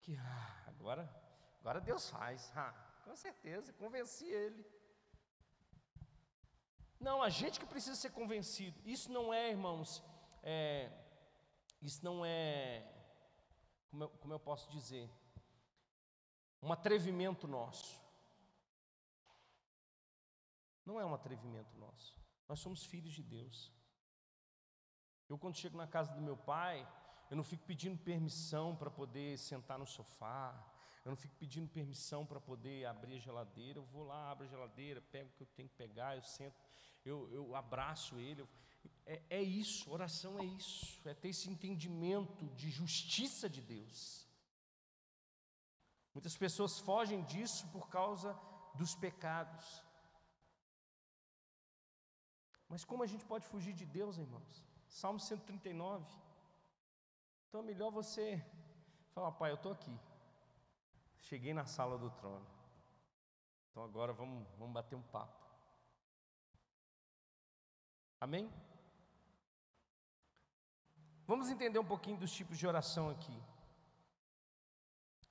que 0.00 0.16
ah, 0.16 0.64
agora, 0.66 1.04
agora 1.62 1.80
Deus 1.80 2.10
faz. 2.10 2.52
Ah, 2.54 2.74
com 3.04 3.14
certeza, 3.16 3.72
convenci 3.72 4.26
Ele. 4.26 4.62
Não, 6.98 7.22
a 7.22 7.28
gente 7.28 7.58
que 7.58 7.66
precisa 7.66 7.96
ser 7.96 8.10
convencido. 8.10 8.80
Isso 8.84 9.10
não 9.10 9.32
é, 9.32 9.50
irmãos, 9.50 10.04
é, 10.42 10.92
isso 11.80 12.04
não 12.04 12.24
é, 12.24 12.86
como 13.90 14.04
eu, 14.04 14.08
como 14.10 14.34
eu 14.34 14.38
posso 14.38 14.70
dizer, 14.70 15.10
um 16.62 16.72
atrevimento 16.72 17.48
nosso. 17.48 18.00
Não 20.84 21.00
é 21.00 21.04
um 21.04 21.14
atrevimento 21.14 21.76
nosso. 21.76 22.16
Nós 22.48 22.60
somos 22.60 22.84
filhos 22.84 23.12
de 23.12 23.22
Deus. 23.22 23.72
Eu, 25.28 25.38
quando 25.38 25.56
chego 25.56 25.76
na 25.76 25.86
casa 25.86 26.12
do 26.12 26.20
meu 26.20 26.36
pai, 26.36 26.88
eu 27.30 27.36
não 27.36 27.42
fico 27.42 27.64
pedindo 27.64 27.98
permissão 27.98 28.76
para 28.76 28.90
poder 28.90 29.38
sentar 29.38 29.78
no 29.78 29.86
sofá. 29.86 30.54
Eu 31.04 31.10
não 31.10 31.16
fico 31.16 31.34
pedindo 31.36 31.68
permissão 31.68 32.24
para 32.24 32.40
poder 32.40 32.84
abrir 32.86 33.16
a 33.16 33.18
geladeira. 33.18 33.78
Eu 33.78 33.84
vou 33.84 34.04
lá, 34.04 34.30
abro 34.30 34.46
a 34.46 34.48
geladeira, 34.48 35.00
pego 35.00 35.28
o 35.30 35.32
que 35.32 35.42
eu 35.42 35.48
tenho 35.56 35.68
que 35.68 35.74
pegar, 35.74 36.16
eu 36.16 36.22
sento, 36.22 36.60
eu, 37.04 37.28
eu 37.32 37.56
abraço 37.56 38.18
ele. 38.20 38.46
É, 39.04 39.20
é 39.30 39.42
isso, 39.42 39.90
oração 39.90 40.38
é 40.38 40.44
isso, 40.44 41.00
é 41.08 41.14
ter 41.14 41.30
esse 41.30 41.50
entendimento 41.50 42.46
de 42.50 42.70
justiça 42.70 43.48
de 43.48 43.60
Deus. 43.60 44.28
Muitas 46.14 46.36
pessoas 46.36 46.78
fogem 46.78 47.22
disso 47.24 47.66
por 47.68 47.88
causa 47.88 48.38
dos 48.74 48.94
pecados. 48.94 49.82
Mas 52.68 52.84
como 52.84 53.02
a 53.02 53.06
gente 53.06 53.24
pode 53.24 53.44
fugir 53.46 53.74
de 53.74 53.84
Deus, 53.84 54.18
irmãos? 54.18 54.64
Salmo 54.88 55.18
139. 55.18 56.06
Então 57.48 57.60
é 57.60 57.64
melhor 57.64 57.90
você 57.90 58.44
falar, 59.12 59.32
pai, 59.32 59.50
eu 59.50 59.56
estou 59.56 59.72
aqui. 59.72 59.98
Cheguei 61.28 61.54
na 61.54 61.64
sala 61.64 61.96
do 61.96 62.10
trono. 62.10 62.46
Então 63.70 63.82
agora 63.82 64.12
vamos, 64.12 64.46
vamos 64.58 64.74
bater 64.74 64.96
um 64.96 65.02
papo. 65.02 65.40
Amém? 68.20 68.52
Vamos 71.26 71.48
entender 71.48 71.78
um 71.78 71.90
pouquinho 71.92 72.18
dos 72.18 72.32
tipos 72.32 72.58
de 72.58 72.66
oração 72.66 73.08
aqui. 73.08 73.36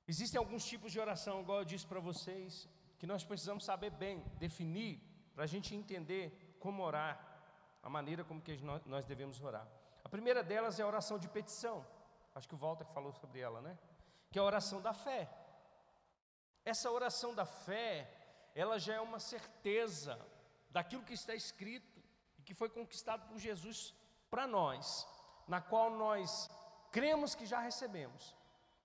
Existem 0.07 0.39
alguns 0.39 0.65
tipos 0.65 0.91
de 0.91 0.99
oração, 0.99 1.41
igual 1.41 1.59
eu 1.59 1.65
disse 1.65 1.85
para 1.85 1.99
vocês, 1.99 2.67
que 2.97 3.07
nós 3.07 3.23
precisamos 3.23 3.63
saber 3.63 3.91
bem, 3.91 4.19
definir, 4.45 4.99
para 5.33 5.43
a 5.43 5.47
gente 5.47 5.75
entender 5.75 6.55
como 6.59 6.83
orar, 6.83 7.13
a 7.83 7.89
maneira 7.89 8.23
como 8.23 8.41
que 8.41 8.57
nós 8.85 9.05
devemos 9.05 9.39
orar. 9.41 9.67
A 10.03 10.09
primeira 10.09 10.43
delas 10.43 10.79
é 10.79 10.83
a 10.83 10.87
oração 10.87 11.17
de 11.17 11.29
petição. 11.29 11.85
Acho 12.35 12.47
que 12.47 12.55
o 12.55 12.57
Walter 12.57 12.85
falou 12.85 13.11
sobre 13.13 13.39
ela, 13.39 13.61
né? 13.61 13.77
Que 14.31 14.39
é 14.39 14.41
a 14.41 14.45
oração 14.45 14.81
da 14.81 14.93
fé. 14.93 15.29
Essa 16.63 16.91
oração 16.91 17.33
da 17.33 17.45
fé, 17.45 18.09
ela 18.55 18.77
já 18.79 18.95
é 18.95 19.01
uma 19.01 19.19
certeza 19.19 20.19
daquilo 20.69 21.03
que 21.03 21.13
está 21.13 21.33
escrito 21.33 22.01
e 22.37 22.43
que 22.43 22.53
foi 22.53 22.69
conquistado 22.69 23.27
por 23.27 23.37
Jesus 23.37 23.93
para 24.29 24.47
nós, 24.47 25.07
na 25.47 25.59
qual 25.59 25.89
nós 25.89 26.49
cremos 26.91 27.35
que 27.35 27.45
já 27.45 27.59
recebemos. 27.59 28.35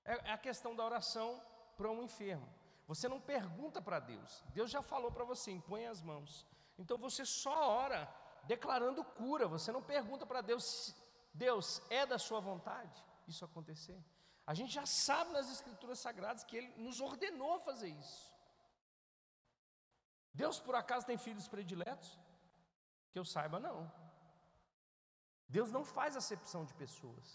É, 0.05 0.31
é 0.31 0.33
a 0.33 0.39
questão 0.39 0.75
da 0.75 0.85
oração 0.85 1.41
para 1.77 1.91
um 1.91 2.03
enfermo. 2.03 2.49
Você 2.87 3.09
não 3.09 3.21
pergunta 3.21 3.83
para 3.83 3.99
Deus, 3.99 4.45
Deus 4.55 4.71
já 4.71 4.81
falou 4.81 5.11
para 5.11 5.25
você, 5.25 5.51
impõe 5.51 5.87
as 5.87 6.01
mãos. 6.01 6.47
Então 6.79 6.97
você 6.97 7.25
só 7.25 7.71
ora 7.71 8.09
declarando 8.45 9.03
cura, 9.03 9.49
você 9.49 9.73
não 9.73 9.83
pergunta 9.83 10.25
para 10.25 10.41
Deus, 10.41 10.95
Deus, 11.35 11.83
é 11.91 12.07
da 12.07 12.19
sua 12.19 12.41
vontade 12.41 13.05
isso 13.29 13.45
acontecer? 13.45 13.99
A 14.47 14.55
gente 14.55 14.73
já 14.79 14.87
sabe 14.87 15.33
nas 15.33 15.51
Escrituras 15.51 15.99
Sagradas 15.99 16.45
que 16.45 16.57
Ele 16.59 16.71
nos 16.87 17.01
ordenou 17.01 17.59
fazer 17.69 17.89
isso. 17.89 18.33
Deus 20.43 20.61
por 20.67 20.75
acaso 20.83 21.09
tem 21.11 21.19
filhos 21.27 21.49
prediletos? 21.55 22.11
Que 23.11 23.19
eu 23.19 23.25
saiba, 23.25 23.59
não. 23.59 23.79
Deus 25.49 25.73
não 25.77 25.85
faz 25.85 26.17
acepção 26.17 26.65
de 26.65 26.75
pessoas. 26.75 27.27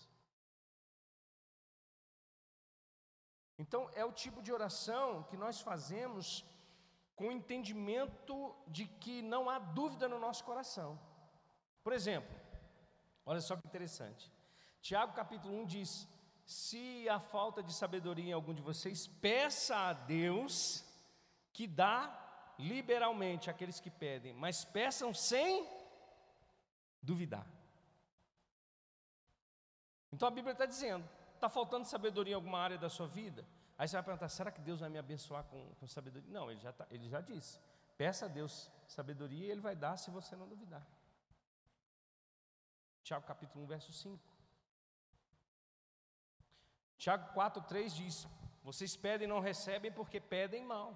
Então, 3.57 3.81
é 3.93 4.03
o 4.05 4.13
tipo 4.23 4.41
de 4.41 4.51
oração 4.57 5.23
que 5.29 5.37
nós 5.43 5.59
fazemos 5.69 6.45
com 7.15 7.27
o 7.27 7.31
entendimento 7.39 8.35
de 8.67 8.85
que 9.01 9.21
não 9.21 9.49
há 9.49 9.59
dúvida 9.59 10.07
no 10.13 10.19
nosso 10.19 10.43
coração. 10.43 10.99
Por 11.83 11.93
exemplo, 11.93 12.35
olha 13.25 13.41
só 13.41 13.55
que 13.55 13.67
interessante. 13.67 14.31
Tiago 14.81 15.13
capítulo 15.13 15.53
1 15.61 15.65
diz: 15.65 16.07
Se 16.51 17.07
há 17.07 17.17
falta 17.17 17.63
de 17.63 17.73
sabedoria 17.73 18.31
em 18.31 18.33
algum 18.33 18.53
de 18.53 18.61
vocês, 18.61 19.07
peça 19.07 19.73
a 19.73 19.93
Deus 19.93 20.83
que 21.53 21.65
dá 21.65 22.53
liberalmente 22.59 23.49
àqueles 23.49 23.79
que 23.79 23.89
pedem, 23.89 24.33
mas 24.33 24.65
peçam 24.65 25.13
sem 25.13 25.65
duvidar. 27.01 27.47
Então 30.11 30.27
a 30.27 30.31
Bíblia 30.31 30.51
está 30.51 30.65
dizendo: 30.65 31.07
está 31.35 31.47
faltando 31.47 31.85
sabedoria 31.85 32.33
em 32.33 32.35
alguma 32.35 32.59
área 32.59 32.77
da 32.77 32.89
sua 32.89 33.07
vida? 33.07 33.47
Aí 33.77 33.87
você 33.87 33.95
vai 33.95 34.03
perguntar: 34.03 34.27
será 34.27 34.51
que 34.51 34.59
Deus 34.59 34.81
vai 34.81 34.89
me 34.89 34.99
abençoar 34.99 35.45
com, 35.45 35.73
com 35.75 35.87
sabedoria? 35.87 36.29
Não, 36.33 36.51
ele 36.51 36.59
já, 36.59 36.73
tá, 36.73 36.85
ele 36.91 37.07
já 37.07 37.21
disse: 37.21 37.61
peça 37.97 38.25
a 38.25 38.27
Deus 38.27 38.69
sabedoria 38.87 39.47
e 39.47 39.51
Ele 39.51 39.61
vai 39.61 39.75
dar 39.75 39.95
se 39.95 40.11
você 40.11 40.35
não 40.35 40.49
duvidar. 40.49 40.85
Tiago 43.03 43.25
capítulo 43.25 43.63
1, 43.63 43.67
verso 43.67 43.93
5. 43.93 44.30
Tiago 47.03 47.33
4,3 47.33 47.95
diz: 48.01 48.27
Vocês 48.63 48.95
pedem 48.95 49.25
e 49.27 49.33
não 49.33 49.39
recebem 49.39 49.91
porque 49.91 50.19
pedem 50.19 50.63
mal. 50.63 50.89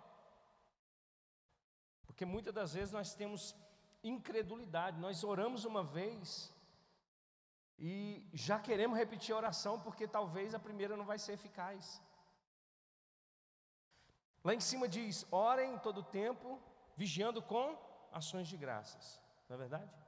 Porque 2.06 2.26
muitas 2.34 2.54
das 2.54 2.74
vezes 2.76 2.94
nós 2.94 3.16
temos 3.16 3.56
incredulidade, 4.04 5.00
nós 5.00 5.24
oramos 5.24 5.66
uma 5.66 5.84
vez 5.84 6.54
e 7.80 8.30
já 8.32 8.60
queremos 8.60 9.00
repetir 9.04 9.34
a 9.34 9.38
oração 9.38 9.80
porque 9.80 10.08
talvez 10.08 10.54
a 10.54 10.60
primeira 10.60 10.96
não 10.96 11.06
vai 11.12 11.18
ser 11.18 11.34
eficaz. 11.34 12.00
Lá 14.44 14.54
em 14.54 14.60
cima 14.60 14.88
diz: 14.88 15.26
orem 15.32 15.74
em 15.74 15.80
todo 15.80 16.04
tempo, 16.04 16.62
vigiando 16.96 17.42
com 17.42 17.66
ações 18.12 18.48
de 18.48 18.58
graças. 18.58 19.20
Não 19.50 19.56
é 19.56 19.60
verdade? 19.60 20.05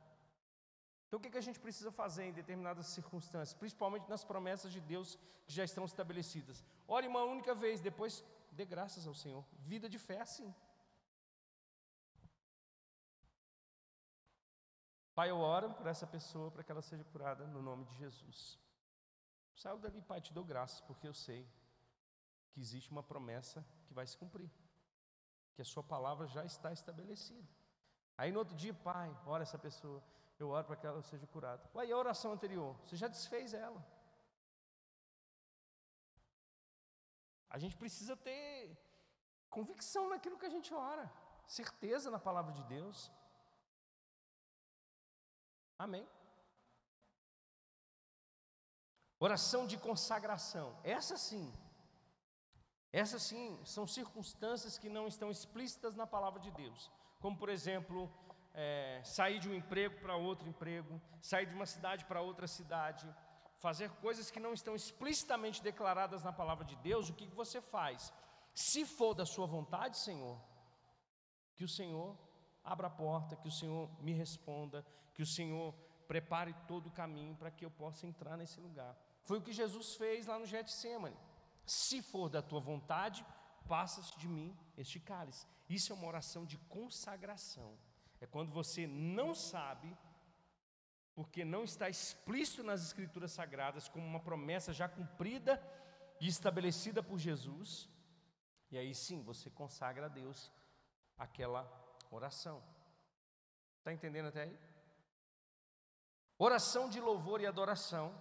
Então, 1.08 1.20
o 1.20 1.22
que, 1.22 1.38
a 1.38 1.42
gente 1.42 1.60
precisa 1.60 1.90
fazer 1.90 2.26
em 2.26 2.34
determinadas 2.34 2.88
circunstâncias, 2.88 3.58
principalmente 3.58 4.10
nas 4.10 4.26
promessas 4.26 4.72
de 4.72 4.82
Deus 4.82 5.18
que 5.46 5.54
já 5.54 5.64
estão 5.64 5.86
estabelecidas? 5.86 6.64
Ore 6.86 7.08
uma 7.08 7.24
única 7.24 7.56
vez, 7.56 7.80
depois 7.80 8.24
dê 8.52 8.66
graças 8.66 9.08
ao 9.08 9.14
Senhor. 9.14 9.46
Vida 9.60 9.88
de 9.90 9.98
fé 9.98 10.16
é 10.16 10.22
assim. 10.22 10.54
Pai, 15.16 15.30
eu 15.30 15.40
oro 15.40 15.74
por 15.74 15.88
essa 15.88 16.06
pessoa 16.06 16.52
para 16.52 16.64
que 16.64 16.72
ela 16.72 16.82
seja 16.82 17.04
curada 17.06 17.48
no 17.48 17.62
nome 17.62 17.86
de 17.86 17.96
Jesus. 17.96 18.60
Saiu 19.56 19.80
dali, 19.80 20.02
Pai, 20.02 20.20
te 20.22 20.34
dou 20.34 20.44
graças, 20.44 20.82
porque 20.82 21.08
eu 21.08 21.14
sei 21.14 21.48
que 22.52 22.60
existe 22.60 22.92
uma 22.92 23.02
promessa 23.02 23.66
que 23.88 23.94
vai 23.94 24.06
se 24.06 24.18
cumprir, 24.18 24.52
que 25.56 25.62
a 25.62 25.66
Sua 25.66 25.82
palavra 25.82 26.28
já 26.28 26.44
está 26.44 26.72
estabelecida. 26.72 27.48
Aí 28.18 28.32
no 28.32 28.40
outro 28.40 28.56
dia, 28.56 28.74
Pai, 28.74 29.10
ora 29.26 29.42
essa 29.44 29.58
pessoa 29.58 30.04
eu 30.40 30.50
oro 30.50 30.66
para 30.66 30.76
que 30.76 30.86
ela 30.86 31.02
seja 31.02 31.26
curada. 31.28 31.70
E 31.86 31.92
a 31.92 31.98
oração 31.98 32.32
anterior? 32.32 32.76
Você 32.84 32.96
já 32.96 33.08
desfez 33.08 33.54
ela. 33.54 33.86
A 37.50 37.58
gente 37.58 37.78
precisa 37.78 38.16
ter 38.16 38.78
convicção 39.50 40.10
naquilo 40.10 40.38
que 40.38 40.46
a 40.46 40.50
gente 40.50 40.74
ora, 40.74 41.12
certeza 41.48 42.12
na 42.12 42.20
palavra 42.20 42.54
de 42.54 42.64
Deus. 42.66 43.12
Amém. 45.78 46.08
Oração 49.20 49.66
de 49.66 49.78
consagração. 49.78 50.80
Essa 50.84 51.18
sim. 51.18 51.52
Essas 52.92 53.24
sim 53.24 53.60
são 53.66 53.88
circunstâncias 53.88 54.78
que 54.78 54.90
não 54.90 55.08
estão 55.08 55.30
explícitas 55.32 55.96
na 55.96 56.06
palavra 56.06 56.40
de 56.40 56.52
Deus. 56.52 56.92
Como 57.20 57.38
por 57.38 57.50
exemplo, 57.50 58.12
é, 58.60 59.00
sair 59.04 59.40
de 59.40 59.48
um 59.48 59.54
emprego 59.54 60.00
para 60.02 60.16
outro 60.16 60.50
emprego, 60.50 61.00
sair 61.22 61.46
de 61.46 61.54
uma 61.54 61.68
cidade 61.68 62.04
para 62.06 62.22
outra 62.22 62.48
cidade, 62.48 63.08
fazer 63.60 63.92
coisas 64.06 64.32
que 64.32 64.40
não 64.40 64.52
estão 64.52 64.76
explicitamente 64.76 65.62
declaradas 65.62 66.24
na 66.24 66.34
palavra 66.34 66.66
de 66.66 66.76
Deus, 66.78 67.08
o 67.08 67.14
que 67.14 67.28
você 67.28 67.62
faz? 67.62 68.12
Se 68.56 68.84
for 68.84 69.14
da 69.14 69.28
sua 69.28 69.46
vontade, 69.46 69.96
Senhor, 70.00 70.42
que 71.56 71.64
o 71.64 71.70
Senhor 71.70 72.18
abra 72.64 72.88
a 72.88 72.90
porta, 72.90 73.36
que 73.36 73.48
o 73.48 73.52
Senhor 73.52 73.92
me 74.02 74.12
responda, 74.12 74.84
que 75.14 75.22
o 75.22 75.26
Senhor 75.26 75.72
prepare 76.08 76.56
todo 76.68 76.88
o 76.88 76.92
caminho 76.92 77.36
para 77.36 77.52
que 77.52 77.64
eu 77.64 77.70
possa 77.70 78.08
entrar 78.08 78.38
nesse 78.38 78.60
lugar. 78.60 78.98
Foi 79.22 79.38
o 79.38 79.42
que 79.42 79.54
Jesus 79.54 79.96
fez 79.96 80.26
lá 80.26 80.40
no 80.40 80.48
Getsemane. 80.48 81.16
Se 81.64 82.02
for 82.02 82.28
da 82.28 82.42
tua 82.42 82.60
vontade, 82.60 83.24
passa-se 83.68 84.18
de 84.18 84.28
mim 84.28 84.58
este 84.76 85.00
cálice. 85.00 85.46
Isso 85.70 85.92
é 85.94 85.96
uma 85.96 86.08
oração 86.08 86.44
de 86.44 86.58
consagração. 86.58 87.78
É 88.20 88.26
quando 88.26 88.52
você 88.52 88.88
não 88.88 89.34
sabe, 89.34 89.96
porque 91.14 91.46
não 91.46 91.64
está 91.64 91.90
explícito 91.90 92.64
nas 92.64 92.84
Escrituras 92.84 93.32
Sagradas 93.32 93.88
como 93.88 94.06
uma 94.06 94.20
promessa 94.20 94.74
já 94.74 94.88
cumprida 94.88 95.62
e 96.20 96.28
estabelecida 96.28 97.02
por 97.04 97.20
Jesus, 97.20 97.90
e 98.72 98.78
aí 98.78 98.94
sim 98.94 99.22
você 99.22 99.50
consagra 99.50 100.08
a 100.08 100.10
Deus 100.10 100.52
aquela 101.18 101.68
oração. 102.12 102.64
Está 103.78 103.94
entendendo 103.94 104.28
até 104.28 104.44
aí? 104.44 104.60
Oração 106.38 106.90
de 106.90 107.00
louvor 107.00 107.42
e 107.42 107.48
adoração. 107.48 108.14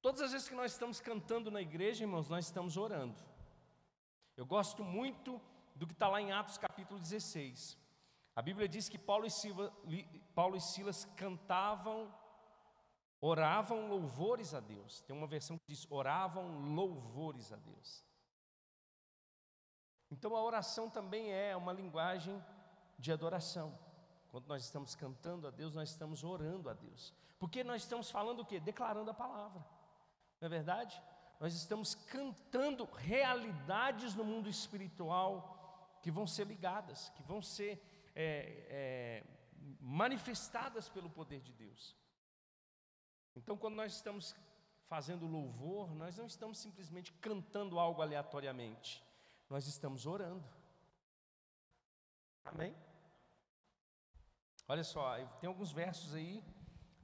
Todas 0.00 0.20
as 0.20 0.32
vezes 0.32 0.48
que 0.48 0.54
nós 0.54 0.72
estamos 0.72 1.00
cantando 1.00 1.50
na 1.50 1.60
igreja, 1.60 2.04
irmãos, 2.04 2.28
nós 2.28 2.44
estamos 2.46 2.76
orando. 2.76 3.22
Eu 4.36 4.44
gosto 4.44 4.84
muito 4.84 5.40
do 5.74 5.86
que 5.86 5.92
está 5.92 6.08
lá 6.08 6.20
em 6.20 6.32
Atos 6.32 6.58
capítulo 6.58 6.98
16. 7.00 7.81
A 8.34 8.40
Bíblia 8.40 8.68
diz 8.68 8.88
que 8.88 8.98
Paulo 8.98 9.26
e, 9.26 9.30
Silas, 9.30 9.70
Paulo 10.34 10.56
e 10.56 10.60
Silas 10.60 11.04
cantavam, 11.16 12.12
oravam 13.20 13.88
louvores 13.88 14.54
a 14.54 14.60
Deus. 14.60 15.02
Tem 15.02 15.14
uma 15.14 15.26
versão 15.26 15.58
que 15.58 15.66
diz 15.66 15.86
oravam 15.90 16.74
louvores 16.74 17.52
a 17.52 17.56
Deus. 17.56 18.04
Então 20.10 20.34
a 20.34 20.42
oração 20.42 20.88
também 20.88 21.32
é 21.32 21.56
uma 21.56 21.72
linguagem 21.72 22.42
de 22.98 23.12
adoração. 23.12 23.78
Quando 24.28 24.46
nós 24.46 24.62
estamos 24.64 24.94
cantando 24.94 25.46
a 25.46 25.50
Deus, 25.50 25.74
nós 25.74 25.90
estamos 25.90 26.24
orando 26.24 26.70
a 26.70 26.72
Deus. 26.72 27.14
Porque 27.38 27.62
nós 27.62 27.82
estamos 27.82 28.10
falando 28.10 28.40
o 28.40 28.46
quê? 28.46 28.58
Declarando 28.58 29.10
a 29.10 29.14
palavra. 29.14 29.60
Não 30.40 30.46
é 30.46 30.48
verdade? 30.48 31.02
Nós 31.38 31.54
estamos 31.54 31.94
cantando 31.94 32.84
realidades 32.84 34.14
no 34.14 34.24
mundo 34.24 34.48
espiritual 34.48 35.98
que 36.00 36.10
vão 36.10 36.26
ser 36.26 36.46
ligadas, 36.46 37.10
que 37.10 37.22
vão 37.22 37.42
ser 37.42 37.91
é, 38.14 38.66
é, 38.68 39.24
manifestadas 39.80 40.88
pelo 40.88 41.10
poder 41.10 41.40
de 41.40 41.52
Deus. 41.52 41.96
Então, 43.34 43.56
quando 43.56 43.76
nós 43.76 43.94
estamos 43.94 44.34
fazendo 44.86 45.26
louvor, 45.26 45.94
nós 45.94 46.16
não 46.18 46.26
estamos 46.26 46.58
simplesmente 46.58 47.12
cantando 47.14 47.78
algo 47.78 48.02
aleatoriamente, 48.02 49.02
nós 49.48 49.66
estamos 49.66 50.06
orando. 50.06 50.44
Amém? 52.44 52.74
Olha 54.68 54.84
só, 54.84 55.16
tem 55.40 55.48
alguns 55.48 55.72
versos 55.72 56.14
aí, 56.14 56.42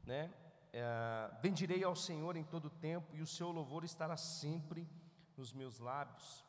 né? 0.04 0.32
É, 0.72 1.30
Bendirei 1.40 1.82
ao 1.82 1.96
Senhor 1.96 2.36
em 2.36 2.44
todo 2.44 2.68
tempo, 2.68 3.16
e 3.16 3.22
o 3.22 3.26
seu 3.26 3.50
louvor 3.50 3.84
estará 3.84 4.16
sempre 4.16 4.88
nos 5.36 5.52
meus 5.52 5.78
lábios. 5.78 6.44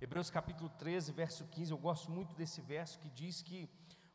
Hebreus 0.00 0.30
capítulo 0.30 0.70
13, 0.70 1.12
verso 1.12 1.46
15, 1.48 1.72
eu 1.72 1.78
gosto 1.78 2.10
muito 2.10 2.32
desse 2.34 2.60
verso 2.60 2.98
que 3.00 3.10
diz 3.10 3.42
que 3.42 3.68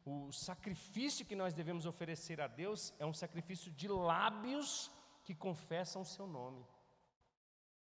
o 0.06 0.32
sacrifício 0.32 1.26
que 1.26 1.36
nós 1.36 1.54
devemos 1.54 1.86
oferecer 1.86 2.42
a 2.42 2.48
Deus 2.48 2.94
é 3.00 3.06
um 3.06 3.14
sacrifício 3.14 3.72
de 3.72 3.88
lábios 3.88 4.92
que 5.24 5.34
confessam 5.34 6.02
o 6.02 6.06
seu 6.06 6.28
nome. 6.28 6.66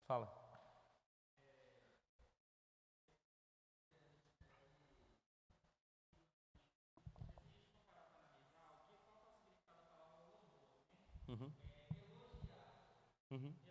Fala. 0.05 0.31
Uhum. 11.27 11.51
Uhum. 13.31 13.62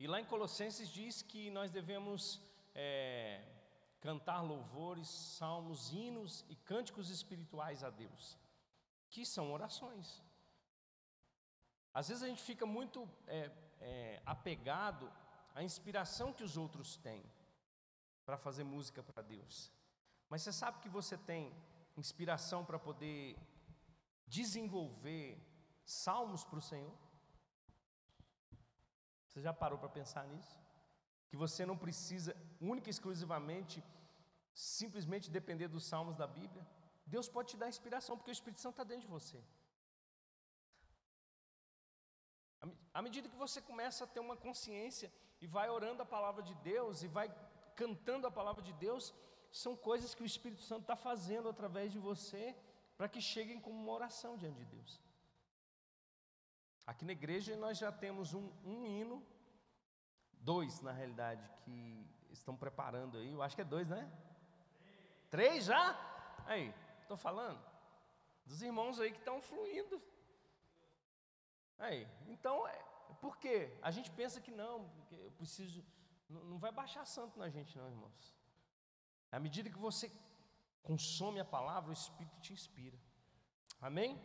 E 0.00 0.06
lá 0.06 0.18
em 0.18 0.24
Colossenses 0.24 0.88
diz 0.88 1.20
que 1.20 1.50
nós 1.50 1.70
devemos 1.70 2.40
é, 2.74 3.44
cantar 4.00 4.40
louvores, 4.40 5.06
salmos, 5.10 5.92
hinos 5.92 6.42
e 6.48 6.56
cânticos 6.56 7.10
espirituais 7.10 7.84
a 7.84 7.90
Deus, 7.90 8.38
que 9.10 9.26
são 9.26 9.52
orações. 9.52 10.22
Às 11.92 12.08
vezes 12.08 12.22
a 12.22 12.28
gente 12.28 12.42
fica 12.42 12.64
muito 12.64 13.06
é, 13.26 13.50
é, 13.78 14.22
apegado 14.24 15.12
à 15.54 15.62
inspiração 15.62 16.32
que 16.32 16.44
os 16.44 16.56
outros 16.56 16.96
têm 16.96 17.22
para 18.24 18.38
fazer 18.38 18.64
música 18.64 19.02
para 19.02 19.22
Deus. 19.22 19.70
Mas 20.30 20.40
você 20.40 20.52
sabe 20.52 20.80
que 20.80 20.88
você 20.88 21.18
tem 21.18 21.52
inspiração 21.94 22.64
para 22.64 22.78
poder 22.78 23.36
desenvolver 24.26 25.38
salmos 25.84 26.42
para 26.42 26.58
o 26.58 26.62
Senhor? 26.62 27.09
Você 29.30 29.40
já 29.40 29.52
parou 29.52 29.78
para 29.78 29.88
pensar 29.88 30.26
nisso? 30.26 30.58
Que 31.28 31.36
você 31.36 31.64
não 31.64 31.76
precisa 31.76 32.36
única 32.60 32.88
e 32.88 32.90
exclusivamente 32.90 33.82
simplesmente 34.52 35.30
depender 35.30 35.68
dos 35.68 35.84
salmos 35.84 36.16
da 36.16 36.26
Bíblia. 36.26 36.66
Deus 37.06 37.28
pode 37.28 37.50
te 37.50 37.56
dar 37.56 37.68
inspiração, 37.68 38.16
porque 38.16 38.30
o 38.30 38.38
Espírito 38.38 38.60
Santo 38.60 38.74
está 38.74 38.84
dentro 38.84 39.02
de 39.02 39.08
você. 39.08 39.42
À 42.92 43.00
medida 43.00 43.28
que 43.28 43.36
você 43.36 43.60
começa 43.60 44.04
a 44.04 44.06
ter 44.06 44.20
uma 44.20 44.36
consciência 44.36 45.10
e 45.40 45.46
vai 45.46 45.68
orando 45.70 46.02
a 46.02 46.06
palavra 46.06 46.42
de 46.42 46.54
Deus 46.56 47.02
e 47.02 47.08
vai 47.08 47.32
cantando 47.74 48.26
a 48.26 48.30
palavra 48.30 48.62
de 48.62 48.72
Deus, 48.74 49.14
são 49.50 49.74
coisas 49.74 50.14
que 50.14 50.22
o 50.22 50.26
Espírito 50.26 50.62
Santo 50.62 50.82
está 50.82 50.96
fazendo 50.96 51.48
através 51.48 51.90
de 51.90 51.98
você 51.98 52.54
para 52.96 53.08
que 53.08 53.20
cheguem 53.20 53.58
como 53.60 53.80
uma 53.82 53.92
oração 53.92 54.36
diante 54.36 54.58
de 54.58 54.66
Deus. 54.66 55.00
Aqui 56.86 57.04
na 57.04 57.12
igreja 57.12 57.56
nós 57.56 57.78
já 57.78 57.92
temos 57.92 58.34
um, 58.34 58.50
um 58.64 58.86
hino, 58.86 59.24
dois 60.32 60.80
na 60.80 60.92
realidade, 60.92 61.48
que 61.64 62.06
estão 62.30 62.56
preparando 62.56 63.18
aí. 63.18 63.30
Eu 63.30 63.42
acho 63.42 63.54
que 63.54 63.62
é 63.62 63.64
dois, 63.64 63.88
né? 63.88 64.10
Três 65.30 65.66
já? 65.66 65.96
Aí, 66.46 66.74
estou 67.02 67.16
falando. 67.16 67.64
Dos 68.44 68.62
irmãos 68.62 68.98
aí 68.98 69.12
que 69.12 69.18
estão 69.18 69.40
fluindo. 69.40 70.02
Aí, 71.78 72.06
então, 72.26 72.66
é, 72.66 72.84
por 73.20 73.38
quê? 73.38 73.72
A 73.80 73.90
gente 73.90 74.10
pensa 74.10 74.40
que 74.40 74.50
não, 74.50 74.88
porque 74.90 75.14
eu 75.14 75.30
preciso. 75.32 75.84
Não, 76.28 76.44
não 76.44 76.58
vai 76.58 76.72
baixar 76.72 77.04
santo 77.06 77.38
na 77.38 77.48
gente, 77.48 77.76
não, 77.78 77.88
irmãos. 77.88 78.34
À 79.30 79.38
medida 79.38 79.70
que 79.70 79.78
você 79.78 80.10
consome 80.82 81.38
a 81.40 81.44
palavra, 81.44 81.90
o 81.90 81.92
Espírito 81.92 82.40
te 82.40 82.52
inspira. 82.52 82.98
Amém? 83.80 84.20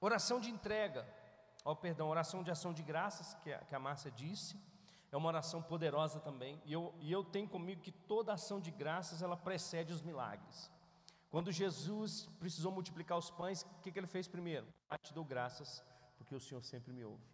Oração 0.00 0.38
de 0.38 0.50
entrega, 0.50 1.06
oh, 1.64 1.74
perdão, 1.74 2.08
oração 2.08 2.42
de 2.42 2.50
ação 2.50 2.72
de 2.72 2.82
graças, 2.82 3.34
que 3.36 3.52
a, 3.52 3.58
que 3.58 3.74
a 3.74 3.78
Márcia 3.78 4.10
disse, 4.10 4.60
é 5.10 5.16
uma 5.16 5.28
oração 5.28 5.62
poderosa 5.62 6.20
também, 6.20 6.60
e 6.64 6.72
eu, 6.72 6.94
e 7.00 7.10
eu 7.10 7.24
tenho 7.24 7.48
comigo 7.48 7.80
que 7.80 7.92
toda 7.92 8.32
ação 8.32 8.60
de 8.60 8.70
graças 8.70 9.22
ela 9.22 9.36
precede 9.36 9.92
os 9.92 10.02
milagres. 10.02 10.70
Quando 11.30 11.50
Jesus 11.50 12.26
precisou 12.38 12.70
multiplicar 12.70 13.16
os 13.18 13.30
pães, 13.30 13.62
o 13.62 13.80
que, 13.80 13.90
que 13.90 13.98
ele 13.98 14.06
fez 14.06 14.28
primeiro? 14.28 14.66
Pai, 14.88 14.98
te 14.98 15.12
dou 15.12 15.24
graças, 15.24 15.82
porque 16.16 16.34
o 16.34 16.40
Senhor 16.40 16.62
sempre 16.62 16.92
me 16.92 17.04
ouve. 17.04 17.24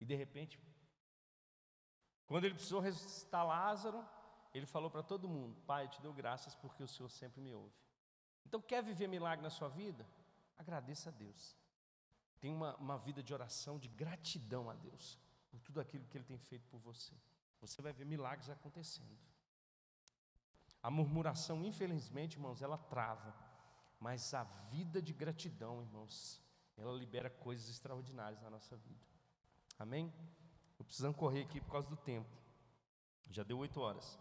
E 0.00 0.04
de 0.04 0.14
repente, 0.14 0.58
quando 2.26 2.44
ele 2.44 2.54
precisou 2.54 2.80
ressuscitar 2.80 3.46
Lázaro, 3.46 4.04
ele 4.52 4.66
falou 4.66 4.90
para 4.90 5.02
todo 5.02 5.28
mundo: 5.28 5.60
Pai, 5.66 5.88
te 5.88 6.00
dou 6.00 6.12
graças, 6.12 6.54
porque 6.54 6.82
o 6.82 6.88
Senhor 6.88 7.08
sempre 7.08 7.40
me 7.40 7.52
ouve. 7.52 7.74
Então, 8.46 8.60
quer 8.60 8.82
viver 8.82 9.08
milagre 9.08 9.42
na 9.42 9.50
sua 9.50 9.68
vida? 9.68 10.06
Agradeça 10.56 11.08
a 11.08 11.12
Deus. 11.12 11.56
Tenha 12.44 12.54
uma, 12.54 12.76
uma 12.76 12.98
vida 12.98 13.22
de 13.22 13.32
oração, 13.32 13.78
de 13.78 13.88
gratidão 13.88 14.68
a 14.68 14.74
Deus 14.74 15.18
por 15.50 15.58
tudo 15.62 15.80
aquilo 15.80 16.04
que 16.04 16.18
Ele 16.18 16.26
tem 16.26 16.36
feito 16.36 16.66
por 16.66 16.78
você. 16.78 17.14
Você 17.58 17.80
vai 17.80 17.90
ver 17.90 18.04
milagres 18.04 18.50
acontecendo. 18.50 19.18
A 20.82 20.90
murmuração, 20.90 21.64
infelizmente, 21.64 22.34
irmãos, 22.34 22.60
ela 22.60 22.76
trava, 22.76 23.34
mas 23.98 24.34
a 24.34 24.44
vida 24.44 25.00
de 25.00 25.14
gratidão, 25.14 25.80
irmãos, 25.80 26.38
ela 26.76 26.92
libera 26.92 27.30
coisas 27.30 27.66
extraordinárias 27.70 28.42
na 28.42 28.50
nossa 28.50 28.76
vida. 28.76 29.00
Amém? 29.78 30.12
Estou 30.72 30.84
precisando 30.84 31.14
correr 31.14 31.44
aqui 31.44 31.62
por 31.62 31.70
causa 31.70 31.88
do 31.88 31.96
tempo. 31.96 32.28
Já 33.30 33.42
deu 33.42 33.56
oito 33.56 33.80
horas. 33.80 34.18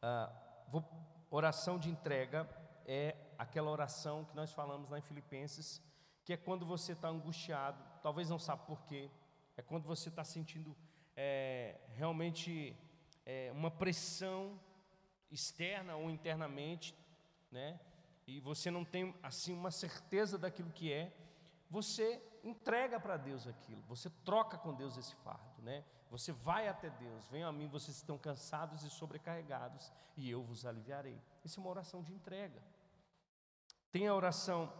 Ah, 0.00 0.32
vou, 0.70 0.82
oração 1.30 1.78
de 1.78 1.90
entrega 1.90 2.48
é 2.86 3.34
aquela 3.38 3.70
oração 3.70 4.24
que 4.24 4.34
nós 4.34 4.50
falamos 4.50 4.88
lá 4.88 4.98
em 4.98 5.02
Filipenses 5.02 5.82
que 6.26 6.32
é 6.32 6.36
quando 6.36 6.66
você 6.66 6.90
está 6.90 7.08
angustiado, 7.08 7.80
talvez 8.02 8.28
não 8.28 8.38
sabe 8.38 8.66
por 8.66 8.82
quê, 8.82 9.08
é 9.56 9.62
quando 9.62 9.84
você 9.84 10.08
está 10.08 10.24
sentindo 10.24 10.76
é, 11.16 11.78
realmente 11.94 12.76
é, 13.24 13.52
uma 13.52 13.70
pressão 13.70 14.58
externa 15.30 15.94
ou 15.94 16.10
internamente, 16.10 16.96
né? 17.48 17.78
E 18.26 18.40
você 18.40 18.72
não 18.72 18.84
tem 18.84 19.14
assim 19.22 19.54
uma 19.54 19.70
certeza 19.70 20.36
daquilo 20.36 20.72
que 20.72 20.92
é, 20.92 21.16
você 21.70 22.20
entrega 22.42 22.98
para 22.98 23.16
Deus 23.16 23.46
aquilo, 23.46 23.80
você 23.82 24.10
troca 24.24 24.58
com 24.58 24.74
Deus 24.74 24.96
esse 24.96 25.14
fardo, 25.14 25.62
né? 25.62 25.84
Você 26.10 26.32
vai 26.32 26.66
até 26.66 26.90
Deus, 26.90 27.28
venham 27.28 27.48
a 27.48 27.52
mim, 27.52 27.68
vocês 27.68 27.96
estão 27.98 28.18
cansados 28.18 28.82
e 28.82 28.90
sobrecarregados, 28.90 29.92
e 30.16 30.28
eu 30.28 30.42
vos 30.42 30.66
aliviarei. 30.66 31.20
Isso 31.44 31.60
é 31.60 31.62
uma 31.62 31.70
oração 31.70 32.02
de 32.02 32.12
entrega. 32.12 32.60
Tem 33.92 34.08
a 34.08 34.14
oração 34.14 34.72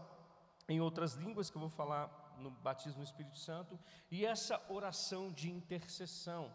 em 0.69 0.81
outras 0.81 1.15
línguas 1.15 1.51
que 1.51 1.57
eu 1.57 1.61
vou 1.61 1.71
falar 1.71 2.35
no 2.39 2.51
batismo 2.51 2.99
no 2.99 3.05
Espírito 3.05 3.39
Santo, 3.39 3.79
e 4.11 4.25
essa 4.27 4.61
oração 4.69 5.33
de 5.33 5.51
intercessão, 5.51 6.53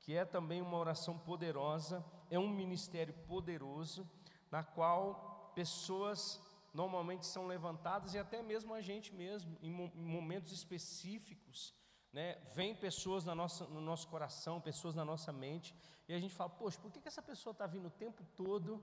que 0.00 0.14
é 0.14 0.24
também 0.24 0.60
uma 0.60 0.76
oração 0.76 1.18
poderosa, 1.18 2.04
é 2.30 2.38
um 2.38 2.48
ministério 2.48 3.14
poderoso, 3.26 4.08
na 4.50 4.64
qual 4.64 5.52
pessoas 5.54 6.40
normalmente 6.74 7.26
são 7.26 7.46
levantadas, 7.46 8.14
e 8.14 8.18
até 8.18 8.42
mesmo 8.42 8.74
a 8.74 8.80
gente 8.80 9.14
mesmo, 9.14 9.56
em 9.62 9.70
momentos 9.70 10.50
específicos, 10.52 11.74
né, 12.12 12.34
vem 12.54 12.74
pessoas 12.74 13.24
na 13.24 13.34
nossa, 13.34 13.66
no 13.66 13.80
nosso 13.80 14.08
coração, 14.08 14.60
pessoas 14.60 14.94
na 14.94 15.04
nossa 15.04 15.32
mente, 15.32 15.74
e 16.08 16.14
a 16.14 16.18
gente 16.18 16.34
fala, 16.34 16.50
poxa, 16.50 16.78
por 16.80 16.90
que, 16.90 17.00
que 17.00 17.08
essa 17.08 17.22
pessoa 17.22 17.52
está 17.52 17.66
vindo 17.66 17.86
o 17.86 17.90
tempo 17.90 18.24
todo 18.36 18.82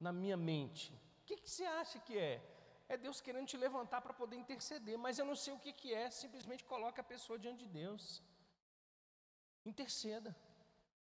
na 0.00 0.12
minha 0.12 0.36
mente? 0.36 0.92
O 1.22 1.26
que, 1.26 1.36
que 1.36 1.50
você 1.50 1.64
acha 1.64 1.98
que 1.98 2.18
é? 2.18 2.53
É 2.88 2.96
Deus 2.96 3.20
querendo 3.20 3.46
te 3.46 3.56
levantar 3.56 4.00
para 4.02 4.12
poder 4.12 4.36
interceder, 4.36 4.98
mas 4.98 5.18
eu 5.18 5.24
não 5.24 5.34
sei 5.34 5.52
o 5.54 5.58
que, 5.58 5.72
que 5.72 5.92
é, 5.92 6.10
simplesmente 6.10 6.64
coloca 6.64 7.00
a 7.00 7.04
pessoa 7.04 7.38
diante 7.38 7.60
de 7.64 7.68
Deus. 7.68 8.22
Interceda. 9.64 10.36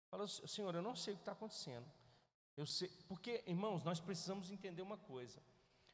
Fala, 0.09 0.27
Senhor, 0.27 0.73
eu 0.75 0.81
não 0.81 0.95
sei 0.95 1.13
o 1.13 1.17
que 1.17 1.21
está 1.21 1.31
acontecendo. 1.31 1.85
Eu 2.55 2.65
sei, 2.65 2.89
porque, 3.07 3.43
irmãos, 3.47 3.83
nós 3.83 3.99
precisamos 3.99 4.49
entender 4.49 4.81
uma 4.81 4.97
coisa: 4.97 5.41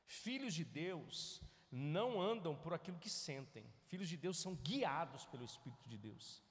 filhos 0.06 0.54
de 0.54 0.64
Deus 0.64 1.42
não 1.72 2.22
andam 2.22 2.56
por 2.56 2.74
aquilo 2.74 3.00
que 3.00 3.10
sentem, 3.10 3.66
filhos 3.88 4.10
de 4.10 4.18
Deus 4.18 4.40
são 4.40 4.56
guiados 4.56 5.26
pelo 5.26 5.46
Espírito 5.46 5.88
de 5.88 5.98
Deus. 5.98 6.44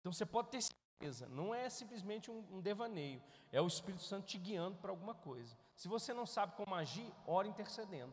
Então 0.00 0.12
você 0.12 0.24
pode 0.24 0.50
ter 0.50 0.62
certeza, 0.62 1.28
não 1.28 1.54
é 1.54 1.68
simplesmente 1.68 2.30
um, 2.30 2.38
um 2.50 2.60
devaneio, 2.60 3.22
é 3.50 3.60
o 3.60 3.66
Espírito 3.66 4.02
Santo 4.02 4.26
te 4.26 4.38
guiando 4.38 4.78
para 4.78 4.90
alguma 4.90 5.14
coisa. 5.14 5.56
Se 5.76 5.88
você 5.88 6.12
não 6.12 6.26
sabe 6.26 6.54
como 6.56 6.74
agir, 6.74 7.12
ore 7.26 7.48
intercedendo. 7.48 8.12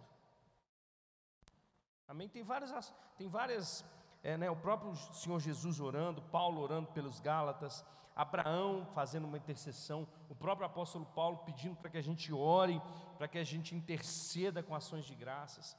Amém? 2.07 2.27
Tem 2.27 2.41
várias, 2.41 2.93
tem 3.17 3.27
várias 3.27 3.85
é, 4.23 4.35
né, 4.37 4.49
o 4.49 4.55
próprio 4.55 4.95
Senhor 5.13 5.39
Jesus 5.39 5.79
orando, 5.79 6.21
Paulo 6.23 6.61
orando 6.61 6.87
pelos 6.91 7.19
Gálatas, 7.19 7.85
Abraão 8.15 8.85
fazendo 8.93 9.25
uma 9.25 9.37
intercessão, 9.37 10.07
o 10.27 10.35
próprio 10.35 10.65
apóstolo 10.65 11.05
Paulo 11.05 11.37
pedindo 11.45 11.75
para 11.75 11.89
que 11.89 11.97
a 11.97 12.01
gente 12.01 12.33
ore, 12.33 12.81
para 13.17 13.27
que 13.27 13.37
a 13.37 13.43
gente 13.43 13.75
interceda 13.75 14.61
com 14.61 14.75
ações 14.75 15.05
de 15.05 15.15
graças. 15.15 15.77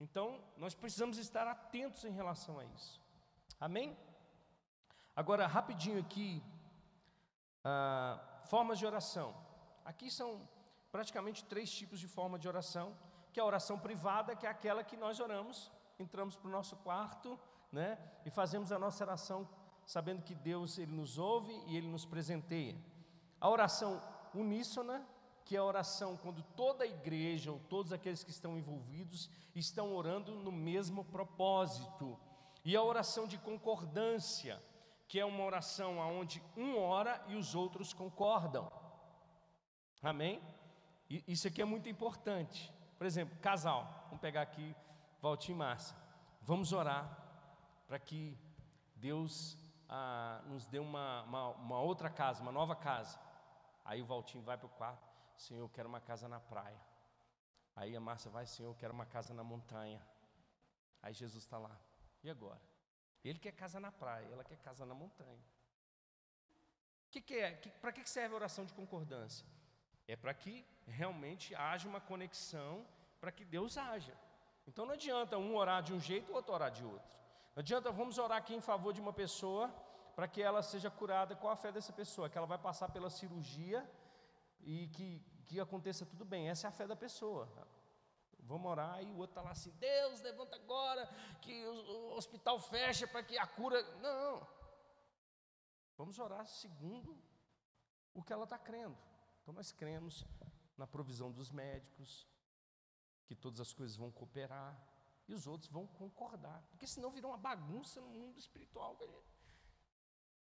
Então, 0.00 0.40
nós 0.56 0.74
precisamos 0.74 1.18
estar 1.18 1.46
atentos 1.46 2.04
em 2.04 2.10
relação 2.10 2.58
a 2.58 2.64
isso. 2.64 3.00
Amém? 3.60 3.96
Agora, 5.14 5.46
rapidinho 5.46 5.98
aqui, 5.98 6.42
ah, 7.64 8.18
formas 8.44 8.78
de 8.78 8.86
oração. 8.86 9.34
Aqui 9.84 10.10
são 10.10 10.46
praticamente 10.90 11.44
três 11.44 11.70
tipos 11.70 12.00
de 12.00 12.08
forma 12.08 12.38
de 12.38 12.48
oração, 12.48 12.96
que 13.32 13.40
é 13.40 13.42
a 13.42 13.46
oração 13.46 13.78
privada, 13.78 14.34
que 14.34 14.46
é 14.46 14.48
aquela 14.48 14.82
que 14.82 14.96
nós 14.96 15.20
oramos, 15.20 15.70
entramos 15.98 16.36
para 16.36 16.48
o 16.48 16.52
nosso 16.52 16.76
quarto, 16.76 17.38
né, 17.70 17.98
e 18.24 18.30
fazemos 18.30 18.72
a 18.72 18.78
nossa 18.78 19.04
oração 19.04 19.48
sabendo 19.86 20.22
que 20.22 20.34
Deus 20.34 20.78
ele 20.78 20.92
nos 20.92 21.16
ouve 21.16 21.52
e 21.66 21.76
ele 21.76 21.86
nos 21.86 22.04
presenteia. 22.04 22.76
A 23.40 23.48
oração 23.48 24.02
uníssona, 24.34 25.06
que 25.44 25.54
é 25.54 25.58
a 25.58 25.64
oração 25.64 26.16
quando 26.16 26.42
toda 26.42 26.82
a 26.82 26.86
igreja 26.86 27.52
ou 27.52 27.60
todos 27.60 27.92
aqueles 27.92 28.24
que 28.24 28.30
estão 28.30 28.58
envolvidos 28.58 29.30
estão 29.54 29.94
orando 29.94 30.34
no 30.34 30.50
mesmo 30.50 31.04
propósito. 31.04 32.18
E 32.64 32.74
a 32.74 32.82
oração 32.82 33.28
de 33.28 33.38
concordância, 33.38 34.60
que 35.06 35.20
é 35.20 35.24
uma 35.24 35.44
oração 35.44 35.98
onde 35.98 36.42
um 36.56 36.76
ora 36.78 37.24
e 37.28 37.36
os 37.36 37.54
outros 37.54 37.92
concordam. 37.92 38.70
Amém? 40.02 40.42
Isso 41.08 41.46
aqui 41.46 41.62
é 41.62 41.64
muito 41.64 41.88
importante. 41.88 42.72
Por 42.98 43.06
exemplo, 43.06 43.38
casal, 43.38 44.04
vamos 44.06 44.20
pegar 44.20 44.42
aqui 44.42 44.74
Valtim 45.20 45.52
e 45.52 45.54
Márcia. 45.54 45.96
Vamos 46.42 46.72
orar 46.72 47.24
para 47.86 47.98
que 47.98 48.36
Deus 48.94 49.56
ah, 49.88 50.42
nos 50.46 50.66
dê 50.66 50.78
uma, 50.78 51.22
uma, 51.22 51.48
uma, 51.50 51.80
outra 51.80 52.10
casa, 52.10 52.42
uma 52.42 52.52
nova 52.52 52.74
casa. 52.74 53.18
Aí 53.84 54.02
o 54.02 54.06
Valtim 54.06 54.40
vai 54.40 54.56
para 54.56 54.66
o 54.66 54.70
quarto, 54.70 55.08
Senhor, 55.36 55.60
eu 55.60 55.68
quero 55.68 55.88
uma 55.88 56.00
casa 56.00 56.28
na 56.28 56.40
praia. 56.40 56.80
Aí 57.76 57.94
a 57.94 58.00
Márcia 58.00 58.30
vai, 58.30 58.46
Senhor, 58.46 58.70
eu 58.70 58.74
quero 58.74 58.92
uma 58.92 59.06
casa 59.06 59.34
na 59.34 59.44
montanha. 59.44 60.00
Aí 61.02 61.12
Jesus 61.12 61.44
está 61.44 61.58
lá. 61.58 61.78
E 62.24 62.30
agora? 62.30 62.60
Ele 63.22 63.38
quer 63.38 63.52
casa 63.52 63.78
na 63.78 63.92
praia, 63.92 64.26
ela 64.32 64.42
quer 64.42 64.56
casa 64.58 64.86
na 64.86 64.94
montanha. 64.94 65.44
Que, 67.10 67.20
que, 67.20 67.34
é? 67.34 67.52
Que, 67.52 67.70
para 67.70 67.92
que 67.92 68.08
serve 68.08 68.34
a 68.34 68.36
oração 68.36 68.64
de 68.64 68.72
concordância? 68.72 69.46
É 70.06 70.16
para 70.16 70.32
que 70.34 70.64
realmente 70.86 71.54
haja 71.54 71.88
uma 71.88 72.00
conexão, 72.00 72.86
para 73.20 73.32
que 73.32 73.44
Deus 73.44 73.76
haja. 73.76 74.16
Então 74.66 74.86
não 74.86 74.94
adianta 74.94 75.38
um 75.38 75.56
orar 75.56 75.82
de 75.82 75.92
um 75.92 76.00
jeito 76.00 76.30
e 76.30 76.32
o 76.32 76.36
outro 76.36 76.54
orar 76.54 76.70
de 76.70 76.84
outro. 76.84 77.16
Não 77.54 77.60
adianta, 77.60 77.90
vamos 77.90 78.18
orar 78.18 78.38
aqui 78.38 78.54
em 78.54 78.60
favor 78.60 78.92
de 78.92 79.00
uma 79.00 79.12
pessoa 79.12 79.68
para 80.14 80.28
que 80.28 80.42
ela 80.42 80.62
seja 80.62 80.90
curada. 80.90 81.36
Qual 81.36 81.52
a 81.52 81.56
fé 81.56 81.72
dessa 81.72 81.92
pessoa? 81.92 82.28
Que 82.28 82.38
ela 82.38 82.46
vai 82.46 82.58
passar 82.58 82.90
pela 82.90 83.10
cirurgia 83.10 83.88
e 84.60 84.88
que, 84.88 85.22
que 85.46 85.60
aconteça 85.60 86.04
tudo 86.04 86.24
bem. 86.24 86.48
Essa 86.48 86.66
é 86.66 86.68
a 86.68 86.72
fé 86.72 86.86
da 86.86 86.96
pessoa. 86.96 87.48
Vamos 88.40 88.70
orar 88.70 89.02
e 89.02 89.10
o 89.10 89.16
outro 89.16 89.32
está 89.32 89.42
lá 89.42 89.50
assim: 89.50 89.70
Deus, 89.72 90.20
levanta 90.20 90.56
agora, 90.56 91.08
que 91.42 91.66
o 91.66 92.14
hospital 92.14 92.60
fecha 92.60 93.06
para 93.06 93.22
que 93.22 93.36
a 93.36 93.46
cura. 93.46 93.82
Não. 94.00 94.46
Vamos 95.96 96.18
orar 96.18 96.46
segundo 96.46 97.16
o 98.14 98.22
que 98.22 98.32
ela 98.32 98.44
está 98.44 98.58
crendo. 98.58 98.96
Então 99.46 99.54
nós 99.54 99.70
cremos 99.70 100.24
na 100.76 100.88
provisão 100.88 101.30
dos 101.30 101.52
médicos, 101.52 102.26
que 103.26 103.34
todas 103.36 103.60
as 103.60 103.72
coisas 103.72 103.96
vão 103.96 104.10
cooperar, 104.10 104.76
e 105.28 105.34
os 105.34 105.46
outros 105.46 105.70
vão 105.70 105.86
concordar. 105.86 106.60
Porque 106.70 106.84
senão 106.84 107.12
virou 107.12 107.30
uma 107.30 107.38
bagunça 107.38 108.00
no 108.00 108.08
mundo 108.08 108.36
espiritual. 108.40 108.98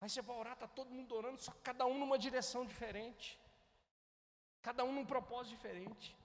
Aí 0.00 0.08
você 0.08 0.22
vai 0.22 0.36
orar, 0.36 0.52
está 0.52 0.68
todo 0.68 0.92
mundo 0.92 1.12
orando, 1.12 1.42
só 1.42 1.50
cada 1.64 1.84
um 1.86 1.98
numa 1.98 2.16
direção 2.16 2.64
diferente. 2.64 3.36
Cada 4.62 4.84
um 4.84 4.92
num 4.92 5.04
propósito 5.04 5.56
diferente. 5.56 6.16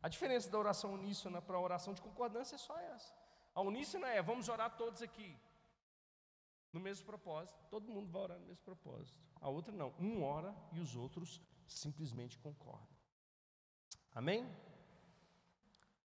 A 0.00 0.08
diferença 0.08 0.48
da 0.48 0.56
oração 0.56 0.94
uníssona 0.94 1.42
para 1.42 1.56
a 1.56 1.60
oração 1.60 1.94
de 1.94 2.00
concordância 2.00 2.54
é 2.54 2.58
só 2.58 2.78
essa. 2.78 3.12
A 3.52 3.60
uníssona 3.60 4.06
é, 4.06 4.22
vamos 4.22 4.48
orar 4.48 4.76
todos 4.76 5.02
aqui. 5.02 5.36
No 6.72 6.80
mesmo 6.80 7.04
propósito, 7.04 7.58
todo 7.70 7.90
mundo 7.90 8.10
vai 8.10 8.22
orar 8.22 8.38
no 8.38 8.46
mesmo 8.46 8.64
propósito. 8.64 9.18
A 9.40 9.48
outra 9.48 9.74
não, 9.74 9.92
um 9.98 10.22
ora 10.22 10.54
e 10.72 10.80
os 10.80 10.96
outros 10.96 11.40
simplesmente 11.66 12.38
concordam. 12.38 12.88
Amém? 14.14 14.44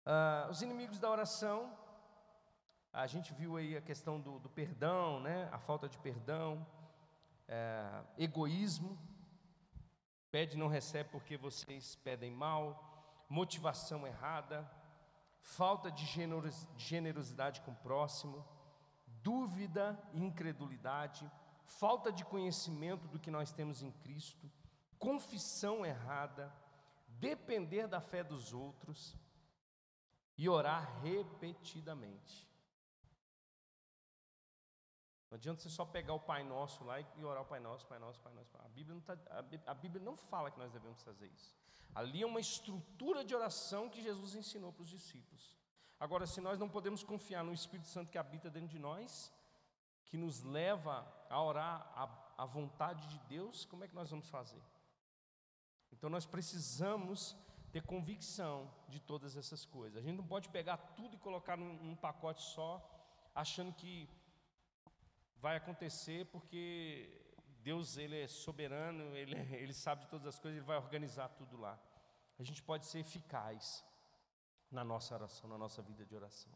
Uh, 0.07 0.51
os 0.51 0.63
inimigos 0.63 0.99
da 0.99 1.11
oração, 1.11 1.77
a 2.93 3.07
gente 3.07 3.33
viu 3.35 3.57
aí 3.57 3.77
a 3.77 3.81
questão 3.81 4.21
do, 4.21 4.39
do 4.39 4.49
perdão, 4.49 5.21
né? 5.21 5.49
a 5.53 5.59
falta 5.59 5.89
de 5.89 5.99
perdão, 5.99 6.67
é, 7.49 8.03
egoísmo, 8.17 8.99
pede 10.31 10.57
não 10.57 10.69
recebe 10.69 11.11
porque 11.11 11.37
vocês 11.37 11.97
pedem 11.97 12.31
mal, 12.31 13.27
motivação 13.29 14.07
errada, 14.07 14.69
falta 15.41 15.91
de 15.91 16.07
generosidade 16.77 17.61
com 17.63 17.73
o 17.73 17.77
próximo, 17.77 18.45
dúvida 19.25 19.99
e 20.13 20.23
incredulidade, 20.23 21.29
falta 21.65 22.13
de 22.13 22.25
conhecimento 22.25 23.09
do 23.09 23.19
que 23.19 23.31
nós 23.31 23.51
temos 23.51 23.83
em 23.83 23.91
Cristo, 23.91 24.49
confissão 24.99 25.85
errada, 25.85 26.55
depender 27.09 27.89
da 27.89 28.01
fé 28.01 28.23
dos 28.23 28.53
outros, 28.53 29.17
e 30.37 30.49
orar 30.49 31.01
repetidamente. 31.01 32.49
Não 35.31 35.37
adianta 35.37 35.63
você 35.63 35.71
só 35.71 35.85
pegar 35.85 36.15
o 36.15 36.21
Pai 36.21 36.45
Nosso 36.45 36.85
lá 36.85 37.01
e 37.01 37.25
orar 37.25 37.43
o 37.43 37.47
Pai 37.47 37.61
Nosso, 37.61 37.87
Pai 37.87 37.99
Nosso, 37.99 38.21
Pai 38.21 38.33
Nosso. 38.33 38.57
A 38.59 38.69
Bíblia, 38.69 38.95
não 38.95 39.01
tá, 39.01 39.19
a 39.67 39.75
Bíblia 39.75 40.03
não 40.03 40.17
fala 40.17 40.51
que 40.51 40.59
nós 40.59 40.73
devemos 40.73 41.03
fazer 41.03 41.27
isso. 41.27 41.55
Ali 41.95 42.23
é 42.23 42.27
uma 42.27 42.41
estrutura 42.41 43.25
de 43.25 43.35
oração 43.35 43.89
que 43.89 44.03
Jesus 44.03 44.35
ensinou 44.35 44.73
para 44.73 44.83
os 44.83 44.91
discípulos. 44.91 45.57
Agora, 45.99 46.27
se 46.27 46.41
nós 46.41 46.59
não 46.59 46.69
podemos 46.69 47.03
confiar 47.03 47.45
no 47.45 47.53
Espírito 47.53 47.89
Santo 47.89 48.11
que 48.11 48.19
habita 48.19 48.51
dentro 48.51 48.69
de 48.69 48.79
nós, 48.79 49.33
que 50.05 50.17
nos 50.17 50.43
leva 50.43 51.07
a 51.31 51.43
orar 51.43 51.91
a, 51.95 52.43
a 52.43 52.47
vontade 52.47 53.07
de 53.09 53.19
Deus, 53.21 53.65
como 53.65 53.85
é 53.85 53.89
que 53.89 53.95
nós 53.95 54.11
vamos 54.11 54.29
fazer? 54.29 54.63
Então, 55.93 56.11
nós 56.11 56.27
precisamos 56.27 57.37
ter 57.73 57.83
convicção 57.83 58.71
de 58.89 59.01
todas 59.01 59.37
essas 59.37 59.65
coisas. 59.65 59.99
A 59.99 60.01
gente 60.01 60.17
não 60.17 60.27
pode 60.27 60.49
pegar 60.49 60.77
tudo 60.77 61.17
e 61.17 61.19
colocar 61.19 61.57
num, 61.57 61.75
num 61.83 61.97
pacote 61.97 62.43
só, 62.43 62.81
achando 63.35 63.73
que 63.73 64.09
vai 65.37 65.57
acontecer 65.57 66.27
porque 66.27 67.21
Deus 67.63 67.97
ele 67.97 68.21
é 68.21 68.29
soberano, 68.29 69.17
ele, 69.17 69.35
ele 69.57 69.73
sabe 69.73 70.03
de 70.03 70.09
todas 70.09 70.27
as 70.27 70.39
coisas, 70.39 70.59
ele 70.59 70.67
vai 70.67 70.77
organizar 70.77 71.29
tudo 71.31 71.57
lá. 71.57 71.79
A 72.39 72.43
gente 72.43 72.63
pode 72.63 72.87
ser 72.87 73.01
eficaz 73.01 73.85
na 74.71 74.85
nossa 74.85 75.15
oração, 75.15 75.49
na 75.49 75.59
nossa 75.59 75.83
vida 75.83 76.05
de 76.05 76.15
oração. 76.15 76.53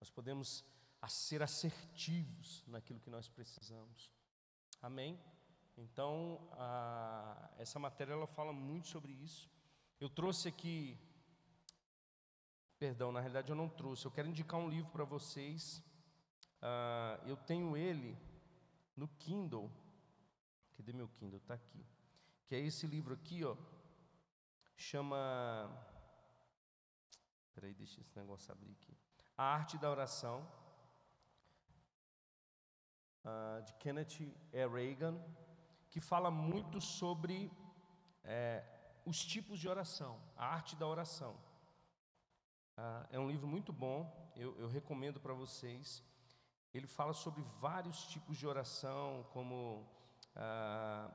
Nós 0.00 0.10
podemos 0.10 0.64
ser 1.08 1.42
assertivos 1.42 2.64
naquilo 2.66 3.00
que 3.00 3.10
nós 3.10 3.28
precisamos. 3.28 4.10
Amém? 4.82 5.18
Então, 5.76 6.40
a, 6.52 7.50
essa 7.58 7.78
matéria 7.78 8.12
ela 8.12 8.26
fala 8.26 8.52
muito 8.52 8.88
sobre 8.88 9.12
isso. 9.12 9.50
Eu 9.98 10.08
trouxe 10.08 10.48
aqui, 10.48 10.98
perdão, 12.78 13.12
na 13.12 13.20
realidade 13.20 13.50
eu 13.50 13.56
não 13.56 13.68
trouxe, 13.68 14.04
eu 14.04 14.10
quero 14.10 14.28
indicar 14.28 14.60
um 14.60 14.68
livro 14.68 14.90
para 14.90 15.04
vocês. 15.04 15.82
Uh, 16.60 17.26
eu 17.26 17.36
tenho 17.36 17.76
ele 17.76 18.18
no 18.96 19.08
Kindle. 19.08 19.70
Cadê 20.76 20.92
meu 20.92 21.08
Kindle? 21.08 21.38
Está 21.38 21.54
aqui. 21.54 21.84
Que 22.46 22.54
é 22.54 22.60
esse 22.60 22.86
livro 22.86 23.14
aqui, 23.14 23.44
ó. 23.44 23.56
Chama. 24.76 25.88
Peraí, 27.54 27.74
deixa 27.74 28.00
esse 28.00 28.16
negócio 28.16 28.50
abrir 28.52 28.72
aqui. 28.72 28.96
A 29.36 29.44
Arte 29.44 29.78
da 29.78 29.90
Oração. 29.90 30.46
Uh, 33.22 33.62
de 33.62 33.74
Kenneth 33.74 34.20
E. 34.52 34.66
Reagan, 34.66 35.20
que 35.90 36.00
fala 36.00 36.30
muito 36.30 36.80
sobre 36.80 37.52
é, 38.24 38.64
os 39.04 39.24
tipos 39.24 39.58
de 39.58 39.68
oração, 39.68 40.18
a 40.36 40.46
arte 40.46 40.76
da 40.76 40.86
oração. 40.86 41.36
Ah, 42.76 43.06
é 43.10 43.18
um 43.18 43.28
livro 43.28 43.46
muito 43.46 43.72
bom, 43.72 44.32
eu, 44.36 44.56
eu 44.58 44.68
recomendo 44.68 45.20
para 45.20 45.34
vocês. 45.34 46.02
Ele 46.72 46.86
fala 46.86 47.12
sobre 47.12 47.42
vários 47.60 48.06
tipos 48.06 48.38
de 48.38 48.46
oração, 48.46 49.26
como 49.32 49.84
ah, 50.36 51.10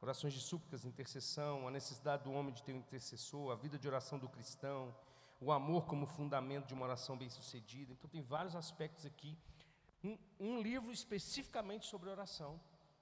orações 0.00 0.32
de 0.32 0.40
súplicas, 0.40 0.84
intercessão, 0.84 1.66
a 1.66 1.70
necessidade 1.70 2.24
do 2.24 2.32
homem 2.32 2.54
de 2.54 2.62
ter 2.62 2.72
um 2.72 2.78
intercessor, 2.78 3.50
a 3.50 3.56
vida 3.56 3.78
de 3.78 3.88
oração 3.88 4.18
do 4.18 4.28
cristão, 4.28 4.94
o 5.40 5.50
amor 5.50 5.86
como 5.86 6.06
fundamento 6.06 6.66
de 6.66 6.74
uma 6.74 6.84
oração 6.84 7.16
bem-sucedida. 7.16 7.92
Então, 7.92 8.10
tem 8.10 8.20
vários 8.20 8.54
aspectos 8.54 9.06
aqui. 9.06 9.36
Um, 10.04 10.18
um 10.38 10.60
livro 10.60 10.92
especificamente 10.92 11.86
sobre 11.86 12.10
oração, 12.10 12.60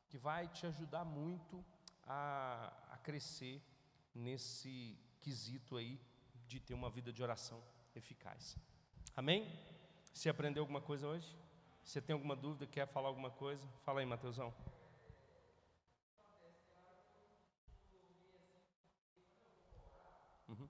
que 0.08 0.16
vai 0.16 0.48
te 0.48 0.66
ajudar 0.66 1.04
muito 1.04 1.64
a, 2.04 2.72
a 2.90 2.98
crescer 2.98 3.60
nesse 4.14 4.96
quesito 5.20 5.76
aí 5.76 6.00
de 6.46 6.60
ter 6.60 6.74
uma 6.74 6.88
vida 6.88 7.12
de 7.12 7.22
oração 7.22 7.62
eficaz. 7.94 8.56
Amém? 9.16 9.52
Você 10.12 10.28
aprendeu 10.28 10.62
alguma 10.62 10.80
coisa 10.80 11.06
hoje? 11.06 11.36
Você 11.84 12.00
tem 12.00 12.14
alguma 12.14 12.36
dúvida, 12.36 12.66
quer 12.66 12.86
falar 12.86 13.08
alguma 13.08 13.30
coisa? 13.30 13.66
Fala 13.84 14.00
aí, 14.00 14.06
Mateusão. 14.06 14.54
Uhum. 20.48 20.68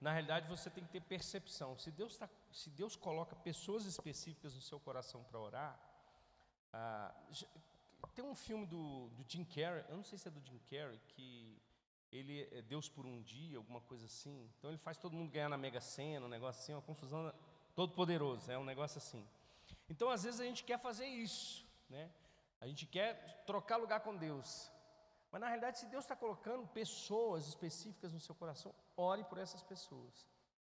Na 0.00 0.12
realidade, 0.12 0.48
você 0.48 0.70
tem 0.70 0.84
que 0.84 0.90
ter 0.90 1.00
percepção. 1.00 1.76
Se 1.76 1.90
Deus, 1.90 2.16
tá, 2.16 2.28
se 2.52 2.70
Deus 2.70 2.94
coloca 2.96 3.34
pessoas 3.36 3.84
específicas 3.84 4.54
no 4.54 4.60
seu 4.60 4.78
coração 4.80 5.24
para 5.24 5.38
orar, 5.40 5.78
ah, 6.72 7.14
tem 8.14 8.24
um 8.24 8.34
filme 8.34 8.64
do, 8.66 9.08
do 9.10 9.24
Jim 9.28 9.44
Carrey, 9.44 9.84
eu 9.88 9.96
não 9.96 10.04
sei 10.04 10.18
se 10.18 10.28
é 10.28 10.30
do 10.30 10.40
Jim 10.40 10.58
Carrey, 10.70 11.00
que 11.08 11.60
ele 12.12 12.48
é 12.52 12.62
Deus 12.62 12.88
por 12.88 13.04
um 13.04 13.20
dia, 13.22 13.58
alguma 13.58 13.80
coisa 13.80 14.06
assim. 14.06 14.48
Então 14.58 14.70
ele 14.70 14.78
faz 14.78 14.98
todo 14.98 15.16
mundo 15.16 15.30
ganhar 15.30 15.48
na 15.48 15.58
Mega 15.58 15.80
Sena, 15.80 16.26
um 16.26 16.28
negócio 16.28 16.62
assim, 16.62 16.72
uma 16.72 16.82
confusão, 16.82 17.32
todo 17.74 17.92
poderoso, 17.92 18.50
é 18.50 18.58
um 18.58 18.64
negócio 18.64 18.98
assim. 18.98 19.26
Então 19.88 20.10
às 20.10 20.24
vezes 20.24 20.40
a 20.40 20.44
gente 20.44 20.64
quer 20.64 20.78
fazer 20.78 21.06
isso, 21.06 21.66
né? 21.88 22.10
A 22.60 22.66
gente 22.66 22.86
quer 22.86 23.44
trocar 23.44 23.76
lugar 23.76 24.00
com 24.00 24.16
Deus. 24.16 24.70
Mas 25.30 25.40
na 25.40 25.46
realidade, 25.46 25.78
se 25.78 25.86
Deus 25.86 26.04
está 26.04 26.16
colocando 26.16 26.66
pessoas 26.68 27.46
específicas 27.46 28.12
no 28.12 28.20
seu 28.20 28.34
coração, 28.34 28.74
ore 28.96 29.24
por 29.24 29.38
essas 29.38 29.62
pessoas. 29.62 30.26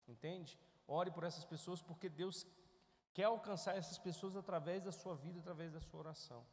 Entende? 0.07 0.57
Ore 0.87 1.11
por 1.11 1.23
essas 1.23 1.45
pessoas, 1.45 1.81
porque 1.81 2.09
Deus 2.09 2.45
quer 3.13 3.25
alcançar 3.25 3.77
essas 3.77 3.97
pessoas 3.97 4.35
através 4.35 4.83
da 4.83 4.91
sua 4.91 5.15
vida, 5.15 5.39
através 5.39 5.71
da 5.71 5.79
sua 5.79 5.99
oração. 5.99 6.45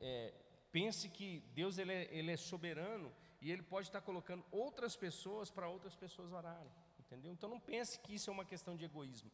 É, 0.00 0.32
pense 0.70 1.08
que 1.08 1.40
Deus 1.54 1.78
ele 1.78 1.92
é, 1.92 2.08
ele 2.14 2.30
é 2.30 2.36
soberano 2.36 3.12
e 3.42 3.50
Ele 3.50 3.62
pode 3.62 3.88
estar 3.88 4.00
colocando 4.00 4.44
outras 4.52 4.96
pessoas 4.96 5.50
para 5.50 5.68
outras 5.68 5.96
pessoas 5.96 6.32
orarem. 6.32 6.70
Entendeu? 7.00 7.32
Então 7.32 7.50
não 7.50 7.58
pense 7.58 7.98
que 7.98 8.14
isso 8.14 8.30
é 8.30 8.32
uma 8.32 8.44
questão 8.44 8.76
de 8.76 8.84
egoísmo. 8.84 9.30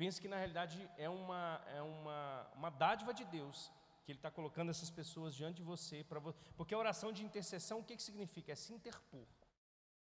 Pense 0.00 0.18
que 0.18 0.28
na 0.28 0.38
realidade 0.42 0.90
é 0.96 1.10
uma, 1.10 1.62
é 1.78 1.82
uma, 1.82 2.50
uma 2.54 2.70
dádiva 2.70 3.12
de 3.12 3.22
Deus 3.26 3.70
que 4.02 4.10
Ele 4.12 4.18
está 4.18 4.30
colocando 4.30 4.70
essas 4.70 4.90
pessoas 4.90 5.34
diante 5.34 5.56
de 5.56 5.62
você, 5.62 6.02
vo... 6.04 6.32
porque 6.56 6.72
a 6.72 6.78
oração 6.78 7.12
de 7.12 7.22
intercessão, 7.22 7.80
o 7.80 7.84
que, 7.84 7.94
que 7.98 8.02
significa? 8.02 8.50
É 8.50 8.54
se 8.54 8.72
interpor. 8.72 9.26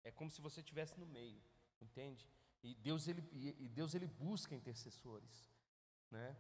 É 0.04 0.10
como 0.10 0.32
se 0.32 0.42
você 0.42 0.62
estivesse 0.62 1.00
no 1.00 1.06
meio, 1.06 1.40
entende? 1.80 2.28
E 2.64 2.74
Deus 2.74 3.08
ele, 3.08 3.24
e 3.66 3.70
Deus 3.70 3.94
ele 3.94 4.08
busca 4.08 4.56
intercessores, 4.56 5.48
né? 6.10 6.36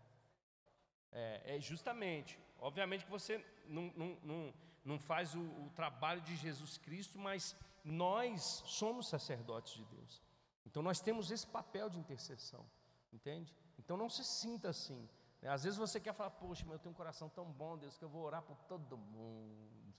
É, 1.12 1.58
é 1.58 1.62
justamente, 1.62 2.40
obviamente 2.58 3.06
que 3.06 3.12
você 3.12 3.46
não, 3.68 3.94
não, 3.96 4.18
não, 4.24 4.54
não 4.84 4.98
faz 4.98 5.36
o, 5.36 5.42
o 5.66 5.70
trabalho 5.76 6.22
de 6.22 6.36
Jesus 6.36 6.80
Cristo, 6.80 7.20
mas 7.20 7.56
nós 7.84 8.64
somos 8.66 9.08
sacerdotes 9.08 9.74
de 9.76 9.86
Deus. 9.86 10.24
Então 10.66 10.82
nós 10.82 11.00
temos 11.00 11.30
esse 11.30 11.46
papel 11.46 11.88
de 11.88 12.00
intercessão, 12.00 12.66
entende? 13.14 13.56
Então 13.78 13.96
não 13.96 14.10
se 14.10 14.24
sinta 14.24 14.70
assim. 14.70 15.08
Né? 15.42 15.50
Às 15.50 15.64
vezes 15.64 15.78
você 15.78 16.00
quer 16.00 16.14
falar, 16.14 16.32
poxa, 16.32 16.64
mas 16.66 16.74
eu 16.74 16.80
tenho 16.80 16.92
um 16.92 16.98
coração 16.98 17.30
tão 17.30 17.46
bom, 17.46 17.78
Deus, 17.78 17.98
que 17.98 18.04
eu 18.04 18.10
vou 18.10 18.24
orar 18.24 18.42
por 18.42 18.58
todo 18.64 18.98
mundo. 18.98 19.94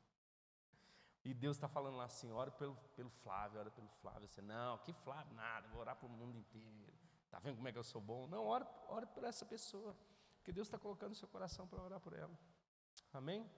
E 1.24 1.32
Deus 1.32 1.56
está 1.56 1.68
falando 1.68 1.96
lá 1.96 2.04
assim, 2.04 2.30
ora 2.32 2.50
pelo, 2.50 2.76
pelo 2.94 3.08
Flávio, 3.08 3.58
ora 3.60 3.70
pelo 3.70 3.88
Flávio. 4.02 4.28
Você, 4.28 4.42
não, 4.42 4.76
que 4.78 4.92
Flávio, 4.92 5.34
nada, 5.34 5.66
vou 5.68 5.80
orar 5.80 5.96
para 5.96 6.06
o 6.06 6.10
mundo 6.10 6.36
inteiro. 6.36 6.92
Está 7.24 7.38
vendo 7.38 7.56
como 7.56 7.68
é 7.68 7.72
que 7.72 7.78
eu 7.78 7.84
sou 7.84 8.00
bom? 8.00 8.26
Não, 8.26 8.44
ora, 8.46 8.68
ora 8.88 9.06
por 9.06 9.24
essa 9.24 9.44
pessoa. 9.44 9.96
Porque 10.36 10.52
Deus 10.52 10.66
está 10.66 10.78
colocando 10.78 11.12
o 11.12 11.14
seu 11.14 11.26
coração 11.26 11.66
para 11.66 11.82
orar 11.82 11.98
por 11.98 12.12
ela. 12.12 12.38
Amém? 13.12 13.50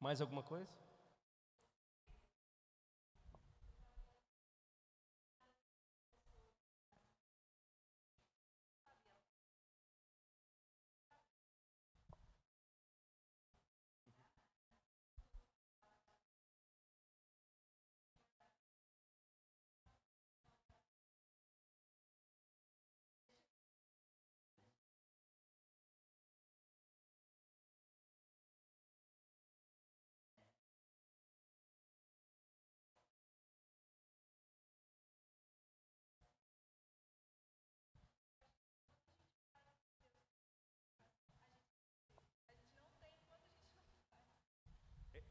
Mais 0.00 0.20
alguma 0.22 0.42
coisa? 0.42 0.72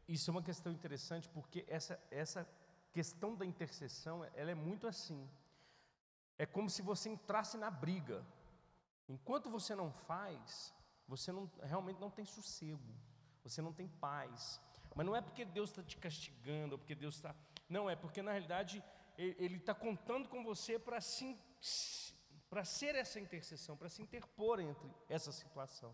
Isso 0.07 0.29
é 0.29 0.31
uma 0.31 0.43
questão 0.43 0.71
interessante 0.71 1.27
porque 1.29 1.65
essa, 1.67 2.01
essa 2.09 2.47
questão 2.93 3.35
da 3.35 3.45
intercessão, 3.45 4.23
ela 4.33 4.51
é 4.51 4.55
muito 4.55 4.87
assim. 4.87 5.29
É 6.37 6.45
como 6.45 6.69
se 6.69 6.81
você 6.81 7.09
entrasse 7.09 7.57
na 7.57 7.69
briga. 7.69 8.25
Enquanto 9.09 9.49
você 9.49 9.75
não 9.75 9.91
faz, 9.91 10.73
você 11.07 11.31
não, 11.31 11.49
realmente 11.61 11.99
não 11.99 12.09
tem 12.09 12.25
sossego, 12.25 12.93
você 13.43 13.61
não 13.61 13.73
tem 13.73 13.87
paz. 13.87 14.61
Mas 14.95 15.05
não 15.05 15.15
é 15.15 15.21
porque 15.21 15.45
Deus 15.45 15.69
está 15.69 15.83
te 15.83 15.97
castigando, 15.97 16.73
ou 16.73 16.79
porque 16.79 16.95
Deus 16.95 17.15
está. 17.15 17.35
Não, 17.69 17.89
é 17.89 17.95
porque 17.95 18.21
na 18.21 18.31
realidade 18.31 18.83
Ele 19.17 19.57
está 19.57 19.73
contando 19.73 20.27
com 20.29 20.43
você 20.43 20.79
para 20.79 20.99
ser 21.01 21.35
essa 22.95 23.19
intercessão, 23.19 23.77
para 23.77 23.89
se 23.89 24.01
interpor 24.01 24.59
entre 24.59 24.89
essa 25.09 25.31
situação. 25.31 25.93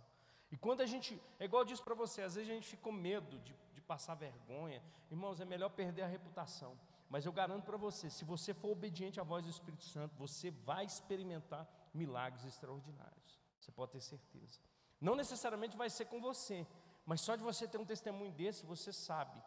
E 0.52 0.58
quando 0.58 0.82
a 0.82 0.86
gente, 0.86 1.22
é 1.40 1.46
igual 1.46 1.64
eu 1.64 1.66
disse 1.66 1.82
para 1.82 1.96
você, 1.96 2.22
às 2.22 2.36
vezes 2.36 2.50
a 2.50 2.54
gente 2.54 2.68
fica 2.68 2.84
com 2.84 2.92
medo 2.92 3.40
de 3.40 3.54
passar 3.84 4.16
vergonha. 4.16 4.82
Irmãos, 5.10 5.40
é 5.40 5.46
melhor 5.46 5.70
perder 5.70 6.04
a 6.04 6.08
reputação. 6.08 6.78
Mas 7.10 7.26
eu 7.26 7.32
garanto 7.32 7.66
para 7.66 7.78
você, 7.78 8.10
se 8.10 8.26
você 8.26 8.54
for 8.54 8.72
obediente 8.72 9.20
à 9.20 9.24
voz 9.24 9.46
do 9.46 9.52
Espírito 9.52 9.84
Santo, 9.84 10.16
você 10.16 10.50
vai 10.50 10.86
experimentar 10.86 11.68
milagres 11.94 12.44
extraordinários. 12.46 13.40
Você 13.60 13.72
pode 13.72 13.92
ter 13.92 14.02
certeza. 14.02 14.60
Não 15.00 15.16
necessariamente 15.16 15.78
vai 15.78 15.90
ser 15.90 16.06
com 16.06 16.20
você, 16.20 16.66
mas 17.06 17.22
só 17.22 17.36
de 17.36 17.44
você 17.44 17.68
ter 17.68 17.78
um 17.78 17.86
testemunho 17.86 18.32
desse, 18.32 18.66
você 18.66 18.92
sabe 18.92 19.42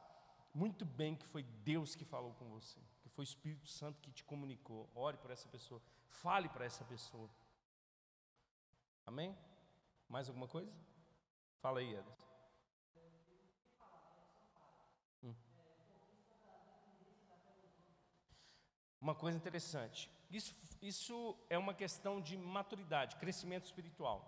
muito 0.56 0.86
bem 0.86 1.14
que 1.14 1.26
foi 1.26 1.42
Deus 1.42 1.94
que 1.94 2.04
falou 2.04 2.32
com 2.32 2.48
você, 2.48 2.80
que 3.02 3.10
foi 3.10 3.24
o 3.24 3.30
Espírito 3.30 3.68
Santo 3.68 4.00
que 4.00 4.10
te 4.10 4.24
comunicou. 4.24 4.88
Ore 4.94 5.18
por 5.18 5.30
essa 5.30 5.46
pessoa, 5.48 5.82
fale 6.08 6.48
para 6.48 6.64
essa 6.64 6.82
pessoa. 6.84 7.28
Amém? 9.04 9.36
Mais 10.08 10.28
alguma 10.28 10.48
coisa? 10.48 10.72
Fala 11.60 11.80
aí, 11.80 11.94
Ederson. 11.94 12.25
Uma 19.06 19.14
coisa 19.14 19.38
interessante. 19.38 20.10
Isso, 20.28 20.52
isso 20.82 21.38
é 21.48 21.56
uma 21.56 21.72
questão 21.72 22.20
de 22.20 22.36
maturidade, 22.36 23.14
crescimento 23.14 23.64
espiritual. 23.64 24.18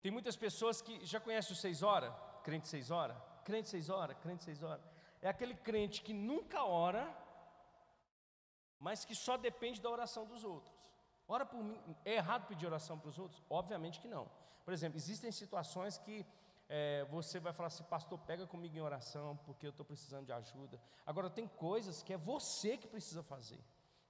Tem 0.00 0.10
muitas 0.10 0.34
pessoas 0.34 0.80
que 0.80 1.04
já 1.04 1.20
conhecem 1.20 1.52
o 1.52 1.54
seis 1.54 1.82
horas, 1.82 2.10
crente 2.42 2.68
seis 2.68 2.90
horas, 2.90 3.14
crente 3.44 3.68
seis 3.68 3.90
horas, 3.90 4.16
crente 4.22 4.44
seis 4.44 4.62
horas. 4.62 4.82
É 5.20 5.28
aquele 5.28 5.54
crente 5.54 6.00
que 6.00 6.14
nunca 6.14 6.64
ora, 6.64 7.04
mas 8.80 9.04
que 9.04 9.14
só 9.14 9.36
depende 9.36 9.78
da 9.78 9.90
oração 9.90 10.24
dos 10.24 10.42
outros. 10.42 10.74
Ora 11.28 11.44
por 11.44 11.62
mim. 11.62 11.78
É 12.02 12.14
errado 12.14 12.46
pedir 12.46 12.64
oração 12.64 12.98
para 12.98 13.10
os 13.10 13.18
outros? 13.18 13.42
Obviamente 13.50 14.00
que 14.00 14.08
não. 14.08 14.26
Por 14.64 14.72
exemplo, 14.72 14.96
existem 14.96 15.30
situações 15.30 15.98
que 15.98 16.26
é, 16.66 17.04
você 17.10 17.38
vai 17.38 17.52
falar 17.52 17.66
assim, 17.66 17.84
pastor, 17.84 18.18
pega 18.20 18.46
comigo 18.46 18.74
em 18.74 18.80
oração, 18.80 19.36
porque 19.44 19.66
eu 19.66 19.70
estou 19.70 19.84
precisando 19.84 20.24
de 20.24 20.32
ajuda. 20.32 20.80
Agora, 21.04 21.28
tem 21.28 21.46
coisas 21.46 22.02
que 22.02 22.14
é 22.14 22.16
você 22.16 22.78
que 22.78 22.86
precisa 22.86 23.22
fazer, 23.22 23.62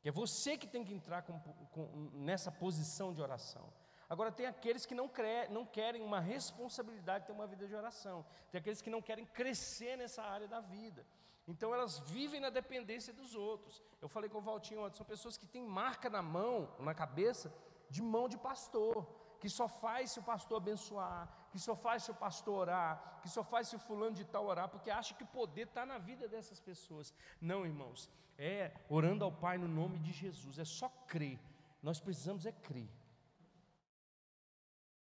que 0.02 0.08
é 0.08 0.12
você 0.12 0.58
que 0.58 0.66
tem 0.66 0.84
que 0.84 0.92
entrar 0.92 1.22
com, 1.22 1.38
com, 1.70 2.10
nessa 2.12 2.50
posição 2.50 3.12
de 3.14 3.22
oração. 3.22 3.72
Agora, 4.10 4.30
tem 4.30 4.46
aqueles 4.46 4.84
que 4.84 4.94
não, 4.94 5.08
cre, 5.08 5.48
não 5.48 5.64
querem 5.64 6.02
uma 6.02 6.20
responsabilidade 6.20 7.20
de 7.22 7.26
ter 7.28 7.32
uma 7.32 7.46
vida 7.46 7.66
de 7.66 7.74
oração, 7.74 8.26
tem 8.50 8.58
aqueles 8.58 8.82
que 8.82 8.90
não 8.90 9.00
querem 9.00 9.24
crescer 9.24 9.96
nessa 9.96 10.22
área 10.22 10.48
da 10.48 10.60
vida. 10.60 11.06
Então, 11.46 11.72
elas 11.72 12.00
vivem 12.00 12.40
na 12.40 12.50
dependência 12.50 13.12
dos 13.12 13.34
outros. 13.34 13.82
Eu 14.00 14.08
falei 14.08 14.28
com 14.28 14.38
o 14.38 14.42
Valtinho 14.42 14.84
ontem, 14.84 14.96
são 14.96 15.06
pessoas 15.06 15.36
que 15.36 15.46
têm 15.46 15.62
marca 15.62 16.10
na 16.10 16.20
mão, 16.20 16.68
na 16.78 16.94
cabeça, 16.94 17.52
de 17.88 18.02
mão 18.02 18.28
de 18.28 18.36
pastor 18.36 19.06
que 19.40 19.48
só 19.48 19.66
faz 19.66 20.12
se 20.12 20.20
o 20.20 20.22
pastor 20.22 20.58
abençoar, 20.58 21.28
que 21.52 21.58
só 21.58 21.76
faz 21.76 22.04
se 22.04 22.10
o 22.10 22.14
pastor 22.14 22.60
orar, 22.60 23.20
que 23.22 23.28
só 23.28 23.44
faz 23.44 23.68
se 23.68 23.76
o 23.76 23.78
fulano 23.78 24.16
de 24.16 24.24
tal 24.24 24.46
orar, 24.46 24.68
porque 24.70 24.90
acha 24.90 25.14
que 25.14 25.22
o 25.22 25.26
poder 25.26 25.66
está 25.68 25.84
na 25.84 25.98
vida 25.98 26.26
dessas 26.26 26.58
pessoas. 26.58 27.14
Não, 27.40 27.66
irmãos, 27.66 28.10
é 28.38 28.72
orando 28.88 29.24
ao 29.24 29.30
Pai 29.30 29.58
no 29.58 29.68
nome 29.68 29.98
de 29.98 30.12
Jesus, 30.12 30.58
é 30.58 30.64
só 30.64 30.88
crer. 31.06 31.38
Nós 31.82 32.00
precisamos 32.00 32.46
é 32.46 32.52
crer. 32.52 32.88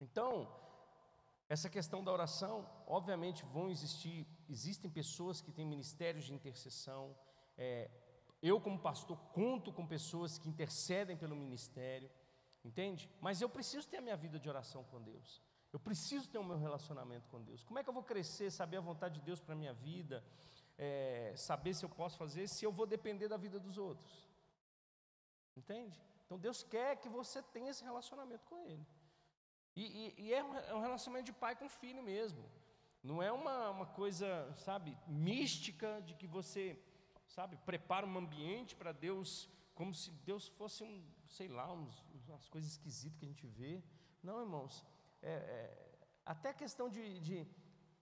Então, 0.02 0.54
essa 1.48 1.70
questão 1.70 2.04
da 2.04 2.12
oração, 2.12 2.70
obviamente 2.86 3.46
vão 3.46 3.70
existir, 3.70 4.28
existem 4.50 4.92
pessoas 4.92 5.40
que 5.40 5.54
têm 5.54 5.66
ministérios 5.66 6.26
de 6.26 6.34
intercessão. 6.34 7.16
É, 7.58 7.90
eu, 8.42 8.60
como 8.60 8.78
pastor, 8.78 9.18
conto 9.32 9.72
com 9.72 9.88
pessoas 9.88 10.38
que 10.38 10.50
intercedem 10.50 11.16
pelo 11.16 11.36
ministério. 11.36 12.12
Entende? 12.64 13.10
Mas 13.22 13.42
eu 13.42 13.48
preciso 13.48 13.88
ter 13.88 13.98
a 13.98 14.02
minha 14.02 14.18
vida 14.18 14.40
de 14.40 14.50
oração 14.50 14.84
com 14.86 15.02
Deus. 15.02 15.42
Eu 15.76 15.80
preciso 15.88 16.30
ter 16.30 16.38
o 16.38 16.44
meu 16.50 16.58
relacionamento 16.58 17.28
com 17.28 17.42
Deus. 17.42 17.62
Como 17.62 17.78
é 17.78 17.84
que 17.84 17.90
eu 17.90 17.94
vou 17.94 18.02
crescer, 18.12 18.50
saber 18.50 18.78
a 18.78 18.88
vontade 18.90 19.16
de 19.16 19.26
Deus 19.30 19.42
para 19.42 19.54
a 19.54 19.58
minha 19.58 19.74
vida, 19.74 20.24
é, 20.78 21.34
saber 21.36 21.74
se 21.74 21.84
eu 21.84 21.90
posso 21.90 22.18
fazer, 22.18 22.48
se 22.48 22.64
eu 22.64 22.72
vou 22.72 22.86
depender 22.86 23.28
da 23.28 23.36
vida 23.36 23.60
dos 23.60 23.78
outros? 23.78 24.14
Entende? 25.54 26.02
Então 26.26 26.40
Deus 26.40 26.64
quer 26.64 26.96
que 27.02 27.10
você 27.10 27.42
tenha 27.42 27.72
esse 27.72 27.84
relacionamento 27.84 28.46
com 28.46 28.58
Ele. 28.60 28.88
E, 29.76 29.84
e, 29.84 30.28
e 30.28 30.34
é, 30.34 30.42
um, 30.42 30.56
é, 30.56 30.74
um, 30.76 30.80
relacionamento 30.80 31.26
de 31.26 31.34
pai 31.34 31.58
com 31.58 31.68
filho 31.68 32.02
mesmo. 32.02 32.50
Não 33.04 33.22
é 33.22 33.30
uma, 33.30 33.70
uma 33.72 33.86
coisa, 33.86 34.50
sabe, 34.56 34.98
mística 35.06 36.02
de 36.04 36.16
que 36.16 36.26
você, 36.26 36.82
sabe, 37.28 37.58
prepara 37.58 38.08
um 38.08 38.18
ambiente 38.18 38.78
para 38.78 38.94
Deus, 38.94 39.50
como 39.74 39.94
se 39.94 40.10
Deus 40.30 40.48
fosse 40.48 40.86
um, 40.86 41.06
sei 41.28 41.50
lá, 41.50 41.70
umas 41.74 42.48
coisas 42.48 42.72
esquisitas 42.72 43.20
que 43.20 43.26
a 43.26 43.28
gente 43.28 43.46
vê. 43.46 43.84
Não, 44.24 44.40
irmãos. 44.40 44.95
É, 45.26 45.34
é, 45.58 45.98
até 46.24 46.54
questão 46.54 46.88
de, 46.88 47.20
de, 47.20 47.48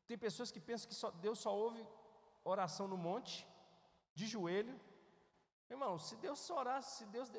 Tem 0.08 0.18
pessoas 0.18 0.52
que 0.52 0.60
pensam 0.60 0.90
que 0.90 0.96
só, 0.96 1.10
Deus 1.12 1.40
só 1.40 1.56
ouve 1.56 1.82
oração 2.44 2.86
no 2.86 2.98
monte, 2.98 3.48
de 4.14 4.28
joelho. 4.28 4.78
Irmão, 5.70 5.98
se 5.98 6.18
Deus 6.18 6.40
só 6.40 6.60
orasse, 6.60 6.98
se 6.98 7.06
Deus 7.06 7.30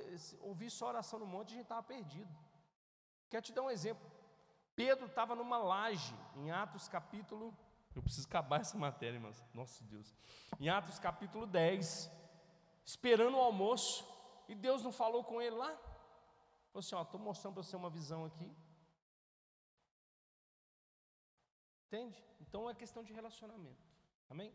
ouvisse 0.41 0.77
só 0.77 0.89
oração 0.89 1.19
no 1.19 1.27
monte, 1.27 1.49
a 1.49 1.57
gente 1.57 1.65
estava 1.65 1.83
perdido. 1.83 2.35
Quero 3.29 3.43
te 3.43 3.53
dar 3.53 3.63
um 3.63 3.71
exemplo. 3.71 4.11
Pedro 4.75 5.07
estava 5.07 5.37
numa 5.37 5.59
laje, 5.59 6.15
em 6.37 6.51
Atos 6.51 6.89
capítulo. 6.89 7.55
Eu 7.95 8.03
preciso 8.03 8.27
acabar 8.27 8.61
essa 8.61 8.77
matéria, 8.79 9.17
irmãos. 9.17 9.45
Nossa 9.53 9.85
Deus. 9.85 10.15
Em 10.59 10.69
Atos 10.71 10.99
capítulo 10.99 11.47
10, 11.47 12.11
esperando 12.85 13.37
o 13.37 13.41
almoço, 13.41 14.05
e 14.49 14.55
Deus 14.55 14.83
não 14.83 14.91
falou 14.91 15.23
com 15.23 15.41
ele 15.41 15.57
lá? 15.57 15.73
Falou 16.73 16.81
assim: 16.81 16.95
Ó, 16.95 17.03
estou 17.03 17.21
mostrando 17.21 17.55
para 17.55 17.63
você 17.63 17.77
uma 17.77 17.91
visão 17.91 18.25
aqui. 18.25 18.51
Entende? 21.95 22.25
Então 22.41 22.69
é 22.69 22.75
questão 22.75 23.05
de 23.05 23.13
relacionamento. 23.13 23.87
Amém? 24.29 24.53